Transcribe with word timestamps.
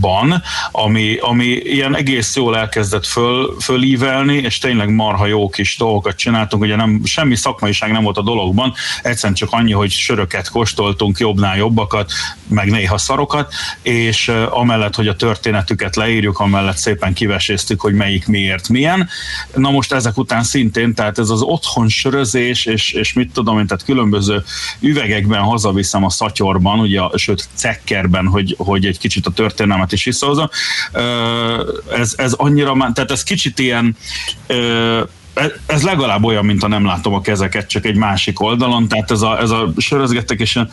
ban, 0.00 0.42
ami, 0.72 1.16
ami 1.20 1.46
ilyen 1.46 1.96
egész 1.96 2.36
jól 2.36 2.56
elkezdett 2.56 3.06
föl, 3.06 3.56
fölívelni, 3.60 4.36
és 4.36 4.58
tényleg 4.58 4.94
marha 4.94 5.26
jó 5.26 5.48
kis 5.48 5.76
dolgokat 5.76 6.16
csináltunk, 6.16 6.62
ugye 6.62 6.76
nem, 6.76 7.00
semmi 7.04 7.36
szakmaiság 7.36 7.92
nem 7.92 8.02
volt 8.02 8.16
a 8.16 8.22
dologban, 8.22 8.72
egyszerűen 9.02 9.34
csak 9.34 9.52
annyi, 9.52 9.72
hogy 9.72 9.90
söröket 9.90 10.48
kóstoltunk, 10.48 11.18
jobbnál 11.18 11.56
jobbakat, 11.56 12.12
meg 12.46 12.70
néha 12.70 12.98
szarokat, 12.98 13.52
és 13.82 14.32
amellett, 14.50 14.94
hogy 14.94 15.08
a 15.08 15.16
történetüket 15.16 15.96
leírjuk, 15.96 16.38
amellett 16.38 16.76
szépen 16.76 17.12
kiveséztük, 17.12 17.80
hogy 17.80 17.94
melyik 17.94 18.26
miért 18.26 18.68
milyen. 18.68 19.08
Na 19.54 19.70
most 19.70 19.92
ezek 19.92 20.18
után 20.18 20.42
szintén, 20.42 20.94
tehát 20.94 21.18
ez 21.18 21.30
az 21.30 21.42
otthon 21.42 21.88
sörözés, 21.88 22.64
és, 22.64 22.92
és 22.92 23.12
mit 23.12 23.32
tudom 23.32 23.58
én, 23.58 23.66
tehát 23.66 23.84
különböző 23.84 24.44
üvegekben 24.80 25.40
hazaviszem 25.40 26.04
a 26.04 26.10
szatyorban, 26.10 26.78
ugye, 26.78 27.00
sőt 27.16 27.48
cekkerben, 27.54 28.26
hogy, 28.26 28.54
hogy 28.58 28.86
egy 28.86 28.98
kicsit 28.98 29.26
a 29.26 29.30
történelmet 29.30 29.87
is 29.92 30.04
visszahozom. 30.04 30.48
Ez, 31.92 32.14
ez 32.16 32.32
annyira, 32.32 32.76
tehát 32.94 33.10
ez 33.10 33.22
kicsit 33.22 33.58
ilyen 33.58 33.96
ez 35.66 35.82
legalább 35.82 36.24
olyan, 36.24 36.44
mint 36.44 36.62
a 36.62 36.68
nem 36.68 36.84
látom 36.84 37.14
a 37.14 37.20
kezeket, 37.20 37.68
csak 37.68 37.84
egy 37.84 37.96
másik 37.96 38.40
oldalon, 38.40 38.88
tehát 38.88 39.10
ez 39.10 39.22
a, 39.22 39.40
ez 39.40 39.50
a 39.50 39.72
sörözgettek, 39.76 40.40
és 40.40 40.54
ilyen, 40.54 40.70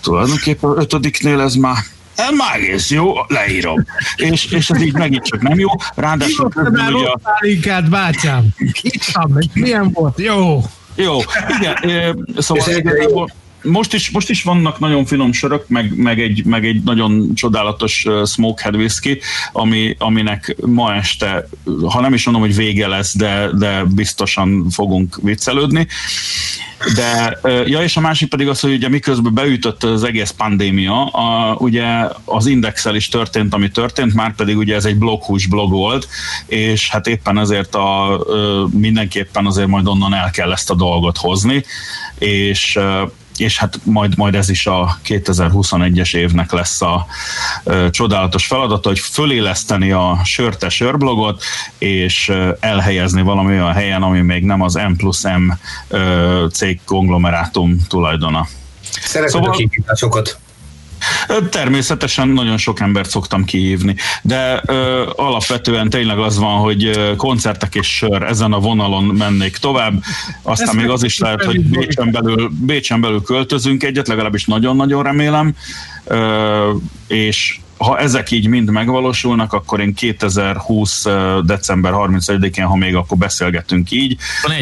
tulajdonképpen 0.00 0.70
ötödiknél 0.76 1.40
ez 1.40 1.54
már 1.54 1.76
ez 2.14 2.36
már 2.36 2.54
egész 2.54 2.90
jó, 2.90 3.12
leírom. 3.28 3.86
És, 4.16 4.44
és 4.44 4.70
ez 4.70 4.82
így 4.82 4.92
megint 4.92 5.24
csak 5.24 5.42
nem 5.42 5.58
jó. 5.58 5.68
Ráadásul 5.94 6.48
közben 6.48 6.94
ugye... 6.94 7.08
Pálinkát, 7.22 7.88
bátyám. 7.88 8.46
Ittam, 8.82 9.38
milyen 9.52 9.90
volt? 9.92 10.18
Jó. 10.18 10.62
Jó, 10.94 11.18
igen, 11.58 11.76
szóval 12.36 12.74
igazából 12.76 13.30
most 13.62 13.94
is, 13.94 14.10
most 14.10 14.30
is 14.30 14.42
vannak 14.42 14.78
nagyon 14.78 15.04
finom 15.04 15.32
sörök, 15.32 15.68
meg, 15.68 15.96
meg, 15.96 16.20
egy, 16.20 16.44
meg 16.44 16.66
egy 16.66 16.82
nagyon 16.82 17.34
csodálatos 17.34 18.06
smokehead 18.24 18.76
whisky, 18.76 19.18
ami, 19.52 19.94
aminek 19.98 20.56
ma 20.66 20.94
este, 20.94 21.48
ha 21.88 22.00
nem 22.00 22.14
is 22.14 22.24
mondom, 22.24 22.42
hogy 22.42 22.56
vége 22.56 22.86
lesz, 22.88 23.16
de, 23.16 23.48
de 23.58 23.84
biztosan 23.84 24.70
fogunk 24.70 25.18
viccelődni. 25.22 25.86
De, 26.94 27.38
ja, 27.66 27.82
és 27.82 27.96
a 27.96 28.00
másik 28.00 28.28
pedig 28.28 28.48
az, 28.48 28.60
hogy 28.60 28.72
ugye 28.72 28.88
miközben 28.88 29.34
beütött 29.34 29.84
az 29.84 30.04
egész 30.04 30.30
pandémia, 30.30 31.04
a, 31.04 31.54
ugye 31.58 31.86
az 32.24 32.46
indexel 32.46 32.94
is 32.94 33.08
történt, 33.08 33.54
ami 33.54 33.70
történt, 33.70 34.14
már 34.14 34.34
pedig 34.34 34.56
ugye 34.56 34.74
ez 34.74 34.84
egy 34.84 34.96
bloghús 34.96 35.46
blog 35.46 35.70
volt, 35.70 36.08
és 36.46 36.90
hát 36.90 37.06
éppen 37.06 37.36
azért 37.36 37.74
a, 37.74 38.20
mindenképpen 38.72 39.46
azért 39.46 39.68
majd 39.68 39.86
onnan 39.86 40.14
el 40.14 40.30
kell 40.30 40.52
ezt 40.52 40.70
a 40.70 40.74
dolgot 40.74 41.16
hozni, 41.16 41.64
és 42.18 42.78
és 43.40 43.58
hát 43.58 43.78
majd, 43.84 44.16
majd 44.16 44.34
ez 44.34 44.48
is 44.48 44.66
a 44.66 44.98
2021-es 45.04 46.16
évnek 46.16 46.52
lesz 46.52 46.82
a 46.82 47.06
ö, 47.64 47.90
csodálatos 47.90 48.46
feladata, 48.46 48.88
hogy 48.88 48.98
föléleszteni 48.98 49.92
a 49.92 50.20
sörte 50.24 50.68
sörblogot, 50.68 51.42
és 51.78 52.28
ö, 52.28 52.50
elhelyezni 52.60 53.22
valami 53.22 53.52
olyan 53.52 53.72
helyen, 53.72 54.02
ami 54.02 54.20
még 54.20 54.44
nem 54.44 54.60
az 54.60 54.74
M 54.74 54.92
plusz 54.96 55.22
M 55.22 55.52
ö, 55.88 56.46
cég 56.52 56.80
konglomerátum 56.84 57.76
tulajdona. 57.88 58.46
Szeretem 59.00 59.40
szóval, 59.40 59.50
a 59.50 59.56
kihívásokat. 59.56 60.38
Természetesen 61.50 62.28
nagyon 62.28 62.56
sok 62.56 62.80
embert 62.80 63.10
szoktam 63.10 63.44
kihívni, 63.44 63.94
de 64.22 64.62
ö, 64.66 65.10
alapvetően 65.16 65.90
tényleg 65.90 66.18
az 66.18 66.38
van, 66.38 66.58
hogy 66.58 67.14
koncertek 67.16 67.74
és 67.74 67.96
sör 67.96 68.22
ezen 68.22 68.52
a 68.52 68.58
vonalon 68.58 69.04
mennék 69.04 69.56
tovább, 69.56 70.02
aztán 70.42 70.68
Ezt 70.68 70.76
még 70.76 70.88
az 70.88 71.02
is 71.02 71.18
lehet, 71.18 71.44
hogy 71.44 71.64
Bécsen 71.64 72.10
belül, 72.10 72.50
Bécsen 72.60 73.00
belül 73.00 73.22
költözünk 73.22 73.82
egyet, 73.82 74.08
legalábbis 74.08 74.44
nagyon-nagyon 74.44 75.02
remélem, 75.02 75.54
ö, 76.04 76.72
és 77.06 77.60
ha 77.80 77.98
ezek 77.98 78.30
így 78.30 78.46
mind 78.46 78.70
megvalósulnak, 78.70 79.52
akkor 79.52 79.80
én 79.80 79.94
2020. 79.94 81.04
december 81.44 81.92
31-én, 81.94 82.64
ha 82.64 82.76
még 82.76 82.94
akkor 82.94 83.18
beszélgetünk 83.18 83.90
így, 83.90 84.16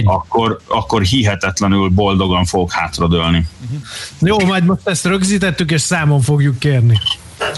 akkor, 0.05 0.61
akkor 0.67 1.03
hihetetlenül 1.03 1.89
boldogan 1.89 2.45
fogok 2.45 2.73
hátradőlni. 2.73 3.47
Uh-huh. 3.65 3.79
Jó, 4.21 4.47
majd 4.47 4.65
most 4.65 4.81
ezt 4.85 5.07
rögzítettük, 5.07 5.71
és 5.71 5.81
számon 5.81 6.21
fogjuk 6.21 6.59
kérni. 6.59 7.01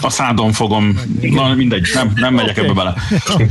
A 0.00 0.10
szádon 0.10 0.52
fogom, 0.52 1.00
na 1.20 1.54
mindegy, 1.54 1.90
nem, 1.94 2.12
nem 2.14 2.34
megyek 2.34 2.56
okay. 2.56 2.64
ebbe 2.64 2.72
bele. 2.72 2.94
Okay. 3.30 3.46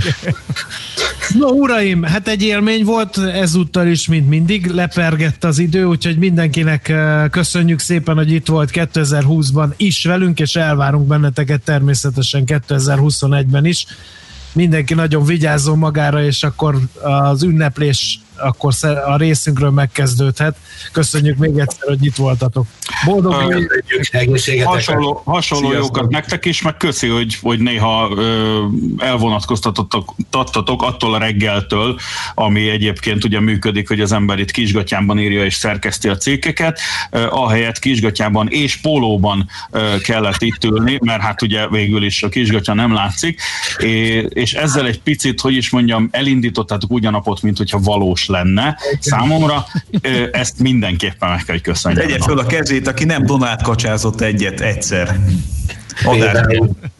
No, 1.33 1.47
uraim, 1.47 2.03
hát 2.03 2.27
egy 2.27 2.41
élmény 2.41 2.83
volt 2.83 3.17
ezúttal 3.17 3.87
is, 3.87 4.07
mint 4.07 4.29
mindig, 4.29 4.65
lepergett 4.65 5.43
az 5.43 5.59
idő, 5.59 5.83
úgyhogy 5.83 6.17
mindenkinek 6.17 6.89
eh, 6.89 7.29
köszönjük 7.29 7.79
szépen, 7.79 8.15
hogy 8.15 8.31
itt 8.31 8.47
volt 8.47 8.69
2020-ban 8.73 9.69
is 9.77 10.05
velünk, 10.05 10.39
és 10.39 10.55
elvárunk 10.55 11.07
benneteket 11.07 11.61
természetesen 11.61 12.43
2021-ben 12.45 13.65
is. 13.65 13.85
Mindenki 14.53 14.93
nagyon 14.93 15.25
vigyázzon 15.25 15.77
magára, 15.77 16.23
és 16.23 16.43
akkor 16.43 16.79
az 17.01 17.43
ünneplés 17.43 18.19
akkor 18.41 18.73
a 19.05 19.17
részünkről 19.17 19.69
megkezdődhet. 19.69 20.57
Köszönjük 20.91 21.37
még 21.37 21.57
egyszer, 21.57 21.87
hogy 21.87 22.05
itt 22.05 22.15
voltatok. 22.15 22.65
Boldog 23.05 23.33
uh, 23.33 24.63
Hasonló, 24.63 25.21
hasonló 25.25 25.71
jókat 25.71 26.09
nektek 26.09 26.45
is, 26.45 26.61
meg 26.61 26.77
köszi, 26.77 27.07
hogy, 27.07 27.37
hogy 27.41 27.59
néha 27.59 28.11
ö, 28.15 28.63
elvonatkoztatottatok 28.97 30.83
attól 30.83 31.13
a 31.13 31.17
reggeltől, 31.17 31.99
ami 32.35 32.69
egyébként 32.69 33.23
ugye 33.23 33.39
működik, 33.39 33.87
hogy 33.87 34.01
az 34.01 34.11
ember 34.11 34.39
itt 34.39 34.51
kisgatyában 34.51 35.19
írja 35.19 35.45
és 35.45 35.53
szerkeszti 35.53 36.07
a 36.07 36.17
cikkeket, 36.17 36.79
ahelyett 37.29 37.79
kisgatyában 37.79 38.47
és 38.49 38.75
pólóban 38.75 39.49
kellett 40.03 40.41
itt 40.41 40.63
ülni, 40.63 40.99
mert 41.01 41.21
hát 41.21 41.41
ugye 41.41 41.67
végül 41.67 42.03
is 42.03 42.23
a 42.23 42.29
kisgatya 42.29 42.73
nem 42.73 42.93
látszik, 42.93 43.41
és 44.29 44.53
ezzel 44.53 44.85
egy 44.85 45.01
picit, 45.01 45.41
hogy 45.41 45.55
is 45.55 45.69
mondjam, 45.69 46.07
elindítottátok 46.11 46.91
ugyanapot, 46.91 47.41
mint 47.41 47.57
hogyha 47.57 47.79
valós 47.79 48.27
lenne 48.29 48.77
számomra, 48.99 49.65
ezt 50.31 50.59
mindenképpen 50.59 51.29
meg 51.29 51.43
kell, 51.43 51.55
hogy 51.55 51.61
köszönjem. 51.61 52.07
Tegye 52.07 52.19
föl 52.23 52.39
a 52.39 52.45
kezét, 52.45 52.87
aki 52.87 53.03
nem 53.05 53.25
Donát 53.25 53.61
kacsázott 53.61 54.21
egyet 54.21 54.61
egyszer. 54.61 55.19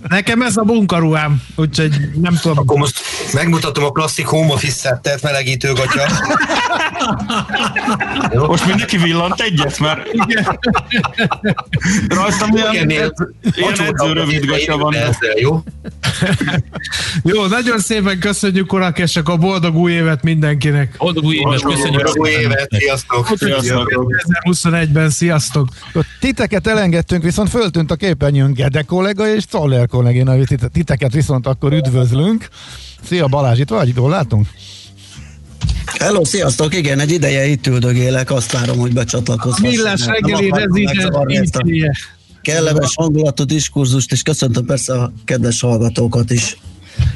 Nekem 0.10 0.42
ez 0.42 0.58
a 0.58 0.64
bunkaruhám, 0.64 1.42
úgyhogy 1.56 2.10
nem 2.22 2.38
tudom. 2.42 2.58
Akkor 2.58 2.78
most 2.78 3.02
megmutatom 3.34 3.84
a 3.84 3.92
klasszik 3.92 4.26
home 4.26 4.54
office 4.54 5.02
melegítő 5.22 5.74
gatya. 5.74 6.08
most 8.48 8.66
mindenki 8.66 8.98
villant 8.98 9.42
egyet, 9.42 9.80
mert 9.80 10.08
rajtam 12.08 12.56
ilyen, 12.56 12.90
ilyen, 12.90 13.14
ilyen 13.56 13.74
edző 13.80 14.14
rövid 14.14 14.46
gatya 14.46 14.78
van. 14.78 14.96
Ezzel, 14.96 15.38
jó? 15.40 15.64
jó, 17.24 17.46
nagyon 17.46 17.80
szépen 17.80 18.20
köszönjük, 18.20 18.74
urakesek, 18.74 19.30
a 19.30 19.38
boldog 19.38 19.76
új 19.76 19.92
évet 19.92 20.24
mindenkinek. 20.24 20.96
Boldog 20.98 21.24
új 21.24 21.36
évet, 21.36 21.62
köszönjük. 21.62 22.04
Boldog 22.04 22.20
új 22.20 22.30
évet, 22.30 22.70
sziasztok. 22.72 23.28
sziasztok. 23.38 24.14
2021-ben, 24.46 25.10
sziasztok. 25.10 25.68
Titeket 26.20 26.68
elengedtünk, 26.68 27.24
viszont 27.24 27.50
föltűnt 27.50 27.92
a 27.92 27.96
képernyőn 27.96 28.54
Gede 28.54 28.84
kollega 28.90 29.36
és 29.36 29.46
Czoller 29.46 29.88
kollégén, 29.88 30.46
titeket 30.72 31.14
viszont 31.14 31.48
akkor 31.48 31.74
üdvözlünk. 31.74 32.48
Szia 33.04 33.28
Balázs, 33.28 33.60
itt 33.60 33.70
vagy? 33.70 33.94
Jól 33.96 34.10
látunk? 34.10 34.48
Hello, 36.00 36.26
sziasztok! 36.26 36.76
Igen, 36.76 37.00
egy 37.00 37.12
ideje 37.12 37.46
itt 37.46 37.68
üldögélek, 37.68 38.32
azt 38.32 38.52
várom, 38.52 38.78
hogy 38.78 38.94
becsatlakozhassam. 38.94 39.70
Millás 39.70 40.06
reggeli 40.06 40.50
rezident 40.50 41.58
kellemes 42.42 42.92
hangulatú 42.96 43.44
diskurzust, 43.44 44.12
és 44.12 44.22
köszöntöm 44.22 44.66
persze 44.66 44.94
a 44.94 45.12
kedves 45.26 45.62
hallgatókat 45.62 46.32
is. 46.32 46.58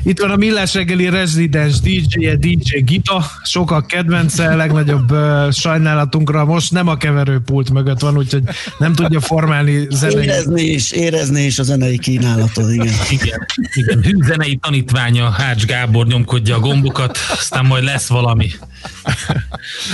Itt 0.03 0.19
van 0.19 0.31
a 0.31 0.35
Millás 0.35 0.73
reggeli 0.73 1.09
rezidens 1.09 1.79
DJ-je, 1.79 2.35
DJ 2.35 2.79
Gita, 2.85 3.25
sokak 3.43 3.87
kedvence, 3.87 4.55
legnagyobb 4.55 5.11
uh, 5.11 5.51
sajnálatunkra 5.51 6.45
most 6.45 6.71
nem 6.71 6.87
a 6.87 6.97
keverőpult 6.97 7.69
mögött 7.69 7.99
van, 7.99 8.17
úgyhogy 8.17 8.43
nem 8.77 8.93
tudja 8.93 9.19
formálni 9.19 9.87
zenei. 9.89 10.23
Érezni 10.23 10.61
is, 10.61 10.91
érezni 10.91 11.41
is 11.41 11.59
a 11.59 11.63
zenei 11.63 11.97
kínálatot, 11.97 12.71
igen. 12.71 12.93
igen, 13.21 13.45
igen. 13.73 14.03
Hű 14.03 14.23
zenei 14.23 14.55
tanítványa, 14.55 15.29
Hács 15.29 15.65
Gábor 15.65 16.07
nyomkodja 16.07 16.55
a 16.55 16.59
gombokat, 16.59 17.17
aztán 17.31 17.65
majd 17.65 17.83
lesz 17.83 18.07
valami. 18.07 18.49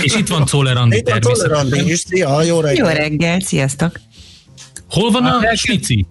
És 0.02 0.14
itt 0.14 0.28
van 0.28 0.44
Czoller 0.44 0.76
Andi 0.76 1.02
természetesen. 1.02 1.68
Czoller 1.68 1.86
is, 1.86 1.98
szia, 1.98 2.42
jó 2.42 2.60
reggel. 2.60 2.86
Jó 2.86 3.00
reggel, 3.00 3.40
sziasztok. 3.40 4.00
Hol 4.88 5.10
van 5.10 5.24
a, 5.24 5.36
a 5.36 5.56
snici? 5.56 6.06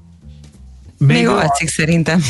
Még, 0.99 1.17
Még 1.17 1.27
alszik 1.27 1.69
szerintem. 1.69 2.23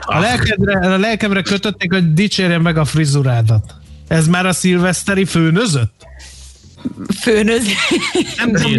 A, 0.00 0.18
lelkedre, 0.18 0.92
a 0.94 0.98
lelkemre 0.98 1.42
kötötték, 1.42 1.92
hogy 1.92 2.12
dicsérjen 2.12 2.60
meg 2.60 2.76
a 2.76 2.84
frizurádat. 2.84 3.74
Ez 4.08 4.26
már 4.26 4.46
a 4.46 4.52
szilveszteri 4.52 5.24
főnözött? 5.24 6.06
Főnöz. 7.20 7.64
Nem 8.36 8.52
tudom, 8.52 8.72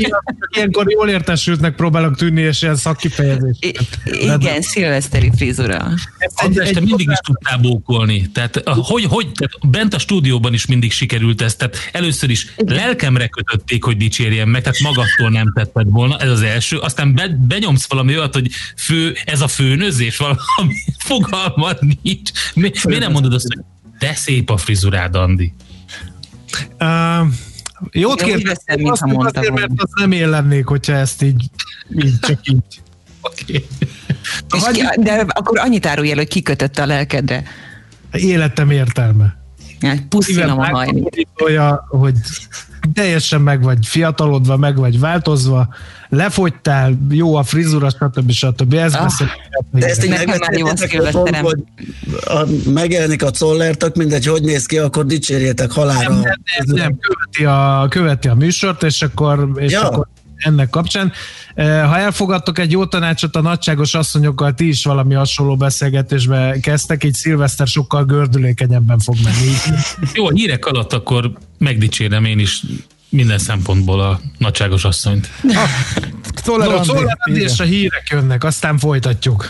ilyenkor 0.55 0.91
jól 0.91 1.09
értesültnek 1.09 1.75
próbálok 1.75 2.15
tűnni, 2.15 2.41
és 2.41 2.61
ilyen 2.61 2.75
szakkifejezés. 2.75 3.57
igen, 4.03 4.61
szilveszteri 4.61 5.31
frizura. 5.35 5.89
Egy, 6.17 6.71
te 6.73 6.79
mindig 6.79 7.09
is 7.09 7.17
tudtál 7.17 7.57
bókolni. 7.57 8.31
Tehát, 8.31 8.61
hogy, 8.65 9.03
hogy, 9.03 9.31
tehát 9.31 9.69
bent 9.69 9.93
a 9.93 9.99
stúdióban 9.99 10.53
is 10.53 10.65
mindig 10.65 10.91
sikerült 10.91 11.41
ez. 11.41 11.55
Tehát 11.55 11.75
először 11.91 12.29
is 12.29 12.53
lelkemre 12.55 13.27
kötötték, 13.27 13.83
hogy 13.83 13.97
dicsérjen 13.97 14.47
meg, 14.47 14.61
tehát 14.61 14.79
magattól 14.79 15.29
nem 15.29 15.51
tetted 15.55 15.89
volna, 15.89 16.17
ez 16.17 16.29
az 16.29 16.41
első. 16.41 16.77
Aztán 16.77 17.13
be, 17.13 17.27
benyomsz 17.47 17.87
valami 17.87 18.17
olyat, 18.17 18.33
hogy 18.33 18.49
fő, 18.77 19.15
ez 19.25 19.41
a 19.41 19.47
főnözés, 19.47 20.17
valami 20.17 20.73
Fogalmad 21.05 21.79
nincs. 22.01 22.31
Mi, 22.53 22.71
miért 22.83 23.01
nem 23.01 23.11
mondod 23.11 23.33
azt, 23.33 23.47
hogy 23.53 23.63
de 23.99 24.13
szép 24.13 24.49
a 24.49 24.57
frizurád, 24.57 25.15
Andi? 25.15 25.53
Uh, 26.79 27.27
jót 27.91 28.21
Én 28.21 28.27
kérdeztem, 28.27 28.55
veszem, 28.55 28.83
mintha 28.83 28.91
azt 28.91 29.15
mondta 29.15 29.39
azért, 29.39 29.53
mert 29.53 29.71
azt 29.75 29.93
nem 29.95 30.11
én 30.11 30.29
lennék, 30.29 30.65
hogyha 30.65 30.93
ezt 30.93 31.21
így, 31.21 31.49
így 31.95 32.19
csak 32.19 32.39
így. 32.43 32.81
És 34.55 34.63
ki, 34.71 35.01
de 35.01 35.25
akkor 35.27 35.59
annyit 35.59 35.85
árulj 35.85 36.09
el, 36.09 36.17
hogy 36.17 36.27
kikötött 36.27 36.77
a 36.77 36.85
lelkedre. 36.85 37.43
Életem 38.11 38.69
értelme. 38.69 39.41
Puszilom 40.09 40.59
a 40.59 40.65
hajni. 40.65 40.91
Megfordítója, 40.91 41.85
hogy 41.89 42.15
teljesen 42.93 43.41
meg 43.41 43.61
vagy 43.63 43.85
fiatalodva, 43.85 44.57
meg 44.57 44.77
vagy 44.77 44.99
változva, 44.99 45.75
lefogytál, 46.15 46.97
jó 47.09 47.35
a 47.35 47.43
frizura, 47.43 47.89
stb. 47.89 48.31
stb. 48.31 48.73
Ez 48.73 48.93
Ah. 48.93 49.01
beszél. 49.01 49.27
De 49.71 49.85
ezt 49.87 50.03
így 50.03 50.09
megbeszéltétek, 50.09 50.89
szilveszterem. 50.89 51.43
hogy 51.43 51.59
a, 52.25 52.45
megjelenik 52.69 53.23
a 53.23 53.31
collertak, 53.39 53.95
mindegy, 53.95 54.25
hogy 54.25 54.41
néz 54.43 54.65
ki, 54.65 54.77
akkor 54.77 55.05
dicsérjétek 55.05 55.71
halára. 55.71 56.09
nem, 56.09 56.19
nem, 56.19 56.33
nem, 56.65 56.75
nem, 56.75 56.97
követi, 56.99 57.45
a, 57.45 57.85
követi 57.89 58.27
a 58.27 58.33
műsort, 58.33 58.83
és 58.83 59.01
akkor, 59.01 59.49
és 59.55 59.71
Ja. 59.71 59.81
akkor 59.81 60.07
ennek 60.37 60.69
kapcsán. 60.69 61.11
Eh, 61.55 61.87
Ha 61.87 61.97
elfogadtok 61.97 62.59
egy 62.59 62.71
jó 62.71 62.85
tanácsot 62.85 63.35
a 63.35 63.41
nagyságos 63.41 63.93
asszonyokkal, 63.93 64.53
ti 64.53 64.67
is 64.67 64.83
valami 64.83 65.13
hasonló 65.13 65.55
beszélgetésbe 65.55 66.57
kezdtek, 66.61 67.03
így 67.03 67.13
szilveszter 67.13 67.67
sokkal 67.67 68.05
gördülékenyebben 68.05 68.99
fog 68.99 69.15
menni. 69.23 69.51
Jó, 70.13 70.25
a 70.25 70.31
hírek 70.33 70.65
alatt 70.65 70.93
akkor 70.93 71.31
megdicsérem 71.57 72.25
én 72.25 72.39
is 72.39 72.61
minden 73.13 73.37
szempontból 73.37 73.99
a 74.01 74.19
nagyságos 74.37 74.83
asszonyt. 74.85 75.29
No, 75.41 75.61
Szoller 76.43 76.71
Andi, 76.71 76.91
igen. 77.25 77.41
és 77.41 77.59
a 77.59 77.63
hírek 77.63 78.07
jönnek, 78.11 78.43
aztán 78.43 78.77
folytatjuk. 78.77 79.45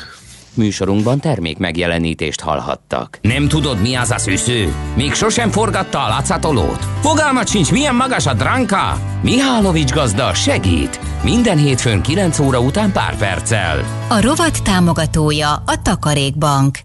Műsorunkban 0.53 1.19
termék 1.19 1.57
megjelenítést 1.57 2.39
hallhattak. 2.39 3.19
Nem 3.21 3.47
tudod, 3.47 3.81
mi 3.81 3.95
az 3.95 4.11
a 4.11 4.17
szűző? 4.17 4.73
Még 4.95 5.13
sosem 5.13 5.51
forgatta 5.51 6.03
a 6.03 6.07
látszatolót? 6.07 6.87
Fogalmat 7.01 7.47
sincs, 7.47 7.71
milyen 7.71 7.95
magas 7.95 8.25
a 8.25 8.33
dránka? 8.33 8.99
Mihálovics 9.21 9.91
gazda 9.91 10.33
segít! 10.33 10.99
Minden 11.23 11.57
hétfőn 11.57 12.01
9 12.01 12.39
óra 12.39 12.59
után 12.59 12.91
pár 12.91 13.17
perccel. 13.17 14.05
A 14.09 14.21
rovat 14.21 14.63
támogatója 14.63 15.53
a 15.53 15.81
Takarékbank. 15.81 16.77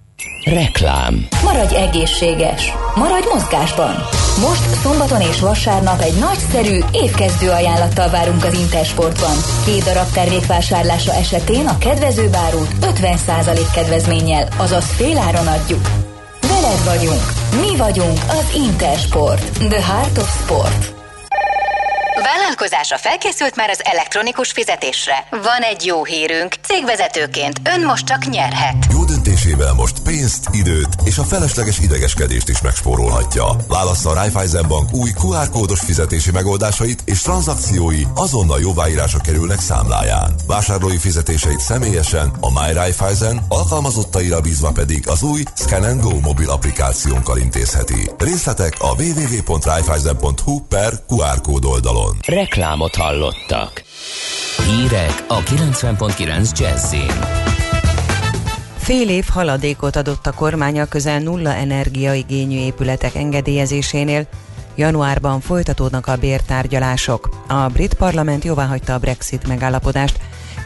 Reklám. 0.45 1.27
Maradj 1.43 1.75
egészséges! 1.75 2.73
Maradj 2.95 3.27
mozgásban! 3.33 3.95
Most 4.41 4.81
szombaton 4.83 5.21
és 5.21 5.41
vasárnap 5.41 6.01
egy 6.01 6.19
nagyszerű 6.19 6.79
évkezdő 6.93 7.51
ajánlattal 7.51 8.11
várunk 8.11 8.45
az 8.45 8.55
Intersportban. 8.55 9.37
Két 9.65 9.85
darab 9.85 10.11
termékvásárlása 10.13 11.15
esetén 11.15 11.67
a 11.67 11.79
kedvező 11.79 12.29
bárút 12.29 12.69
50% 12.81 13.61
kedvezménnyel, 13.75 14.49
azaz 14.57 14.85
féláron 14.85 15.47
adjuk. 15.47 15.89
Veled 16.41 16.85
vagyunk! 16.85 17.23
Mi 17.61 17.77
vagyunk 17.77 18.19
az 18.29 18.55
Intersport. 18.55 19.69
The 19.69 19.85
Heart 19.85 20.19
of 20.19 20.41
Sport. 20.43 20.97
Vállalkozása 22.23 22.97
felkészült 22.97 23.57
már 23.57 23.71
az 23.71 23.85
elektronikus 23.85 24.53
fizetésre. 24.53 25.27
Van 25.31 25.63
egy 25.63 25.85
jó 25.85 26.05
hírünk. 26.05 26.55
Cégvezetőként 26.63 27.61
ön 27.65 27.85
most 27.85 28.07
csak 28.07 28.29
nyerhet. 28.29 28.87
Jó 28.91 28.99
döntésével 29.49 29.75
most 29.75 29.99
pénzt, 29.99 30.49
időt 30.53 30.89
és 31.05 31.19
a 31.19 31.25
felesleges 31.25 31.79
idegeskedést 31.79 32.49
is 32.49 32.61
megspórolhatja. 32.61 33.57
Válassza 33.69 34.11
a 34.11 34.15
Raiffeisen 34.15 34.69
Bank 34.69 34.93
új 34.93 35.11
QR 35.11 35.51
kódos 35.51 35.81
fizetési 35.81 36.31
megoldásait 36.31 37.03
és 37.05 37.23
tranzakciói 37.23 38.03
azonnal 38.15 38.61
jóváírásra 38.61 39.19
kerülnek 39.19 39.61
számláján. 39.61 40.35
Vásárlói 40.47 40.97
fizetéseit 40.97 41.61
személyesen 41.61 42.33
a 42.41 42.51
My 42.51 42.73
Raiffeisen, 42.73 43.45
alkalmazottaira 43.49 44.41
bízva 44.41 44.71
pedig 44.71 45.09
az 45.09 45.23
új 45.23 45.43
Scan 45.55 46.01
Go 46.01 46.21
mobil 46.21 46.51
applikációnkkal 46.51 47.39
intézheti. 47.39 48.11
Részletek 48.19 48.77
a 48.79 49.03
www.raiffeisen.hu 49.03 50.61
per 50.61 50.93
QR 51.09 51.41
kód 51.41 51.65
oldalon. 51.65 52.17
Reklámot 52.27 52.95
hallottak. 52.95 53.83
Hírek 54.67 55.25
a 55.29 55.43
90.9 55.43 56.59
Jazzin. 56.59 57.48
Fél 58.89 59.09
év 59.09 59.29
haladékot 59.29 59.97
adott 59.97 60.27
a 60.27 60.33
kormány 60.33 60.81
a 60.81 60.85
közel 60.85 61.19
nulla 61.19 61.55
energiaigényű 61.55 62.59
épületek 62.59 63.15
engedélyezésénél. 63.15 64.27
Januárban 64.77 65.41
folytatódnak 65.41 66.07
a 66.07 66.17
bértárgyalások. 66.17 67.45
A 67.49 67.67
brit 67.67 67.95
parlament 67.95 68.45
jóváhagyta 68.45 68.95
a 68.95 68.99
Brexit 68.99 69.47
megállapodást. 69.47 70.19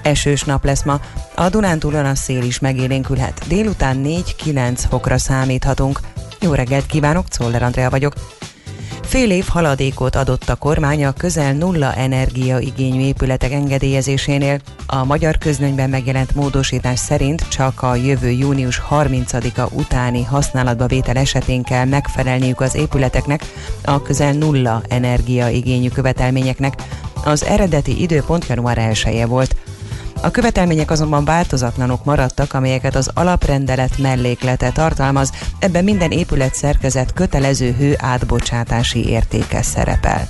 Esős 0.03 0.43
nap 0.43 0.65
lesz 0.65 0.85
ma, 0.85 1.01
a 1.35 1.49
Dunántúlon 1.49 2.05
a 2.05 2.15
szél 2.15 2.43
is 2.43 2.59
megélénkülhet. 2.59 3.47
Délután 3.49 4.03
4-9 4.05 4.79
fokra 4.89 5.19
számíthatunk. 5.19 6.01
Jó 6.41 6.53
reggelt 6.53 6.87
kívánok, 6.87 7.29
Czoller 7.29 7.63
Andrea 7.63 7.91
vagyok. 7.91 8.15
Fél 9.13 9.31
év 9.31 9.47
haladékot 9.49 10.17
adott 10.17 10.49
a 10.49 10.55
kormány 10.55 11.05
a 11.05 11.13
közel 11.13 11.53
nulla 11.53 11.95
energiaigényű 11.95 13.01
épületek 13.01 13.53
engedélyezésénél. 13.53 14.61
A 14.87 15.05
magyar 15.05 15.39
közlönyben 15.39 15.91
megjelent 15.91 16.35
módosítás 16.35 16.99
szerint 16.99 17.49
csak 17.49 17.83
a 17.83 17.95
jövő 17.95 18.31
június 18.31 18.83
30-a 18.91 19.75
utáni 19.75 20.23
használatba 20.23 20.87
vétel 20.87 21.17
esetén 21.17 21.63
kell 21.63 21.85
megfelelniük 21.85 22.61
az 22.61 22.75
épületeknek 22.75 23.45
a 23.85 24.03
közel 24.03 24.33
nulla 24.33 24.83
energiaigényű 24.89 25.89
követelményeknek. 25.89 26.83
Az 27.25 27.45
eredeti 27.45 28.03
időpont 28.03 28.47
január 28.47 28.79
1 28.79 29.25
volt. 29.27 29.57
A 30.25 30.31
követelmények 30.31 30.91
azonban 30.91 31.25
változatlanok 31.25 32.05
maradtak, 32.05 32.55
amelyeket 32.55 32.95
az 32.95 33.11
alaprendelet 33.15 33.99
melléklete 33.99 34.71
tartalmaz, 34.71 35.33
ebben 35.59 35.85
minden 35.85 36.11
épület 36.11 36.55
szerkezet 36.55 37.13
kötelező 37.13 37.73
hő 37.73 37.95
átbocsátási 37.99 39.09
értéke 39.09 39.63
szerepel. 39.63 40.29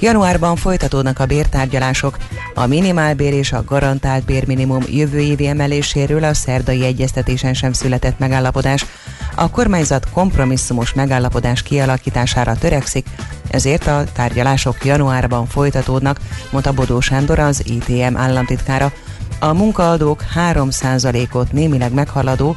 Januárban 0.00 0.56
folytatódnak 0.56 1.18
a 1.18 1.26
bértárgyalások. 1.26 2.16
A 2.54 2.66
minimálbér 2.66 3.32
és 3.32 3.52
a 3.52 3.64
garantált 3.64 4.24
bérminimum 4.24 4.82
jövő 4.88 5.18
évi 5.20 5.46
emeléséről 5.46 6.24
a 6.24 6.34
szerdai 6.34 6.84
egyeztetésen 6.84 7.54
sem 7.54 7.72
született 7.72 8.18
megállapodás. 8.18 8.86
A 9.34 9.50
kormányzat 9.50 10.10
kompromisszumos 10.10 10.92
megállapodás 10.92 11.62
kialakítására 11.62 12.54
törekszik, 12.54 13.06
ezért 13.52 13.86
a 13.86 14.04
tárgyalások 14.12 14.84
januárban 14.84 15.46
folytatódnak, 15.46 16.18
mondta 16.50 16.72
Bodó 16.72 17.00
Sándor 17.00 17.38
az 17.38 17.62
ITM 17.66 18.16
államtitkára. 18.16 18.92
A 19.40 19.52
munkaadók 19.52 20.24
3%-ot 20.34 21.52
némileg 21.52 21.92
meghaladó, 21.92 22.56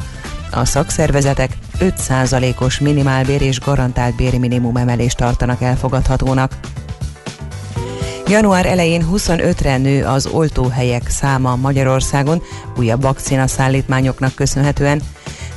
a 0.52 0.66
szakszervezetek 0.66 1.58
5%-os 1.80 2.80
minimálbér 2.80 3.42
és 3.42 3.60
garantált 3.60 4.16
bérminimum 4.16 4.78
emelést 4.78 5.18
tartanak 5.18 5.62
elfogadhatónak. 5.62 6.58
Január 8.28 8.66
elején 8.66 9.08
25-re 9.14 9.78
nő 9.78 10.06
az 10.06 10.26
oltóhelyek 10.26 11.10
száma 11.10 11.56
Magyarországon, 11.56 12.42
újabb 12.78 13.02
vakcina 13.02 13.48
szállítmányoknak 13.48 14.36
köszönhetően. 14.36 15.02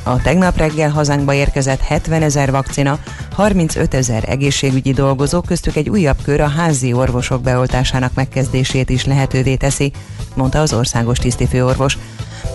A 0.08 0.20
tegnap 0.22 0.56
reggel 0.56 0.90
hazánkba 0.90 1.32
érkezett 1.32 1.80
70 1.80 2.22
ezer 2.22 2.50
vakcina, 2.50 2.98
35 3.32 3.94
ezer 3.94 4.24
egészségügyi 4.28 4.92
dolgozó, 4.92 5.40
köztük 5.40 5.76
egy 5.76 5.88
újabb 5.88 6.16
kör 6.22 6.40
a 6.40 6.48
házi 6.48 6.92
orvosok 6.92 7.42
beoltásának 7.42 8.14
megkezdését 8.14 8.90
is 8.90 9.04
lehetővé 9.04 9.54
teszi, 9.56 9.92
mondta 10.34 10.60
az 10.60 10.72
országos 10.72 11.18
tisztifőorvos. 11.18 11.98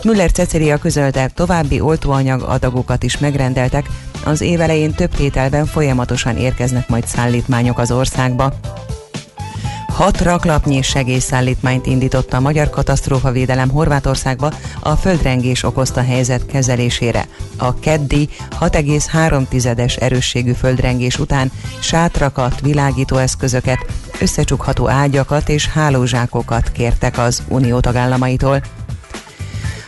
Müller 0.03 0.31
Cecilia 0.31 0.77
közölte, 0.77 1.27
további 1.27 1.79
oltóanyag 1.79 2.41
adagokat 2.41 3.03
is 3.03 3.17
megrendeltek, 3.17 3.89
az 4.25 4.41
év 4.41 4.61
elején 4.61 4.93
több 4.93 5.15
tételben 5.15 5.65
folyamatosan 5.65 6.37
érkeznek 6.37 6.89
majd 6.89 7.07
szállítmányok 7.07 7.79
az 7.79 7.91
országba. 7.91 8.53
Hat 9.93 10.21
raklapnyi 10.21 10.81
segélyszállítmányt 10.81 11.85
indított 11.85 12.33
a 12.33 12.39
Magyar 12.39 12.69
Katasztrófavédelem 12.69 13.69
Horvátországba 13.69 14.51
a 14.79 14.95
földrengés 14.95 15.63
okozta 15.63 16.01
helyzet 16.01 16.45
kezelésére. 16.45 17.27
A 17.57 17.79
keddi 17.79 18.29
6,3-es 18.59 20.01
erősségű 20.01 20.51
földrengés 20.51 21.19
után 21.19 21.51
sátrakat, 21.79 22.59
világítóeszközöket, 22.59 23.85
összecsukható 24.19 24.89
ágyakat 24.89 25.49
és 25.49 25.67
hálózsákokat 25.67 26.71
kértek 26.71 27.17
az 27.17 27.43
unió 27.47 27.79
tagállamaitól. 27.79 28.61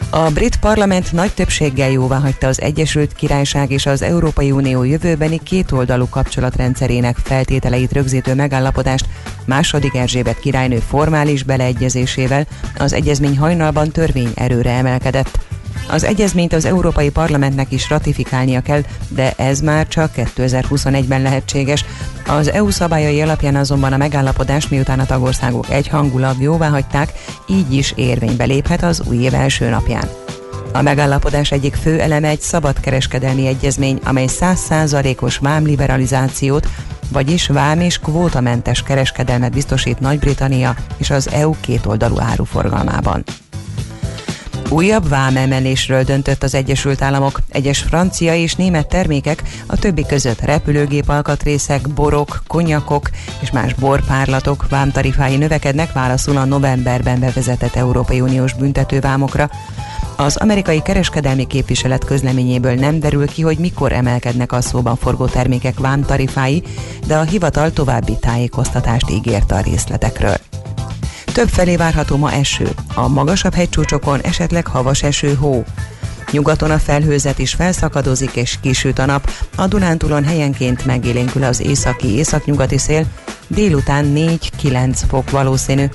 A 0.10 0.30
brit 0.30 0.56
parlament 0.56 1.12
nagy 1.12 1.34
többséggel 1.34 1.90
jóváhagyta 1.90 2.48
az 2.48 2.62
Egyesült 2.62 3.14
Királyság 3.14 3.72
és 3.72 3.86
az 3.86 4.02
Európai 4.02 4.52
Unió 4.52 4.84
jövőbeni 4.84 5.40
kétoldalú 5.44 6.10
kapcsolatrendszerének 6.10 7.18
feltételeit 7.18 7.92
rögzítő 7.92 8.36
megállapodást 8.36 9.06
második 9.46 9.96
Erzsébet 9.96 10.40
királynő 10.40 10.78
formális 10.78 11.44
beleegyezésével 11.44 12.48
az 12.78 12.94
egyezmény 12.94 13.38
hajnalban 13.38 13.92
törvény 13.92 14.32
erőre 14.36 14.72
emelkedett. 14.72 15.40
Az 15.88 16.04
egyezményt 16.04 16.54
az 16.54 16.66
Európai 16.66 17.10
Parlamentnek 17.10 17.72
is 17.72 17.90
ratifikálnia 17.90 18.62
kell, 18.62 18.82
de 19.08 19.34
ez 19.38 19.60
már 19.60 19.88
csak 19.88 20.12
2021-ben 20.16 21.22
lehetséges. 21.22 21.86
Az 22.28 22.52
EU 22.52 22.70
szabályai 22.70 23.22
alapján 23.22 23.56
azonban 23.56 23.94
a 23.94 23.98
megállapodás 23.98 24.68
miután 24.68 25.00
a 25.00 25.06
tagországok 25.06 25.70
egyhangulag 25.70 26.42
jóvá 26.42 26.70
hagyták, 26.70 27.12
így 27.48 27.74
is 27.74 27.94
érvénybe 27.96 28.44
léphet 28.44 28.84
az 28.84 29.02
új 29.08 29.18
év 29.18 29.34
első 29.34 29.70
napján. 29.70 30.10
A 30.76 30.82
megállapodás 30.82 31.52
egyik 31.52 31.76
fő 31.76 32.00
eleme 32.00 32.28
egy 32.28 32.42
szabadkereskedelmi 32.42 33.48
egyezmény, 33.48 34.00
amely 34.04 34.28
100%-os 34.28 35.38
vámliberalizációt, 35.38 36.68
vagyis 37.12 37.48
vám 37.48 37.80
és 37.80 38.00
kvótamentes 38.00 38.84
kereskedelmet 38.84 39.54
biztosít 39.54 40.00
Nagy-Britannia 40.00 40.76
és 40.98 41.10
az 41.10 41.30
EU 41.32 41.54
kétoldalú 41.62 42.20
áruforgalmában. 42.20 43.24
Újabb 44.70 45.10
vámemelésről 45.10 46.04
döntött 46.04 46.44
az 46.44 46.54
Egyesült 46.54 47.02
Államok. 47.02 47.40
Egyes 47.50 47.80
francia 47.80 48.36
és 48.36 48.56
német 48.56 48.88
termékek, 48.88 49.44
a 49.66 49.78
többi 49.78 50.06
között 50.06 50.40
repülőgép 50.40 51.10
alkatrészek, 51.10 51.90
borok, 51.90 52.44
konyakok 52.48 53.10
és 53.40 53.52
más 53.52 53.74
borpárlatok 53.74 54.70
vámtarifái 54.70 55.38
növekednek 55.38 55.94
válaszul 55.94 56.38
a 56.38 56.46
novemberben 56.46 57.20
bevezetett 57.20 57.76
Európai 57.76 58.22
Uniós 58.22 58.54
büntetővámokra. 58.54 59.50
Az 60.18 60.36
amerikai 60.36 60.82
kereskedelmi 60.82 61.48
képviselet 61.48 62.06
közleményéből 62.06 62.74
nem 62.74 63.00
derül 63.00 63.28
ki, 63.28 63.42
hogy 63.42 63.58
mikor 63.58 63.92
emelkednek 63.92 64.52
a 64.52 64.62
szóban 64.62 64.96
forgó 64.96 65.26
termékek 65.26 65.80
vámtarifái, 65.80 66.64
de 67.08 67.16
a 67.16 67.22
hivatal 67.22 67.72
további 67.72 68.18
tájékoztatást 68.20 69.10
ígért 69.10 69.52
a 69.52 69.60
részletekről. 69.60 70.36
Több 71.36 71.50
felé 71.50 71.76
várható 71.76 72.18
ma 72.18 72.32
eső. 72.32 72.70
A 72.94 73.08
magasabb 73.08 73.54
hegycsúcsokon 73.54 74.22
esetleg 74.22 74.68
havas 74.68 75.04
eső 75.04 75.34
hó. 75.34 75.64
Nyugaton 76.32 76.72
a 76.72 76.78
felhőzet 76.78 77.40
is 77.40 77.54
felszakadozik 77.54 78.36
és 78.36 78.58
kisüt 78.62 79.00
a 79.00 79.06
nap. 79.06 79.32
A 79.56 79.68
Dunántúlon 79.68 80.24
helyenként 80.24 80.86
megélénkül 80.86 81.44
az 81.44 81.62
északi 81.62 82.16
északnyugati 82.16 82.78
szél, 82.78 83.06
délután 83.48 84.14
4-9 84.16 85.02
fok 85.08 85.30
valószínű. 85.30 85.86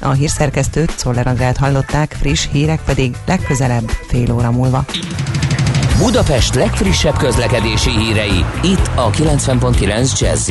A 0.00 0.10
hírszerkesztőt 0.10 0.92
Szoller 0.98 1.26
Andrát 1.26 1.56
hallották, 1.56 2.16
friss 2.20 2.46
hírek 2.52 2.80
pedig 2.84 3.16
legközelebb 3.26 3.88
fél 4.08 4.32
óra 4.32 4.50
múlva. 4.50 4.84
Budapest 5.98 6.54
legfrissebb 6.54 7.16
közlekedési 7.16 7.90
hírei, 7.90 8.44
itt 8.62 8.90
a 8.94 9.10
90.9 9.10 10.18
jazz 10.18 10.50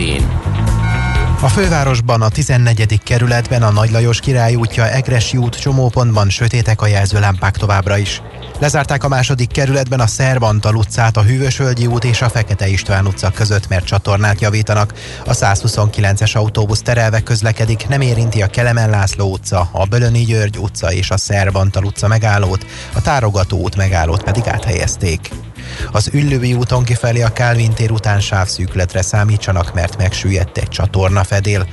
a 1.42 1.48
fővárosban 1.48 2.22
a 2.22 2.30
14. 2.30 3.00
kerületben 3.04 3.64
a 3.64 3.72
Nagy 3.72 3.92
Lajos 3.92 4.20
Király 4.20 4.56
útja 4.56 4.90
Egresi 4.90 5.38
út 5.38 5.60
csomópontban 5.60 6.30
sötétek 6.30 6.82
a 6.82 6.88
jelzőlámpák 6.88 7.58
továbbra 7.58 7.98
is. 7.98 8.22
Lezárták 8.60 9.04
a 9.04 9.08
második 9.08 9.52
kerületben 9.52 10.00
a 10.00 10.08
Szerbantal 10.08 10.76
utcát, 10.76 11.18
a 11.18 11.22
Hűvösvölgyi 11.22 11.86
út 11.86 12.04
és 12.04 12.22
a 12.22 12.30
Fekete 12.30 12.68
István 12.68 13.08
utca 13.08 13.30
között, 13.30 13.68
mert 13.68 13.86
csatornát 13.86 14.42
javítanak. 14.42 14.94
A 15.26 15.34
129-es 15.34 16.36
autóbusz 16.36 16.82
terelve 16.82 17.20
közlekedik, 17.20 17.88
nem 17.88 18.02
érinti 18.02 18.42
a 18.42 18.48
Kelemen 18.48 18.90
László 18.90 19.32
utca, 19.32 19.70
a 19.72 19.86
Bölöni 19.86 20.24
György 20.24 20.58
utca 20.58 20.92
és 20.92 21.10
a 21.10 21.18
Szerbantal 21.18 21.84
utca 21.84 22.08
megállót, 22.08 22.66
a 22.94 23.02
Tárogató 23.02 23.58
út 23.58 23.76
megállót 23.76 24.24
pedig 24.24 24.48
áthelyezték. 24.48 25.30
Az 25.92 26.10
Üllői 26.14 26.54
úton 26.54 26.84
kifelé 26.84 27.22
a 27.22 27.34
Kálvin 27.34 27.74
tér 27.74 27.92
után 27.92 28.20
sávszűkületre 28.20 29.02
számítsanak, 29.02 29.74
mert 29.74 29.98
megsüllyedt 29.98 30.58
egy 30.58 30.68
csatornafedél 30.68 31.68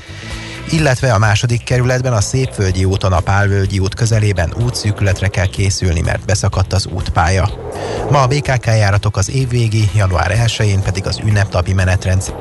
illetve 0.70 1.12
a 1.12 1.18
második 1.18 1.64
kerületben 1.64 2.12
a 2.12 2.20
Szépvölgyi 2.20 2.84
úton 2.84 3.12
a 3.12 3.20
Pálvölgyi 3.20 3.78
út 3.78 3.94
közelében 3.94 4.54
útszűkületre 4.64 5.28
kell 5.28 5.46
készülni, 5.46 6.00
mert 6.00 6.24
beszakadt 6.24 6.72
az 6.72 6.86
útpálya. 6.86 7.50
Ma 8.10 8.22
a 8.22 8.26
BKK 8.26 8.66
járatok 8.66 9.16
az 9.16 9.30
évvégi, 9.30 9.90
január 9.94 10.32
1-én 10.46 10.82
pedig 10.82 11.06
az 11.06 11.20
ünnepnapi 11.24 11.72
menetrend. 11.72 12.34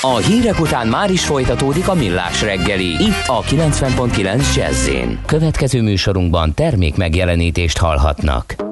A 0.00 0.16
hírek 0.16 0.60
után 0.60 0.86
már 0.86 1.10
is 1.10 1.24
folytatódik 1.24 1.88
a 1.88 1.94
millás 1.94 2.42
reggeli, 2.42 2.90
itt 3.02 3.26
a 3.26 3.42
90.9 3.42 4.54
jazz 4.54 4.88
Következő 5.26 5.82
műsorunkban 5.82 6.54
termék 6.54 6.96
megjelenítést 6.96 7.78
hallhatnak. 7.78 8.71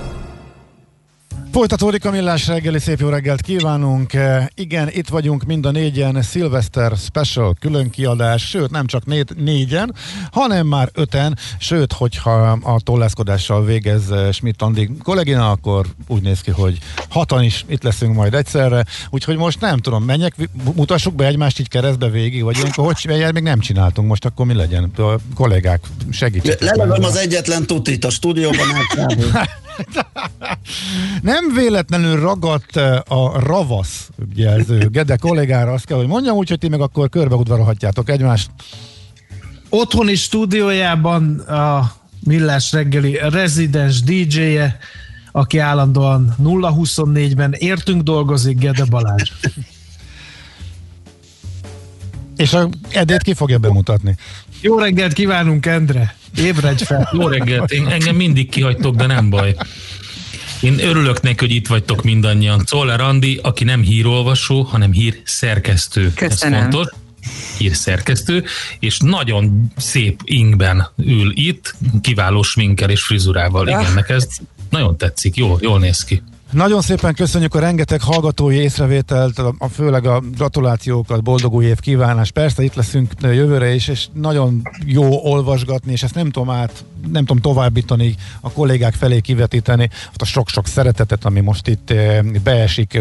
Folytatódik 1.51 2.05
a 2.05 2.11
millás 2.11 2.47
reggeli, 2.47 2.79
szép 2.79 2.99
jó 2.99 3.09
reggelt 3.09 3.41
kívánunk. 3.41 4.13
E, 4.13 4.51
igen, 4.55 4.89
itt 4.91 5.07
vagyunk 5.07 5.43
mind 5.43 5.65
a 5.65 5.71
négyen, 5.71 6.21
Silvester 6.21 6.91
Special 6.97 7.55
külön 7.59 7.89
kiadás, 7.89 8.47
sőt 8.49 8.71
nem 8.71 8.85
csak 8.85 9.05
négy, 9.05 9.29
négyen, 9.35 9.95
hanem 10.31 10.67
már 10.67 10.89
öten, 10.93 11.37
sőt, 11.59 11.93
hogyha 11.93 12.31
a 12.63 12.79
tollászkodással 12.83 13.65
végez 13.65 14.11
e, 14.11 14.31
Schmidt 14.31 14.61
Andi 14.61 14.89
kollégina, 15.03 15.49
akkor 15.49 15.85
úgy 16.07 16.21
néz 16.21 16.41
ki, 16.41 16.51
hogy 16.51 16.77
hatan 17.09 17.43
is 17.43 17.65
itt 17.67 17.83
leszünk 17.83 18.15
majd 18.15 18.33
egyszerre, 18.33 18.85
úgyhogy 19.09 19.37
most 19.37 19.61
nem 19.61 19.77
tudom, 19.77 20.03
menjek, 20.03 20.35
mutassuk 20.75 21.15
be 21.15 21.25
egymást 21.25 21.59
így 21.59 21.69
keresztbe 21.69 22.09
végig, 22.09 22.43
vagy 22.43 22.57
ilyenkor, 22.57 22.85
hogy 22.85 22.95
csinálják, 22.95 23.33
még 23.33 23.43
nem 23.43 23.59
csináltunk, 23.59 24.07
most 24.07 24.25
akkor 24.25 24.45
mi 24.45 24.53
legyen? 24.53 24.91
A 24.97 25.15
kollégák, 25.35 25.79
segítsenek. 26.11 26.61
Lelövöm 26.61 27.03
az 27.03 27.15
egyetlen 27.15 27.65
tutit 27.65 28.05
a 28.05 28.09
stúdióban. 28.09 28.67
Nem 28.95 29.47
véletlenül 31.55 32.19
ragadt 32.19 32.77
eh, 32.77 32.99
a 33.07 33.39
ravasz 33.39 34.09
jelző 34.35 34.87
Gede 34.91 35.15
kollégára, 35.15 35.71
azt 35.71 35.85
kell, 35.85 35.97
hogy 35.97 36.07
mondjam, 36.07 36.37
úgyhogy 36.37 36.57
ti 36.57 36.67
meg 36.67 36.81
akkor 36.81 37.09
körbeudvarolhatjátok 37.09 38.09
egymást. 38.09 38.49
Otthoni 39.69 40.15
stúdiójában 40.15 41.39
a 41.39 41.91
Millás 42.23 42.71
reggeli 42.71 43.19
rezidens 43.29 44.01
DJ-je, 44.01 44.77
aki 45.31 45.57
állandóan 45.57 46.35
0-24-ben 46.43 47.53
értünk 47.53 48.01
dolgozik, 48.01 48.57
Gede 48.57 48.85
Balázs. 48.85 49.31
És 52.37 52.53
a 52.53 52.69
Edét 52.89 53.21
ki 53.21 53.33
fogja 53.33 53.57
bemutatni? 53.57 54.15
Jó 54.61 54.77
reggelt 54.77 55.13
kívánunk, 55.13 55.65
Endre! 55.65 56.15
Ébredj 56.35 56.83
fel! 56.83 57.09
Jó 57.11 57.27
reggelt! 57.27 57.71
Én, 57.71 57.87
engem 57.87 58.15
mindig 58.15 58.49
kihagytok, 58.49 58.95
de 58.95 59.05
nem 59.05 59.29
baj. 59.29 59.55
Én 60.61 60.79
örülök 60.79 61.21
neki, 61.21 61.45
hogy 61.45 61.55
itt 61.55 61.67
vagytok 61.67 62.03
mindannyian. 62.03 62.65
Czoller 62.65 63.01
Andi, 63.01 63.39
aki 63.43 63.63
nem 63.63 63.81
hírolvasó, 63.81 64.61
hanem 64.61 64.91
hír 64.91 65.21
szerkesztő. 65.23 66.13
Köszönöm. 66.13 66.53
Ez 66.53 66.61
fontos 66.61 66.87
hírszerkesztő, 67.57 68.43
és 68.79 68.97
nagyon 68.99 69.71
szép 69.77 70.21
ingben 70.23 70.87
ül 70.97 71.31
itt, 71.35 71.75
kiváló 72.01 72.41
sminkel 72.41 72.89
és 72.89 73.03
frizurával. 73.03 73.67
Igen, 73.67 73.93
neked 73.93 74.15
ez 74.15 74.27
nagyon 74.69 74.97
tetszik, 74.97 75.35
jó, 75.35 75.57
jól 75.59 75.79
néz 75.79 76.03
ki. 76.03 76.21
Nagyon 76.51 76.81
szépen 76.81 77.13
köszönjük 77.13 77.55
a 77.55 77.59
rengeteg 77.59 78.01
hallgatói 78.01 78.55
észrevételt, 78.55 79.39
a, 79.39 79.53
a 79.57 79.67
főleg 79.67 80.05
a 80.05 80.19
gratulációkat, 80.37 81.23
boldog 81.23 81.53
új 81.53 81.65
év 81.65 81.79
kívánás. 81.79 82.31
Persze 82.31 82.63
itt 82.63 82.73
leszünk 82.73 83.11
jövőre 83.21 83.73
is, 83.73 83.87
és 83.87 84.07
nagyon 84.13 84.61
jó 84.85 85.25
olvasgatni, 85.25 85.91
és 85.91 86.03
ezt 86.03 86.15
nem 86.15 86.29
tudom 86.29 86.49
át, 86.49 86.85
nem 87.11 87.25
tudom 87.25 87.41
továbbítani, 87.41 88.15
a 88.41 88.51
kollégák 88.51 88.93
felé 88.93 89.19
kivetíteni, 89.19 89.89
azt 90.09 90.21
a 90.21 90.25
sok-sok 90.25 90.67
szeretetet, 90.67 91.25
ami 91.25 91.39
most 91.39 91.67
itt 91.67 91.93
beesik 92.43 92.99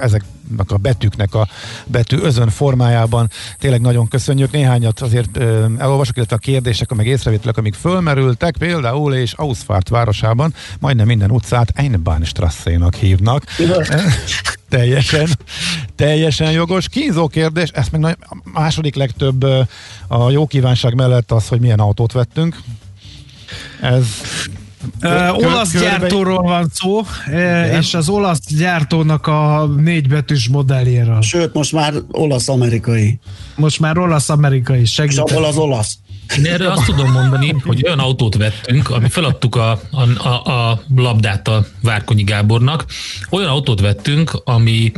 ezeknek 0.00 0.36
a 0.56 0.76
betűknek 0.76 1.34
a 1.34 1.48
betű 1.86 2.18
özön 2.18 2.48
formájában. 2.48 3.30
Tényleg 3.58 3.80
nagyon 3.80 4.08
köszönjük. 4.08 4.50
Néhányat 4.50 5.00
azért 5.00 5.36
elolvasok, 5.78 6.16
illetve 6.16 6.36
a 6.36 6.38
kérdések, 6.38 6.94
meg 6.94 7.06
észrevételek, 7.06 7.56
amik 7.56 7.74
fölmerültek, 7.74 8.56
például 8.56 9.14
és 9.14 9.32
Ausfárt 9.32 9.88
városában 9.88 10.54
majdnem 10.80 11.06
minden 11.06 11.30
utcát 11.30 11.72
Einbahnstrasse-nak 11.74 12.94
hívnak. 12.94 13.44
teljesen, 14.68 15.28
teljesen 15.96 16.50
jogos. 16.50 16.88
Kínzó 16.88 17.28
kérdés, 17.28 17.68
ezt 17.68 17.92
meg 17.92 18.16
a 18.20 18.36
második 18.52 18.94
legtöbb 18.94 19.42
a 20.08 20.30
jó 20.30 20.46
kívánság 20.46 20.94
mellett 20.94 21.32
az, 21.32 21.48
hogy 21.48 21.60
milyen 21.60 21.78
autót 21.78 22.12
vettünk. 22.12 22.56
Ez 23.80 24.06
Olasz 25.32 25.72
körbe... 25.72 25.86
gyártóról 25.88 26.42
van 26.42 26.68
szó, 26.72 27.00
Igen. 27.26 27.80
és 27.80 27.94
az 27.94 28.08
olasz 28.08 28.40
gyártónak 28.56 29.26
a 29.26 29.66
négybetűs 29.76 30.48
modelljéről. 30.48 31.22
Sőt, 31.22 31.54
most 31.54 31.72
már 31.72 31.94
olasz-amerikai. 32.10 33.18
Most 33.56 33.80
már 33.80 33.98
olasz-amerikai, 33.98 34.84
segítek. 34.84 35.26
És 35.26 35.32
abból 35.32 35.44
az 35.44 35.56
olasz. 35.56 35.98
Én 36.38 36.46
erre 36.46 36.72
azt 36.72 36.84
tudom 36.84 37.12
mondani, 37.12 37.54
hogy 37.64 37.82
olyan 37.86 37.98
autót 37.98 38.36
vettünk, 38.36 38.90
ami 38.90 39.08
feladtuk 39.08 39.56
a, 39.56 39.80
a, 39.90 40.28
a, 40.28 40.52
a 40.52 40.82
labdát 40.96 41.48
a 41.48 41.66
Várkonyi 41.82 42.22
Gábornak, 42.22 42.84
olyan 43.30 43.48
autót 43.48 43.80
vettünk, 43.80 44.40
ami 44.44 44.92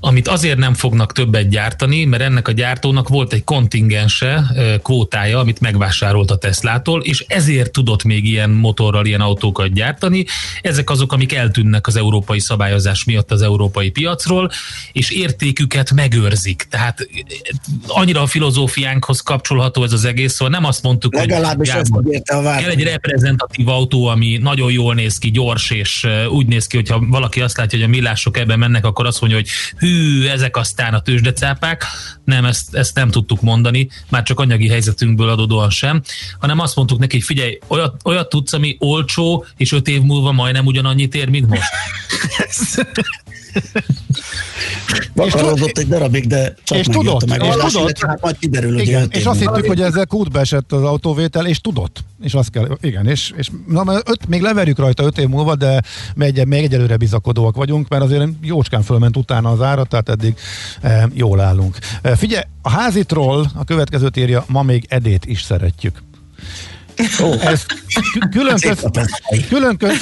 amit 0.00 0.28
azért 0.28 0.58
nem 0.58 0.74
fognak 0.74 1.12
többet 1.12 1.48
gyártani, 1.48 2.04
mert 2.04 2.22
ennek 2.22 2.48
a 2.48 2.52
gyártónak 2.52 3.08
volt 3.08 3.32
egy 3.32 3.44
kontingense, 3.44 4.44
kvótája, 4.82 5.38
amit 5.38 5.60
megvásárolt 5.60 6.30
a 6.30 6.36
Teslától, 6.36 7.02
és 7.02 7.24
ezért 7.28 7.72
tudott 7.72 8.04
még 8.04 8.24
ilyen 8.24 8.50
motorral 8.50 9.06
ilyen 9.06 9.20
autókat 9.20 9.72
gyártani. 9.72 10.24
Ezek 10.62 10.90
azok, 10.90 11.12
amik 11.12 11.32
eltűnnek 11.32 11.86
az 11.86 11.96
európai 11.96 12.40
szabályozás 12.40 13.04
miatt 13.04 13.30
az 13.30 13.42
európai 13.42 13.90
piacról, 13.90 14.50
és 14.92 15.10
értéküket 15.10 15.92
megőrzik. 15.92 16.66
Tehát 16.70 17.08
annyira 17.86 18.22
a 18.22 18.26
filozófiánkhoz 18.26 19.20
kapcsolható 19.20 19.84
ez 19.84 19.92
az 19.92 20.04
egész, 20.04 20.32
szóval 20.32 20.58
nem 20.58 20.64
azt 20.64 20.82
mondtuk, 20.82 21.14
Legalábbis 21.14 21.70
hogy 21.70 21.82
Gábor, 22.24 22.58
kell 22.58 22.70
egy 22.70 22.82
reprezentatív 22.82 23.68
autó, 23.68 24.06
ami 24.06 24.38
nagyon 24.42 24.72
jól 24.72 24.94
néz 24.94 25.18
ki, 25.18 25.30
gyors, 25.30 25.70
és 25.70 26.06
úgy 26.30 26.46
néz 26.46 26.66
ki, 26.66 26.76
hogyha 26.76 27.06
valaki 27.06 27.40
azt 27.40 27.56
látja, 27.56 27.78
hogy 27.78 27.86
a 27.88 27.90
millások 27.90 28.38
ebben 28.38 28.58
mennek, 28.58 28.84
akkor 28.84 29.06
azt 29.06 29.20
mondja, 29.20 29.38
hogy 29.38 29.48
hű, 29.78 29.89
hű, 29.90 30.26
ezek 30.26 30.56
aztán 30.56 30.94
a 30.94 31.00
tőzsdecápák. 31.00 31.84
Nem, 32.24 32.44
ezt, 32.44 32.74
ezt 32.74 32.94
nem 32.94 33.10
tudtuk 33.10 33.40
mondani, 33.40 33.88
már 34.08 34.22
csak 34.22 34.40
anyagi 34.40 34.68
helyzetünkből 34.68 35.28
adódóan 35.28 35.70
sem, 35.70 36.02
hanem 36.38 36.58
azt 36.58 36.76
mondtuk 36.76 36.98
neki, 36.98 37.16
hogy 37.16 37.24
figyelj, 37.24 37.58
olyat, 37.66 38.00
olyat 38.04 38.28
tudsz, 38.28 38.52
ami 38.52 38.76
olcsó, 38.78 39.44
és 39.56 39.72
öt 39.72 39.88
év 39.88 40.00
múlva 40.00 40.32
majdnem 40.32 40.66
ugyanannyit 40.66 41.14
ér, 41.14 41.28
mint 41.28 41.48
most. 41.48 41.70
Vakarodott 45.14 45.78
egy 45.78 45.88
darabig, 45.88 46.26
de 46.26 46.54
csak 46.64 46.78
és 46.78 46.86
tudott, 46.86 47.26
meg. 47.26 47.42
És 47.42 47.48
tudott, 47.48 47.70
tudott. 47.70 47.98
Hát 47.98 48.20
majd 48.20 48.38
kiderül, 48.38 48.72
hogy 48.72 48.86
igen, 48.86 49.08
és 49.12 49.24
azt 49.24 49.38
hittük, 49.38 49.66
hogy 49.66 49.80
ezzel 49.80 50.06
kútbe 50.06 50.40
esett 50.40 50.72
az 50.72 50.82
autóvétel, 50.82 51.46
és 51.46 51.60
tudott. 51.60 52.04
És 52.22 52.34
azt 52.34 52.50
kell, 52.50 52.78
igen, 52.80 53.06
és, 53.06 53.32
és 53.36 53.48
na, 53.66 53.84
öt, 54.04 54.28
még 54.28 54.40
leverjük 54.40 54.78
rajta 54.78 55.02
öt 55.02 55.18
év 55.18 55.28
múlva, 55.28 55.54
de 55.54 55.82
még, 56.14 56.44
még 56.44 56.64
egyelőre 56.64 56.96
bizakodóak 56.96 57.56
vagyunk, 57.56 57.88
mert 57.88 58.02
azért 58.02 58.28
jócskán 58.42 58.82
fölment 58.82 59.16
utána 59.16 59.50
az 59.50 59.60
ára, 59.60 59.84
tehát 59.84 60.08
eddig 60.08 60.34
e, 60.80 61.08
jól 61.12 61.40
állunk. 61.40 61.78
E, 62.02 62.16
figyelj, 62.16 62.42
a 62.62 62.70
házitról 62.70 63.50
a 63.54 63.64
következőt 63.64 64.16
írja, 64.16 64.44
ma 64.48 64.62
még 64.62 64.86
Edét 64.88 65.26
is 65.26 65.42
szeretjük. 65.42 66.02
Oh. 67.20 67.46
Ez 67.46 67.64
külön, 68.30 68.56
kösz, 68.60 68.84
külön, 69.48 69.76
kösz, 69.76 70.00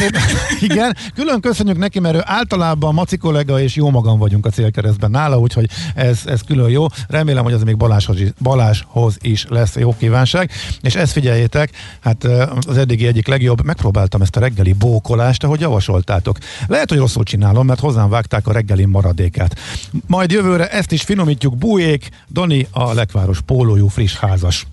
igen, 0.61 0.97
külön 1.15 1.41
köszönjük 1.41 1.79
neki, 1.79 2.01
mert 2.01 2.15
ő 2.15 2.21
általában 2.25 2.95
Maci 2.95 3.17
kollega 3.17 3.61
és 3.61 3.75
jó 3.75 3.91
magam 3.91 4.19
vagyunk 4.19 4.47
a 4.47 4.51
célkeresztben 4.51 5.11
nála, 5.11 5.39
úgyhogy 5.39 5.69
ez, 5.95 6.21
ez 6.25 6.41
külön 6.41 6.71
jó. 6.71 6.87
Remélem, 7.09 7.45
hogy 7.45 7.53
ez 7.53 7.63
még 7.63 7.77
Balázshoz 7.77 8.21
is, 8.21 8.29
Balázshoz 8.43 9.17
is 9.21 9.47
lesz 9.49 9.77
jó 9.77 9.97
kívánság. 9.99 10.51
És 10.81 10.95
ezt 10.95 11.13
figyeljétek, 11.13 11.71
hát 12.01 12.25
az 12.67 12.77
eddigi 12.77 13.07
egyik 13.07 13.27
legjobb, 13.27 13.65
megpróbáltam 13.65 14.23
ezt 14.23 14.37
a 14.37 14.41
reggeli 14.41 14.73
bókolást, 14.73 15.45
ahogy 15.45 15.61
javasoltátok. 15.61 16.39
Lehet, 16.67 16.89
hogy 16.89 16.99
rosszul 16.99 17.23
csinálom, 17.23 17.67
mert 17.67 17.81
hozzám 17.81 18.09
vágták 18.09 18.47
a 18.47 18.53
reggeli 18.53 18.85
maradékát. 18.85 19.59
Majd 20.07 20.31
jövőre 20.31 20.69
ezt 20.69 20.93
is 20.93 21.03
finomítjuk. 21.03 21.57
Bújék, 21.57 22.09
Doni 22.29 22.67
a 22.71 22.93
lekváros 22.93 23.41
pólójú 23.41 23.89
friss 23.89 24.17
házas. 24.17 24.67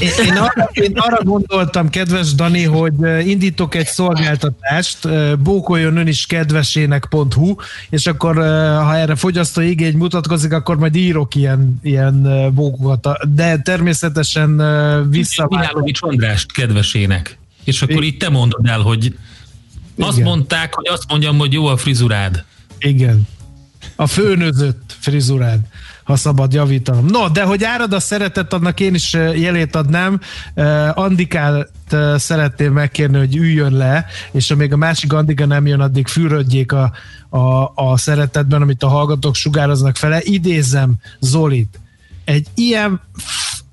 Én, 0.00 0.10
én, 0.24 0.36
arra, 0.36 0.70
én 0.72 0.92
arra 0.94 1.22
gondoltam, 1.22 1.88
kedves 1.88 2.34
Dani, 2.34 2.62
hogy 2.62 3.26
indítok 3.26 3.74
egy 3.74 3.86
szolgáltatást, 3.86 5.08
bókoljon 5.38 5.96
ön 5.96 6.06
is 6.06 6.26
kedvesének.hu, 6.26 7.54
és 7.90 8.06
akkor, 8.06 8.36
ha 8.84 8.96
erre 8.96 9.14
fogyasztó 9.14 9.60
igény 9.60 9.96
mutatkozik, 9.96 10.52
akkor 10.52 10.78
majd 10.78 10.96
írok 10.96 11.34
ilyen, 11.34 11.80
ilyen 11.82 12.22
bókokat. 12.54 13.34
De 13.34 13.58
természetesen 13.58 14.56
vissza. 15.10 15.46
Mihálovics 15.50 16.02
Andrást 16.02 16.52
kedvesének. 16.52 17.38
És 17.64 17.82
akkor 17.82 18.02
itt 18.02 18.18
te 18.18 18.28
mondod 18.28 18.66
el, 18.66 18.80
hogy 18.80 19.14
azt 19.98 20.18
Igen. 20.18 20.28
mondták, 20.28 20.74
hogy 20.74 20.86
azt 20.88 21.04
mondjam, 21.08 21.38
hogy 21.38 21.52
jó 21.52 21.66
a 21.66 21.76
frizurád. 21.76 22.44
Igen. 22.78 23.28
A 23.96 24.06
főnözött 24.06 24.96
frizurád. 24.98 25.60
Ha 26.04 26.16
szabad 26.16 26.52
javítanom. 26.52 27.06
No, 27.06 27.28
de 27.28 27.42
hogy 27.42 27.64
árad 27.64 27.92
a 27.92 28.00
szeretet, 28.00 28.52
annak 28.52 28.80
én 28.80 28.94
is 28.94 29.12
jelét 29.12 29.76
adnám. 29.76 30.20
Andikát 30.94 31.68
szeretném 32.16 32.72
megkérni, 32.72 33.18
hogy 33.18 33.36
üljön 33.36 33.72
le, 33.72 34.06
és 34.32 34.50
amíg 34.50 34.72
a 34.72 34.76
másik 34.76 35.12
Andika 35.12 35.46
nem 35.46 35.66
jön, 35.66 35.80
addig 35.80 36.06
fürödjék 36.06 36.72
a, 36.72 36.92
a, 37.28 37.72
a 37.74 37.96
szeretetben, 37.96 38.62
amit 38.62 38.82
a 38.82 38.88
hallgatók 38.88 39.34
sugároznak 39.34 39.96
fele. 39.96 40.20
Idézem 40.22 40.94
Zolit. 41.20 41.80
Egy 42.24 42.46
ilyen 42.54 43.00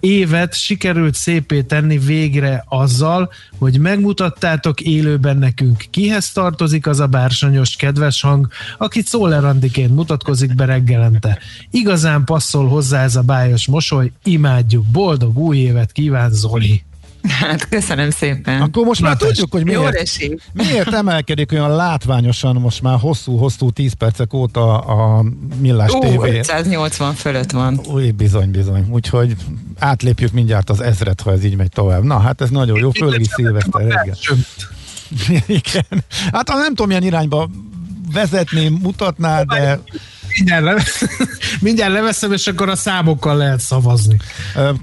évet 0.01 0.53
sikerült 0.53 1.15
szépé 1.15 1.61
tenni 1.61 1.97
végre 1.97 2.63
azzal, 2.67 3.31
hogy 3.57 3.79
megmutattátok 3.79 4.81
élőben 4.81 5.37
nekünk, 5.37 5.83
kihez 5.89 6.31
tartozik 6.31 6.87
az 6.87 6.99
a 6.99 7.07
bársonyos 7.07 7.75
kedves 7.75 8.21
hang, 8.21 8.47
akit 8.77 9.07
szólerandiként 9.07 9.95
mutatkozik 9.95 10.55
be 10.55 10.65
reggelente. 10.65 11.39
Igazán 11.71 12.23
passzol 12.23 12.67
hozzá 12.67 13.03
ez 13.03 13.15
a 13.15 13.21
bájos 13.21 13.67
mosoly, 13.67 14.11
imádjuk, 14.23 14.85
boldog 14.85 15.37
új 15.37 15.57
évet 15.57 15.91
kíván 15.91 16.31
Zoli! 16.31 16.83
Hát 17.29 17.69
köszönöm 17.69 18.09
szépen. 18.09 18.61
Akkor 18.61 18.85
most 18.85 19.01
már 19.01 19.17
tudjuk, 19.17 19.51
hogy 19.51 19.65
miért, 19.65 20.17
miért 20.53 20.93
emelkedik 20.93 21.51
olyan 21.51 21.75
látványosan 21.75 22.55
most 22.55 22.81
már 22.81 22.99
hosszú-hosszú 22.99 23.69
10 23.69 23.93
percek 23.93 24.33
óta 24.33 24.77
a 24.77 25.25
Millás 25.59 25.91
Ó, 25.91 25.99
TV. 25.99 26.23
580 26.23 27.13
fölött 27.13 27.51
van. 27.51 27.79
Új, 27.87 28.11
bizony, 28.11 28.51
bizony. 28.51 28.87
Úgyhogy 28.89 29.35
átlépjük 29.79 30.31
mindjárt 30.31 30.69
az 30.69 30.81
ezret, 30.81 31.21
ha 31.21 31.31
ez 31.31 31.43
így 31.43 31.55
megy 31.55 31.69
tovább. 31.69 32.03
Na, 32.03 32.19
hát 32.19 32.41
ez 32.41 32.49
nagyon 32.49 32.77
jó, 32.77 32.91
főleg 32.91 33.19
is 33.19 33.27
szilveszter 33.27 33.81
reggel. 33.81 34.15
Igen. 35.47 36.03
Hát 36.31 36.47
nem 36.47 36.67
tudom, 36.67 36.87
milyen 36.87 37.03
irányba 37.03 37.49
vezetni, 38.13 38.67
mutatná, 38.67 39.43
de... 39.43 39.79
Mindjárt, 40.37 40.63
le, 40.63 40.83
mindjárt 41.67 41.93
leveszem, 41.93 42.31
és 42.31 42.47
akkor 42.47 42.69
a 42.69 42.75
számokkal 42.75 43.37
lehet 43.37 43.59
szavazni. 43.59 44.17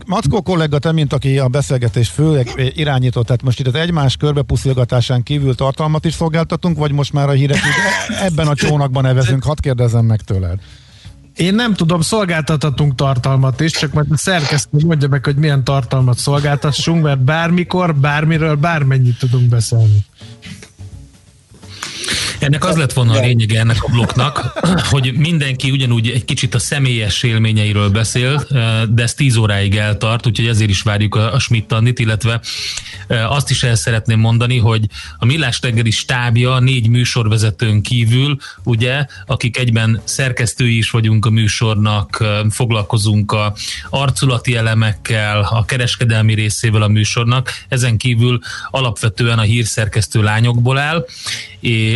Mackó 0.06 0.42
kollega, 0.42 0.78
te, 0.78 0.92
mint 0.92 1.12
aki 1.12 1.38
a 1.38 1.48
beszélgetés 1.48 2.08
főleg 2.08 2.72
irányított, 2.74 3.26
tehát 3.26 3.42
most 3.42 3.61
itt 3.61 3.66
az 3.66 3.74
egymás 3.74 4.16
körbepuszilgatásán 4.16 5.22
kívül 5.22 5.54
tartalmat 5.54 6.04
is 6.04 6.14
szolgáltatunk, 6.14 6.78
vagy 6.78 6.92
most 6.92 7.12
már 7.12 7.28
a 7.28 7.32
hírek 7.32 7.61
ebben 8.22 8.46
a 8.46 8.54
csónakban 8.54 9.02
nevezünk? 9.02 9.44
Hadd 9.44 9.61
kérdezem 9.61 10.04
meg 10.04 10.20
tőled. 10.20 10.58
Én 11.38 11.54
nem 11.54 11.74
tudom, 11.74 12.00
szolgáltathatunk 12.00 12.94
tartalmat 12.94 13.61
is, 13.61 13.72
csak 13.72 13.92
majd 13.92 14.06
a 14.11 14.16
szerkesztő 14.16 14.78
mondja 14.87 15.08
meg, 15.08 15.24
hogy 15.24 15.37
milyen 15.37 15.64
tartalmat 15.64 16.18
szolgáltassunk, 16.18 17.02
mert 17.02 17.18
bármikor, 17.18 17.94
bármiről, 17.94 18.54
bármennyit 18.54 19.18
tudunk 19.18 19.48
beszélni. 19.48 20.04
Ennek 22.38 22.64
az 22.64 22.77
lett 22.77 22.92
volna 22.92 23.12
a 23.12 23.20
lényege 23.20 23.61
ennek 23.61 23.83
a 23.83 23.88
blokknak, 23.88 24.59
hogy 24.90 25.12
mindenki 25.16 25.70
ugyanúgy 25.70 26.09
egy 26.09 26.24
kicsit 26.24 26.55
a 26.55 26.59
személyes 26.59 27.22
élményeiről 27.22 27.90
beszél, 27.90 28.46
de 28.88 29.03
ez 29.03 29.14
10 29.14 29.37
óráig 29.37 29.77
eltart, 29.77 30.27
úgyhogy 30.27 30.46
ezért 30.46 30.70
is 30.70 30.83
várjuk 30.83 31.14
a, 31.14 31.35
a 31.35 31.38
Schmidt 31.38 31.74
illetve 31.98 32.40
azt 33.09 33.51
is 33.51 33.62
el 33.62 33.74
szeretném 33.74 34.20
mondani, 34.20 34.59
hogy 34.59 34.85
a 35.18 35.24
Millás 35.24 35.59
reggeli 35.62 35.90
stábja 35.90 36.59
négy 36.59 36.88
műsorvezetőn 36.88 37.83
kívül, 37.83 38.37
ugye, 38.64 39.07
akik 39.27 39.59
egyben 39.59 40.01
szerkesztői 40.05 40.77
is 40.77 40.90
vagyunk 40.90 41.27
a 41.27 41.31
műsornak, 41.31 42.24
foglalkozunk 42.51 43.33
a 43.33 43.55
arculati 43.90 44.57
elemekkel, 44.57 45.48
a 45.51 45.64
kereskedelmi 45.64 46.35
részével 46.35 46.83
a 46.83 46.88
műsornak, 46.88 47.51
ezen 47.68 47.96
kívül 47.96 48.38
alapvetően 48.70 49.38
a 49.38 49.42
hírszerkesztő 49.42 50.22
lányokból 50.22 50.79
áll, 50.79 51.07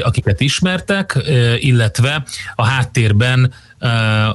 akiket 0.03 0.32
ismertek, 0.41 1.19
illetve 1.59 2.25
a 2.55 2.65
háttérben 2.65 3.53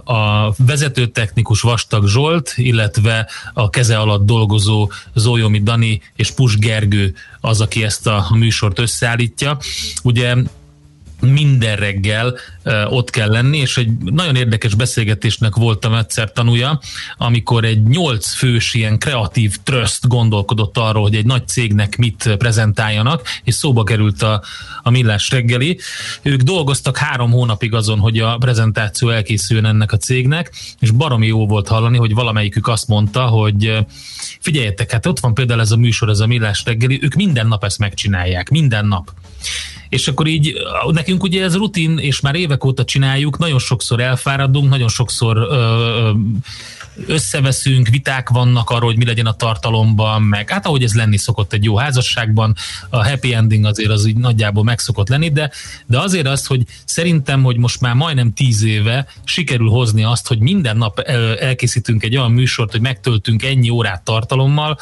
a 0.03 0.51
vezetőtechnikus 0.57 1.61
Vastag 1.61 2.07
Zsolt, 2.07 2.53
illetve 2.55 3.29
a 3.53 3.69
keze 3.69 3.97
alatt 3.97 4.25
dolgozó 4.25 4.91
Zójomi 5.15 5.59
Dani 5.59 6.01
és 6.15 6.31
Pus 6.31 6.57
Gergő 6.57 7.15
az, 7.41 7.61
aki 7.61 7.83
ezt 7.83 8.07
a 8.07 8.27
műsort 8.33 8.79
összeállítja. 8.79 9.57
Ugye 10.03 10.35
minden 11.31 11.75
reggel 11.75 12.37
ott 12.89 13.09
kell 13.09 13.29
lenni, 13.29 13.57
és 13.57 13.77
egy 13.77 13.89
nagyon 13.97 14.35
érdekes 14.35 14.75
beszélgetésnek 14.75 15.55
voltam 15.55 15.93
egyszer 15.93 16.31
tanúja, 16.31 16.79
amikor 17.17 17.65
egy 17.65 17.83
nyolc 17.83 18.33
fős 18.33 18.73
ilyen 18.73 18.99
kreatív 18.99 19.55
tröszt 19.63 20.07
gondolkodott 20.07 20.77
arról, 20.77 21.01
hogy 21.01 21.15
egy 21.15 21.25
nagy 21.25 21.47
cégnek 21.47 21.97
mit 21.97 22.35
prezentáljanak, 22.37 23.21
és 23.43 23.53
szóba 23.53 23.83
került 23.83 24.21
a, 24.21 24.43
a 24.83 24.89
millás 24.89 25.29
reggeli. 25.29 25.79
Ők 26.21 26.41
dolgoztak 26.41 26.97
három 26.97 27.31
hónapig 27.31 27.73
azon, 27.73 27.99
hogy 27.99 28.19
a 28.19 28.37
prezentáció 28.37 29.09
elkészüljön 29.09 29.65
ennek 29.65 29.91
a 29.91 29.97
cégnek, 29.97 30.51
és 30.79 30.91
baromi 30.91 31.27
jó 31.27 31.47
volt 31.47 31.67
hallani, 31.67 31.97
hogy 31.97 32.13
valamelyikük 32.13 32.67
azt 32.67 32.87
mondta, 32.87 33.25
hogy 33.25 33.85
figyeljetek, 34.39 34.91
hát 34.91 35.05
ott 35.05 35.19
van 35.19 35.33
például 35.33 35.61
ez 35.61 35.71
a 35.71 35.77
műsor, 35.77 36.09
ez 36.09 36.19
a 36.19 36.27
millás 36.27 36.63
reggeli, 36.65 36.99
ők 37.01 37.13
minden 37.13 37.47
nap 37.47 37.63
ezt 37.63 37.79
megcsinálják, 37.79 38.49
minden 38.49 38.85
nap 38.85 39.11
és 39.89 40.07
akkor 40.07 40.27
így 40.27 40.53
nekünk 40.91 41.23
ugye 41.23 41.43
ez 41.43 41.55
rutin, 41.55 41.97
és 41.97 42.19
már 42.19 42.35
évek 42.35 42.63
óta 42.63 42.83
csináljuk, 42.83 43.37
nagyon 43.37 43.59
sokszor 43.59 43.99
elfáradunk, 43.99 44.69
nagyon 44.69 44.87
sokszor 44.87 45.47
összeveszünk, 47.05 47.87
viták 47.87 48.29
vannak 48.29 48.69
arról, 48.69 48.89
hogy 48.89 48.97
mi 48.97 49.05
legyen 49.05 49.25
a 49.25 49.33
tartalomban, 49.33 50.21
meg 50.21 50.49
hát 50.49 50.65
ahogy 50.65 50.83
ez 50.83 50.93
lenni 50.93 51.17
szokott 51.17 51.53
egy 51.53 51.63
jó 51.63 51.75
házasságban, 51.75 52.55
a 52.89 53.07
happy 53.07 53.33
ending 53.33 53.65
azért 53.65 53.89
az 53.89 54.05
így 54.05 54.17
nagyjából 54.17 54.63
megszokott 54.63 55.09
lenni, 55.09 55.29
de, 55.29 55.51
de 55.85 55.99
azért 55.99 56.27
azt, 56.27 56.47
hogy 56.47 56.61
szerintem, 56.85 57.43
hogy 57.43 57.57
most 57.57 57.81
már 57.81 57.93
majdnem 57.93 58.33
tíz 58.33 58.63
éve 58.63 59.07
sikerül 59.23 59.69
hozni 59.69 60.03
azt, 60.03 60.27
hogy 60.27 60.39
minden 60.39 60.77
nap 60.77 60.99
elkészítünk 61.39 62.03
egy 62.03 62.17
olyan 62.17 62.31
műsort, 62.31 62.71
hogy 62.71 62.81
megtöltünk 62.81 63.43
ennyi 63.43 63.69
órát 63.69 64.03
tartalommal, 64.03 64.77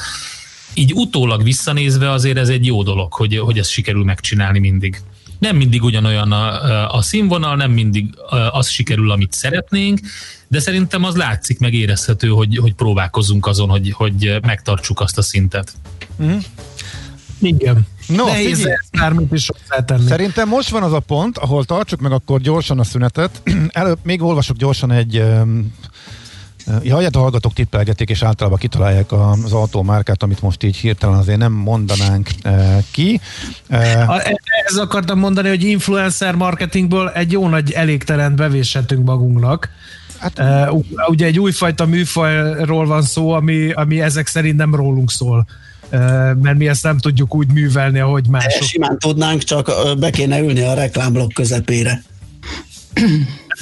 így 0.76 0.94
utólag 0.94 1.44
visszanézve 1.44 2.12
azért 2.12 2.38
ez 2.38 2.50
egy 2.50 2.66
jó 2.66 2.84
dolog, 2.84 3.14
hogy, 3.14 3.38
hogy 3.38 3.58
ezt 3.58 3.70
sikerül 3.70 4.04
megcsinálni 4.04 4.60
mindig. 4.60 5.02
Nem 5.40 5.56
mindig 5.56 5.84
ugyanolyan 5.84 6.32
a, 6.32 6.96
a 6.96 7.02
színvonal, 7.02 7.56
nem 7.56 7.72
mindig 7.72 8.06
az 8.52 8.68
sikerül, 8.68 9.12
amit 9.12 9.34
szeretnénk, 9.34 10.00
de 10.48 10.60
szerintem 10.60 11.04
az 11.04 11.16
látszik, 11.16 11.60
meg 11.60 11.74
érezhető, 11.74 12.28
hogy, 12.28 12.58
hogy 12.58 12.74
próbálkozunk 12.74 13.46
azon, 13.46 13.70
hogy, 13.70 13.92
hogy 13.92 14.38
megtartsuk 14.42 15.00
azt 15.00 15.18
a 15.18 15.22
szintet. 15.22 15.74
Mm. 16.24 16.38
Igen. 17.40 17.88
No, 18.08 18.26
Nehéz 18.26 18.68
bármit 18.92 19.32
is 19.32 19.48
hozzátenni. 19.48 20.08
Szerintem 20.08 20.48
most 20.48 20.70
van 20.70 20.84
az 20.84 20.94
a 20.94 21.00
pont, 21.00 21.38
ahol 21.38 21.66
tartsuk 21.66 22.00
meg 22.00 22.12
akkor 22.12 22.42
gyorsan 22.42 22.80
a 22.80 22.84
szünetet. 22.84 23.42
Előbb 23.68 24.00
még 24.04 24.22
olvasok 24.22 24.58
gyorsan 24.58 24.92
egy 24.92 25.18
um, 25.18 25.74
Halljátok, 26.66 27.16
a 27.16 27.20
hallgatók 27.20 27.54
tippelgetik, 27.54 28.10
és 28.10 28.24
általában 28.24 28.60
kitalálják 28.60 29.12
az 29.12 29.54
autómárkát, 29.54 30.24
amit 30.24 30.42
most 30.42 30.64
így 30.64 30.76
hirtelen 30.76 31.18
azért 31.18 31.38
nem 31.38 31.52
mondanánk 31.52 32.30
e, 32.42 32.84
ki. 32.92 33.22
E, 33.70 34.24
Ez 34.66 34.76
akartam 34.76 35.20
mondani, 35.20 35.50
hogy 35.50 35.64
influencer 35.64 36.36
marketingből 36.36 37.10
egy 37.10 37.32
jó 37.32 37.48
nagy 37.48 37.72
elégtelen 37.72 38.36
bevéshetünk 38.36 39.06
magunknak. 39.06 39.70
Hát, 40.18 40.40
e, 40.40 40.70
ugye 41.08 41.26
egy 41.26 41.40
újfajta 41.40 41.86
műfajról 41.86 42.86
van 42.86 43.02
szó, 43.02 43.32
ami, 43.32 43.72
ami 43.72 44.02
ezek 44.02 44.28
szerint 44.28 44.58
nem 44.58 44.76
rólunk 44.76 45.12
szól 45.12 45.46
mert 46.42 46.58
mi 46.58 46.68
ezt 46.68 46.84
nem 46.84 46.98
tudjuk 46.98 47.36
úgy 47.36 47.52
művelni, 47.52 48.00
ahogy 48.00 48.28
mások. 48.28 48.64
Simán 48.64 48.98
tudnánk, 49.00 49.44
csak 49.44 49.72
be 50.00 50.10
kéne 50.10 50.40
ülni 50.40 50.62
a 50.62 50.74
reklámblokk 50.74 51.34
közepére. 51.34 52.04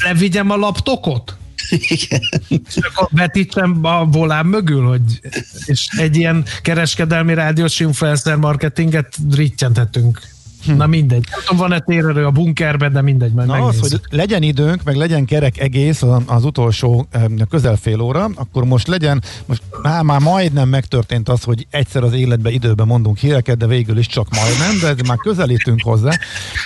Levigyem 0.03 0.49
a 0.49 0.55
laptokot? 0.55 1.37
Igen. 1.77 2.21
És 2.47 2.75
akkor 2.75 3.07
vetítsem 3.11 3.85
a 3.85 4.05
volán 4.05 4.45
mögül, 4.45 4.87
hogy 4.87 5.19
és 5.65 5.87
egy 5.97 6.15
ilyen 6.15 6.45
kereskedelmi 6.61 7.33
rádiós 7.33 7.79
influencer 7.79 8.35
marketinget 8.35 9.15
rittyentetünk 9.31 10.32
Hm. 10.65 10.73
Na 10.73 10.87
mindegy. 10.87 11.27
Nem 11.31 11.39
tudom, 11.45 11.61
van-e 11.61 11.79
térerő 11.79 12.25
a 12.25 12.31
bunkerben, 12.31 12.91
de 12.93 13.01
mindegy, 13.01 13.31
majd 13.31 13.47
Na 13.47 13.53
az, 13.53 13.79
hogy 13.79 13.99
legyen 14.09 14.43
időnk, 14.43 14.83
meg 14.83 14.95
legyen 14.95 15.25
kerek 15.25 15.59
egész 15.59 16.01
az 16.25 16.43
utolsó 16.43 17.07
közel 17.49 17.75
fél 17.75 17.99
óra, 18.01 18.29
akkor 18.35 18.63
most 18.65 18.87
legyen, 18.87 19.23
most 19.45 19.61
á, 19.83 20.01
már 20.01 20.19
majdnem 20.19 20.69
megtörtént 20.69 21.29
az, 21.29 21.43
hogy 21.43 21.67
egyszer 21.69 22.03
az 22.03 22.13
életbe 22.13 22.51
időben 22.51 22.87
mondunk 22.87 23.17
híreket, 23.17 23.57
de 23.57 23.67
végül 23.67 23.97
is 23.97 24.07
csak 24.07 24.27
majdnem, 24.29 24.79
de 24.81 24.87
ez 24.87 25.07
már 25.07 25.17
közelítünk 25.17 25.81
hozzá, 25.83 26.11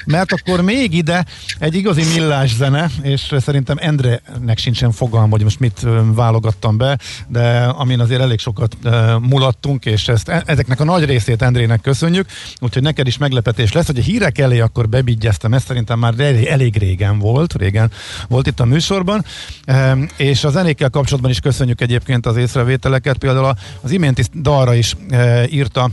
mert 0.06 0.32
akkor 0.32 0.62
még 0.62 0.94
ide 0.94 1.26
egy 1.60 1.76
igazi 1.76 2.04
millás 2.14 2.56
zene, 2.56 2.90
és 3.02 3.34
szerintem 3.40 3.78
Endrenek 3.80 4.58
sincsen 4.58 4.92
fogalma, 4.92 5.32
hogy 5.32 5.44
most 5.44 5.60
mit 5.60 5.86
válogattam 6.14 6.78
be, 6.78 6.98
de 7.28 7.64
amin 7.64 8.00
azért 8.00 8.22
elég 8.22 8.40
sokat 8.40 8.78
mulattunk, 9.22 9.86
és 9.86 10.08
ezt, 10.08 10.30
e, 10.30 10.44
ezeknek 10.46 10.80
a 10.80 10.84
nagy 10.84 11.06
részét 11.06 11.42
Endrének 11.42 11.82
köszönjük, 11.82 12.28
úgyhogy 12.60 12.82
neked 12.84 13.08
is 13.08 13.18
meglepetés 13.18 13.72
lesz, 13.72 13.87
hogy 13.88 14.00
a 14.00 14.02
hírek 14.02 14.38
elé 14.38 14.60
akkor 14.60 14.90
bebigyeztem, 14.90 15.54
ezt 15.54 15.66
szerintem 15.66 16.00
már 16.00 16.14
elég, 16.18 16.46
elég 16.46 16.78
régen 16.78 17.20
volt, 17.20 17.54
régen 17.54 17.92
volt 18.28 18.48
itt 18.48 18.60
a 18.60 18.66
műsorban, 18.66 19.26
ehm, 19.66 20.04
és 20.18 20.44
a 20.44 20.50
zenékkel 20.50 20.90
kapcsolatban 20.90 21.32
is 21.32 21.40
köszönjük 21.40 21.82
egyébként 21.82 22.26
az 22.26 22.38
észrevételeket, 22.38 23.18
például 23.18 23.54
az 23.82 23.92
iménti 23.92 24.24
dalra 24.34 24.74
is 24.74 24.96
eh, 25.10 25.54
írta 25.54 25.90